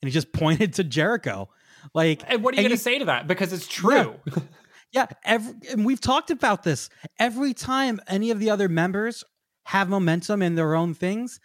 and 0.00 0.08
he 0.08 0.10
just 0.12 0.32
pointed 0.32 0.72
to 0.74 0.82
Jericho, 0.84 1.48
like 1.94 2.22
and 2.26 2.42
what 2.42 2.54
are 2.54 2.56
you 2.56 2.62
going 2.66 2.76
to 2.76 2.82
say 2.82 2.98
to 2.98 3.04
that? 3.04 3.28
Because 3.28 3.52
it's 3.52 3.68
true. 3.68 4.18
yeah. 4.26 4.34
Yeah, 4.92 5.06
every 5.24 5.54
and 5.70 5.86
we've 5.86 6.00
talked 6.00 6.30
about 6.30 6.62
this 6.62 6.90
every 7.18 7.54
time 7.54 8.00
any 8.06 8.30
of 8.30 8.38
the 8.38 8.50
other 8.50 8.68
members 8.68 9.24
have 9.64 9.88
momentum 9.88 10.42
in 10.42 10.54
their 10.54 10.74
own 10.74 10.92
things, 10.92 11.40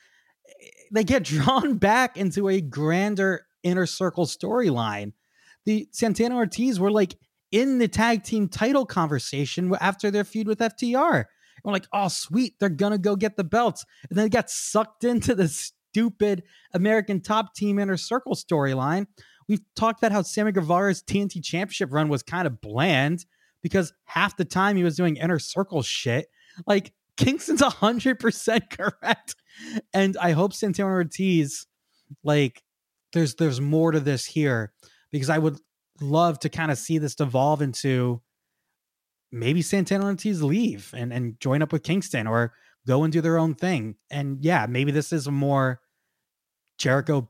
eh, 0.50 0.68
they 0.92 1.04
get 1.04 1.24
drawn 1.24 1.78
back 1.78 2.18
into 2.18 2.50
a 2.50 2.60
grander 2.62 3.46
inner 3.64 3.86
circle 3.86 4.26
storyline. 4.26 5.14
The 5.66 5.88
Santana 5.92 6.36
Ortiz 6.36 6.80
were 6.80 6.92
like 6.92 7.16
in 7.52 7.78
the 7.78 7.88
tag 7.88 8.24
team 8.24 8.50
title 8.50 8.86
conversation 8.86 9.74
after 9.80 10.12
their 10.12 10.26
feud 10.26 10.48
with 10.48 10.60
FTR. 10.60 11.16
And 11.16 11.26
we're 11.64 11.74
like, 11.74 11.88
oh, 11.94 12.10
sweet, 12.10 12.56
they're 12.60 12.70
gonna 12.70 12.98
go 12.98 13.16
get 13.16 13.38
the 13.38 13.44
belts. 13.46 13.86
And 14.10 14.18
then 14.18 14.26
they 14.26 14.30
got 14.30 14.50
sucked 14.50 15.06
into 15.06 15.34
the 15.34 15.48
stupid 15.48 16.44
American 16.74 17.22
top 17.22 17.56
team 17.56 17.80
inner 17.80 17.98
circle 17.98 18.36
storyline. 18.36 19.08
We've 19.48 19.64
talked 19.76 20.00
about 20.00 20.12
how 20.12 20.24
Sammy 20.24 20.52
Guevara's 20.52 21.02
TNT 21.02 21.42
championship 21.42 21.94
run 21.94 22.10
was 22.10 22.22
kind 22.22 22.46
of 22.46 22.60
bland 22.60 23.26
because 23.68 23.94
half 24.06 24.38
the 24.38 24.46
time 24.46 24.78
he 24.78 24.84
was 24.84 24.96
doing 24.96 25.18
inner 25.18 25.40
circle 25.40 25.82
shit. 25.82 26.28
Like 26.66 26.94
Kingston's 27.18 27.62
hundred 27.62 28.20
percent 28.20 28.70
correct. 28.78 29.36
And 29.94 30.16
I 30.18 30.32
hope 30.32 30.54
Santana 30.54 30.90
Ortiz, 30.90 31.68
like, 32.24 32.64
there's 33.14 33.36
there's 33.36 33.62
more 33.62 33.92
to 33.92 34.00
this 34.00 34.26
here 34.26 34.74
because 35.12 35.30
I 35.30 35.38
would 35.38 35.60
love 36.02 36.40
to 36.40 36.50
kind 36.50 36.72
of 36.72 36.78
see 36.78 36.98
this 36.98 37.16
devolve 37.16 37.62
into 37.62 38.22
maybe 39.32 39.62
Santana 39.62 40.06
Ortiz 40.06 40.42
leave 40.44 40.94
and 40.96 41.12
and 41.12 41.40
join 41.40 41.62
up 41.62 41.72
with 41.72 41.84
Kingston 41.84 42.28
or 42.28 42.54
go 42.86 43.04
and 43.04 43.12
do 43.12 43.22
their 43.22 43.38
own 43.38 43.56
thing. 43.56 43.96
And 44.10 44.44
yeah, 44.44 44.66
maybe 44.68 44.92
this 44.92 45.12
is 45.12 45.28
more 45.28 45.82
Jericho 46.78 47.30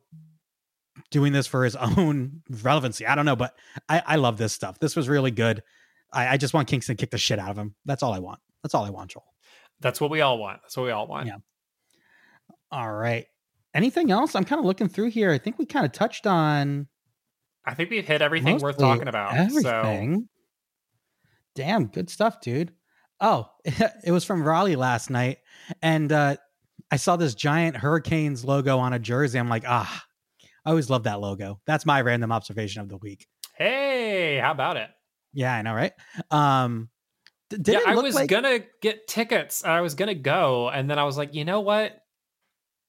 doing 1.11 1.33
this 1.33 1.47
for 1.47 1.63
his 1.63 1.75
own 1.97 2.41
relevancy. 2.49 3.05
I 3.05 3.15
don't 3.15 3.25
know, 3.25 3.35
but 3.35 3.55
I, 3.87 4.03
I 4.05 4.15
love 4.17 4.37
this 4.37 4.53
stuff. 4.53 4.79
This 4.79 4.95
was 4.95 5.07
really 5.09 5.31
good. 5.31 5.63
I, 6.11 6.29
I 6.29 6.37
just 6.37 6.53
want 6.53 6.67
Kingston 6.67 6.95
to 6.95 7.01
kick 7.01 7.11
the 7.11 7.17
shit 7.17 7.39
out 7.39 7.51
of 7.51 7.57
him. 7.57 7.75
That's 7.85 8.03
all 8.03 8.13
I 8.13 8.19
want. 8.19 8.39
That's 8.63 8.73
all 8.73 8.85
I 8.85 8.89
want, 8.89 9.11
Joel. 9.11 9.25
That's 9.79 10.01
what 10.01 10.09
we 10.09 10.21
all 10.21 10.37
want. 10.37 10.61
That's 10.63 10.75
what 10.75 10.83
we 10.83 10.91
all 10.91 11.07
want. 11.07 11.27
Yeah. 11.27 11.37
All 12.71 12.91
right. 12.91 13.25
Anything 13.73 14.11
else? 14.11 14.35
I'm 14.35 14.43
kind 14.43 14.59
of 14.59 14.65
looking 14.65 14.89
through 14.89 15.11
here. 15.11 15.31
I 15.31 15.37
think 15.37 15.59
we 15.59 15.65
kind 15.65 15.85
of 15.85 15.91
touched 15.91 16.25
on. 16.25 16.87
I 17.65 17.73
think 17.73 17.89
we've 17.89 18.05
hit 18.05 18.21
everything 18.21 18.57
worth 18.59 18.77
talking 18.77 19.07
about. 19.07 19.35
Everything. 19.35 20.21
So. 20.21 20.27
Damn, 21.55 21.87
good 21.87 22.09
stuff, 22.09 22.41
dude. 22.41 22.71
Oh, 23.19 23.49
it 23.65 24.11
was 24.11 24.23
from 24.23 24.43
Raleigh 24.43 24.75
last 24.75 25.09
night, 25.09 25.39
and 25.81 26.11
uh, 26.11 26.37
I 26.91 26.95
saw 26.97 27.17
this 27.17 27.35
giant 27.35 27.75
Hurricanes 27.75 28.45
logo 28.45 28.77
on 28.79 28.93
a 28.93 28.99
jersey. 28.99 29.37
I'm 29.39 29.49
like, 29.49 29.63
ah, 29.67 30.03
I 30.65 30.69
always 30.69 30.89
love 30.89 31.03
that 31.03 31.19
logo. 31.19 31.59
That's 31.65 31.85
my 31.85 32.01
random 32.01 32.31
observation 32.31 32.81
of 32.81 32.89
the 32.89 32.97
week. 32.97 33.27
Hey, 33.55 34.37
how 34.37 34.51
about 34.51 34.77
it? 34.77 34.89
Yeah, 35.37 35.53
I 35.53 35.61
know, 35.61 35.75
right? 35.75 35.93
Um, 36.31 36.89
did 37.51 37.67
yeah, 37.67 37.81
I 37.85 37.93
was 37.93 38.15
like- 38.15 38.27
gonna 38.27 38.61
get 38.81 39.07
tickets. 39.07 39.63
I 39.63 39.81
was 39.81 39.93
gonna 39.93 40.15
go, 40.15 40.67
and 40.67 40.89
then 40.89 40.97
I 40.97 41.03
was 41.03 41.15
like, 41.15 41.35
you 41.35 41.45
know 41.45 41.61
what? 41.61 41.95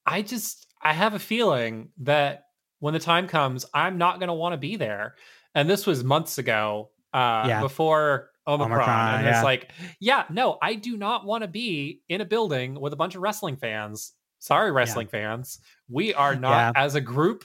I 0.06 0.22
just 0.22 0.66
I 0.82 0.94
have 0.94 1.12
a 1.12 1.18
feeling 1.18 1.90
that 1.98 2.44
when 2.78 2.94
the 2.94 3.00
time 3.00 3.28
comes, 3.28 3.66
I'm 3.74 3.98
not 3.98 4.18
gonna 4.18 4.34
want 4.34 4.54
to 4.54 4.56
be 4.56 4.76
there. 4.76 5.16
And 5.54 5.68
this 5.68 5.86
was 5.86 6.02
months 6.02 6.38
ago, 6.38 6.88
uh, 7.12 7.44
yeah. 7.46 7.60
before 7.60 8.30
Omicron. 8.46 8.72
Omicron 8.72 9.14
and 9.16 9.26
yeah. 9.26 9.34
it's 9.34 9.44
like, 9.44 9.70
yeah, 10.00 10.24
no, 10.30 10.56
I 10.62 10.74
do 10.74 10.96
not 10.96 11.26
want 11.26 11.42
to 11.42 11.48
be 11.48 12.00
in 12.08 12.22
a 12.22 12.24
building 12.24 12.80
with 12.80 12.94
a 12.94 12.96
bunch 12.96 13.14
of 13.14 13.20
wrestling 13.20 13.58
fans. 13.58 14.14
Sorry, 14.38 14.72
wrestling 14.72 15.08
yeah. 15.12 15.36
fans. 15.36 15.58
We 15.90 16.14
are 16.14 16.34
not 16.34 16.78
as 16.78 16.94
a 16.94 17.02
group, 17.02 17.44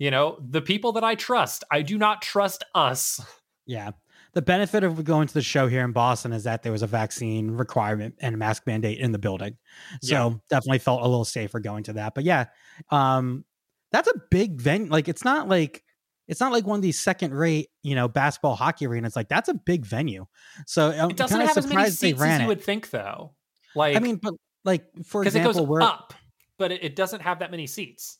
you 0.00 0.10
know, 0.10 0.40
the 0.44 0.60
people 0.60 0.90
that 0.92 1.04
I 1.04 1.14
trust. 1.14 1.62
I 1.70 1.82
do 1.82 1.98
not 1.98 2.20
trust 2.20 2.64
us. 2.74 3.20
Yeah 3.64 3.92
the 4.32 4.42
benefit 4.42 4.84
of 4.84 5.04
going 5.04 5.26
to 5.26 5.34
the 5.34 5.42
show 5.42 5.66
here 5.66 5.84
in 5.84 5.92
Boston 5.92 6.32
is 6.32 6.44
that 6.44 6.62
there 6.62 6.72
was 6.72 6.82
a 6.82 6.86
vaccine 6.86 7.50
requirement 7.50 8.14
and 8.20 8.38
mask 8.38 8.66
mandate 8.66 8.98
in 8.98 9.12
the 9.12 9.18
building. 9.18 9.56
So 10.02 10.14
yeah. 10.30 10.36
definitely 10.48 10.78
felt 10.78 11.02
a 11.02 11.08
little 11.08 11.24
safer 11.24 11.58
going 11.60 11.84
to 11.84 11.94
that. 11.94 12.14
But 12.14 12.24
yeah, 12.24 12.46
um, 12.90 13.44
that's 13.92 14.08
a 14.08 14.14
big 14.30 14.60
venue. 14.60 14.90
Like 14.90 15.08
it's 15.08 15.24
not 15.24 15.48
like 15.48 15.82
it's 16.28 16.40
not 16.40 16.52
like 16.52 16.64
one 16.64 16.78
of 16.78 16.82
these 16.82 17.00
second 17.00 17.34
rate, 17.34 17.70
you 17.82 17.96
know, 17.96 18.06
basketball 18.06 18.54
hockey 18.54 18.86
arenas. 18.86 19.16
Like 19.16 19.28
that's 19.28 19.48
a 19.48 19.54
big 19.54 19.84
venue. 19.84 20.26
So 20.66 20.90
I'm 20.90 21.10
it 21.10 21.16
doesn't 21.16 21.40
have 21.40 21.58
as 21.58 21.66
many 21.66 21.90
seats 21.90 22.20
as 22.20 22.38
you 22.38 22.44
it. 22.44 22.48
would 22.48 22.62
think 22.62 22.90
though. 22.90 23.32
Like 23.74 23.96
I 23.96 24.00
mean, 24.00 24.16
but 24.16 24.34
like 24.64 24.84
for 25.04 25.24
example, 25.24 25.50
it 25.50 25.66
goes 25.66 25.82
up, 25.82 26.14
but 26.56 26.70
it, 26.70 26.84
it 26.84 26.96
doesn't 26.96 27.20
have 27.20 27.40
that 27.40 27.50
many 27.50 27.66
seats. 27.66 28.18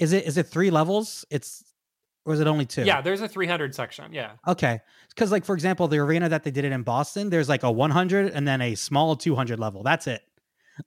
Is 0.00 0.12
it 0.12 0.26
is 0.26 0.36
it 0.36 0.48
three 0.48 0.70
levels? 0.70 1.24
It's 1.30 1.62
or 2.24 2.34
is 2.34 2.40
it 2.40 2.46
only 2.46 2.66
two? 2.66 2.84
Yeah, 2.84 3.00
there's 3.00 3.20
a 3.20 3.28
300 3.28 3.74
section. 3.74 4.12
Yeah. 4.12 4.32
Okay. 4.46 4.80
Because, 5.10 5.30
like, 5.30 5.44
for 5.44 5.54
example, 5.54 5.88
the 5.88 5.98
arena 5.98 6.28
that 6.28 6.44
they 6.44 6.50
did 6.50 6.64
it 6.64 6.72
in 6.72 6.82
Boston, 6.82 7.30
there's 7.30 7.48
like 7.48 7.62
a 7.62 7.70
100 7.70 8.32
and 8.32 8.48
then 8.48 8.60
a 8.60 8.74
small 8.74 9.16
200 9.16 9.58
level. 9.58 9.82
That's 9.82 10.06
it. 10.06 10.22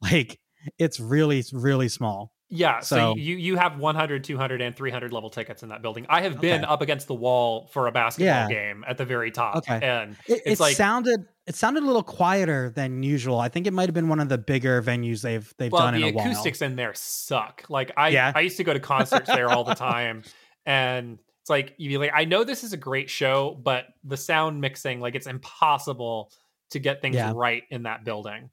Like, 0.02 0.42
it's 0.78 1.00
really, 1.00 1.46
really 1.54 1.88
small. 1.88 2.34
Yeah, 2.50 2.80
so, 2.80 2.96
so, 2.96 3.16
you 3.18 3.36
you 3.36 3.58
have 3.58 3.78
100, 3.78 4.24
200, 4.24 4.62
and 4.62 4.74
300 4.76 5.12
level 5.12 5.30
tickets 5.30 5.64
in 5.64 5.70
that 5.70 5.82
building. 5.82 6.06
I 6.08 6.22
have 6.22 6.40
been 6.40 6.64
okay. 6.64 6.74
up 6.74 6.82
against 6.82 7.08
the 7.08 7.14
wall 7.14 7.68
for 7.74 7.88
a 7.88 7.92
basketball 7.92 8.28
yeah. 8.28 8.48
game 8.48 8.86
at 8.88 8.98
the 8.98 9.04
very 9.04 9.32
top. 9.32 9.58
Okay, 9.58 9.80
and 9.82 10.14
it, 10.28 10.42
it's 10.46 10.60
it 10.60 10.64
like 10.64 10.76
sounded 10.78 11.26
it 11.46 11.56
sounded 11.56 11.84
a 11.84 11.86
little 11.86 12.04
quieter 12.04 12.70
than 12.70 13.04
usual. 13.04 13.38
I 13.38 13.50
think 13.50 13.68
it 13.68 13.74
might 13.74 13.90
have 13.90 13.94
been 13.94 14.08
one 14.08 14.22
of 14.22 14.30
the 14.30 14.38
bigger 14.38 14.82
venues 14.82 15.22
they've 15.22 15.54
they've 15.58 15.72
well, 15.72 15.84
done 15.84 15.96
in 15.96 16.04
a 16.04 16.12
while. 16.12 16.24
The 16.24 16.32
acoustics 16.32 16.62
in 16.62 16.78
there 16.78 16.94
suck. 16.94 17.66
Like 17.68 17.92
I 17.98 18.10
yeah. 18.10 18.32
I 18.34 18.40
used 18.40 18.56
to 18.58 18.64
go 18.64 18.74
to 18.74 18.80
concerts 18.80 19.28
there 19.28 19.50
all 19.50 19.66
the 19.66 19.76
time, 19.76 20.24
and 20.66 21.20
it's 21.48 21.50
like 21.50 21.76
you'd 21.78 21.88
be 21.88 21.98
like, 21.98 22.12
I 22.14 22.26
know 22.26 22.44
this 22.44 22.66
is 22.66 22.74
a 22.74 22.78
great 22.78 23.10
show, 23.10 23.58
but 23.64 23.86
the 24.04 24.18
sound 24.18 24.60
mixing, 24.60 25.00
like 25.00 25.16
it's 25.16 25.28
impossible 25.28 26.30
to 26.72 26.80
get 26.80 27.02
things 27.02 27.16
yeah. 27.16 27.32
right 27.34 27.64
in 27.70 27.84
that 27.84 28.04
building. 28.04 28.50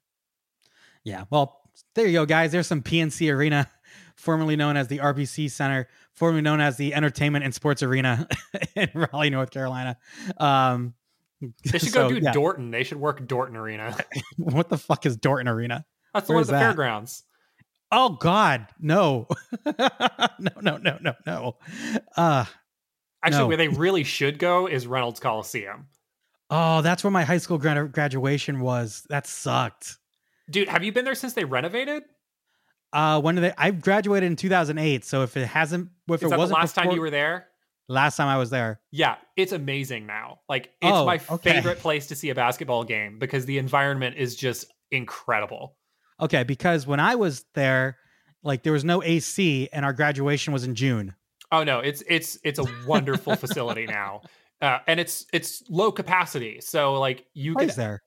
Yeah. 1.03 1.25
Well, 1.29 1.59
there 1.93 2.07
you 2.07 2.13
go, 2.13 2.25
guys. 2.25 2.53
There's 2.53 2.67
some 2.67 2.81
PNC 2.81 3.33
Arena, 3.33 3.69
formerly 4.15 4.55
known 4.55 4.77
as 4.77 4.87
the 4.87 4.99
RBC 4.99 5.51
Center, 5.51 5.89
formerly 6.13 6.41
known 6.41 6.61
as 6.61 6.77
the 6.77 6.93
Entertainment 6.93 7.43
and 7.43 7.53
Sports 7.53 7.83
Arena 7.83 8.29
in 8.77 8.89
Raleigh, 8.93 9.29
North 9.29 9.51
Carolina. 9.51 9.97
Um, 10.37 10.93
they 11.65 11.79
should 11.79 11.91
so, 11.91 12.07
go 12.07 12.15
do 12.17 12.23
yeah. 12.23 12.31
Dorton. 12.31 12.71
They 12.71 12.83
should 12.83 13.01
work 13.01 13.27
Dorton 13.27 13.57
Arena. 13.57 13.97
what 14.37 14.69
the 14.69 14.77
fuck 14.77 15.05
is 15.05 15.17
Dorton 15.17 15.49
Arena? 15.49 15.85
That's 16.13 16.29
Where 16.29 16.35
the 16.35 16.37
one 16.37 16.45
the 16.45 16.51
that? 16.53 16.59
fairgrounds. 16.59 17.23
Oh 17.91 18.11
God, 18.21 18.67
no, 18.79 19.27
no, 19.65 19.89
no, 20.61 20.77
no, 20.77 20.97
no, 21.01 21.13
no. 21.25 21.57
Uh 22.15 22.45
Actually, 23.25 23.39
no. 23.39 23.47
where 23.47 23.57
they 23.57 23.67
really 23.67 24.03
should 24.03 24.37
go 24.37 24.67
is 24.67 24.85
Reynolds 24.85 25.19
Coliseum. 25.19 25.87
Oh, 26.49 26.81
that's 26.81 27.03
where 27.03 27.11
my 27.11 27.23
high 27.23 27.39
school 27.39 27.57
grad- 27.57 27.91
graduation 27.91 28.59
was. 28.59 29.05
That 29.09 29.25
sucked. 29.25 29.97
Dude, 30.49 30.69
have 30.69 30.83
you 30.83 30.91
been 30.91 31.05
there 31.05 31.15
since 31.15 31.33
they 31.33 31.43
renovated? 31.43 32.03
Uh, 32.93 33.19
when 33.19 33.35
did 33.35 33.45
they? 33.45 33.53
I 33.57 33.71
graduated 33.71 34.27
in 34.27 34.35
2008. 34.35 35.03
So 35.03 35.23
if 35.23 35.35
it 35.37 35.47
hasn't, 35.47 35.89
if 36.07 36.23
is 36.23 36.31
it 36.31 36.37
wasn't 36.37 36.49
the 36.49 36.53
last 36.53 36.75
before, 36.75 36.83
time 36.83 36.95
you 36.95 37.01
were 37.01 37.09
there, 37.09 37.47
last 37.87 38.15
time 38.15 38.27
I 38.27 38.37
was 38.37 38.51
there. 38.51 38.79
Yeah, 38.91 39.15
it's 39.35 39.51
amazing 39.51 40.05
now. 40.05 40.39
Like 40.47 40.71
it's 40.81 40.91
oh, 40.91 41.05
my 41.05 41.19
okay. 41.29 41.53
favorite 41.53 41.79
place 41.79 42.07
to 42.07 42.15
see 42.15 42.29
a 42.29 42.35
basketball 42.35 42.83
game 42.83 43.17
because 43.17 43.45
the 43.45 43.57
environment 43.57 44.17
is 44.17 44.35
just 44.35 44.65
incredible. 44.91 45.75
Okay, 46.21 46.43
because 46.43 46.87
when 46.87 46.99
I 46.99 47.15
was 47.15 47.43
there, 47.55 47.97
like 48.43 48.63
there 48.63 48.71
was 48.71 48.85
no 48.85 49.03
AC, 49.03 49.67
and 49.73 49.83
our 49.83 49.93
graduation 49.93 50.53
was 50.53 50.63
in 50.63 50.75
June. 50.75 51.15
Oh 51.51 51.63
no, 51.63 51.79
it's 51.79 52.03
it's 52.07 52.37
it's 52.43 52.59
a 52.59 52.65
wonderful 52.85 53.35
facility 53.35 53.85
now, 53.85 54.21
uh, 54.61 54.79
and 54.87 54.99
it's 54.99 55.25
it's 55.33 55.63
low 55.69 55.91
capacity. 55.91 56.59
So 56.61 56.95
like 56.95 57.25
you 57.33 57.55
can 57.55 57.69
there. 57.69 58.01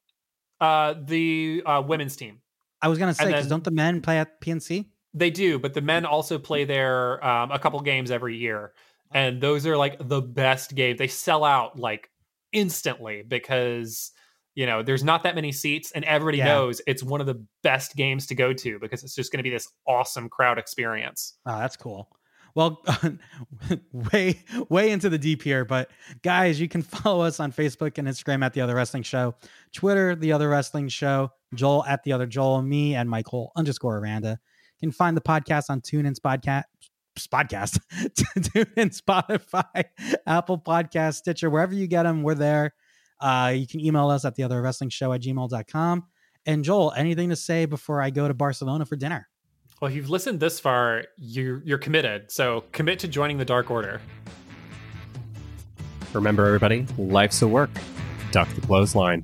Uh, 0.61 0.95
the 1.05 1.63
uh, 1.65 1.83
women's 1.87 2.17
team. 2.17 2.41
I 2.83 2.89
was 2.89 2.99
gonna 2.99 3.15
say, 3.15 3.27
because 3.27 3.49
don't 3.49 3.65
the 3.65 3.71
men 3.71 4.01
play 4.01 4.19
at 4.19 4.41
PNC? 4.41 4.87
They 5.15 5.31
do, 5.31 5.59
but 5.59 5.75
the 5.75 5.81
men 5.81 6.05
also 6.05 6.39
play 6.39 6.65
there 6.65 7.25
um, 7.25 7.51
a 7.51 7.59
couple 7.59 7.81
games 7.81 8.11
every 8.11 8.37
year, 8.37 8.73
and 9.13 9.41
those 9.41 9.67
are 9.67 9.77
like 9.77 9.97
the 10.09 10.21
best 10.21 10.75
games. 10.75 10.99
They 10.99 11.09
sell 11.09 11.45
out 11.45 11.79
like 11.79 12.11
instantly 12.53 13.23
because 13.23 14.11
you 14.55 14.67
know 14.67 14.83
there's 14.83 15.05
not 15.05 15.23
that 15.23 15.35
many 15.35 15.53
seats, 15.53 15.93
and 15.93 16.05
everybody 16.05 16.39
yeah. 16.39 16.47
knows 16.47 16.81
it's 16.87 17.03
one 17.03 17.21
of 17.21 17.27
the 17.27 17.45
best 17.63 17.97
games 17.97 18.27
to 18.27 18.35
go 18.35 18.53
to 18.53 18.79
because 18.79 19.03
it's 19.05 19.15
just 19.15 19.33
going 19.33 19.39
to 19.39 19.45
be 19.45 19.51
this 19.51 19.69
awesome 19.87 20.29
crowd 20.29 20.59
experience. 20.59 21.35
Oh, 21.47 21.59
that's 21.59 21.77
cool. 21.77 22.09
Well, 22.59 22.83
way 23.93 24.43
way 24.69 24.91
into 24.91 25.09
the 25.09 25.17
deep 25.17 25.43
here, 25.43 25.65
but 25.65 25.93
guys, 26.25 26.61
you 26.61 26.69
can 26.69 26.83
follow 27.05 27.25
us 27.25 27.39
on 27.39 27.53
Facebook 27.53 27.99
and 27.99 28.09
Instagram 28.09 28.45
at 28.45 28.53
the 28.53 28.63
Other 28.63 28.75
Wrestling 28.75 29.05
Show, 29.05 29.37
Twitter 29.73 30.17
the 30.17 30.33
Other 30.33 30.49
Wrestling 30.49 30.89
Show, 30.89 31.31
Joel 31.55 31.85
at 31.85 32.03
the 32.03 32.13
Other 32.13 32.27
Joel, 32.27 32.61
me 32.63 32.97
and 32.97 33.09
Michael 33.09 33.53
underscore 33.55 33.99
Aranda. 33.99 34.41
You 34.81 34.89
can 34.89 34.93
find 34.93 35.17
the 35.17 35.21
podcast 35.21 35.67
on 35.71 35.83
TuneIn 35.83 36.19
Podcast. 36.19 36.65
Podcast, 37.33 37.79
TuneIn, 38.37 39.01
Spotify, 39.01 39.85
Apple 40.27 40.59
Podcast, 40.59 41.15
Stitcher, 41.15 41.51
wherever 41.51 41.75
you 41.75 41.87
get 41.87 42.03
them, 42.03 42.25
we're 42.25 42.35
there. 42.35 42.75
Uh, 43.21 43.53
you 43.55 43.69
can 43.69 43.79
email 43.79 44.11
us 44.11 44.25
at 44.25 44.35
the 44.35 44.43
other 44.43 44.61
wrestling 44.61 44.91
show 44.91 45.13
at 45.13 45.23
gmail.com. 45.23 46.07
And 46.45 46.65
Joel, 46.65 46.93
anything 46.97 47.29
to 47.29 47.37
say 47.37 47.67
before 47.67 48.03
I 48.03 48.11
go 48.11 48.27
to 48.27 48.35
Barcelona 48.35 48.85
for 48.85 48.97
dinner? 48.97 49.29
Well, 49.81 49.91
if 49.91 49.97
you've 49.97 50.11
listened 50.11 50.41
this 50.41 50.59
far, 50.59 51.05
you're 51.17 51.63
you're 51.65 51.79
committed. 51.79 52.33
So 52.33 52.65
commit 52.73 52.99
to 53.01 53.09
joining 53.09 53.39
the 53.39 53.45
Dark 53.45 53.71
Order. 53.71 54.01
Remember, 56.13 56.47
everybody, 56.47 56.87
life's 56.97 57.43
a 57.43 57.49
work. 57.49 57.71
Duck 58.33 58.49
the 58.55 58.61
clothesline. 58.63 59.23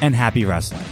And 0.00 0.16
happy 0.16 0.44
wrestling. 0.44 0.84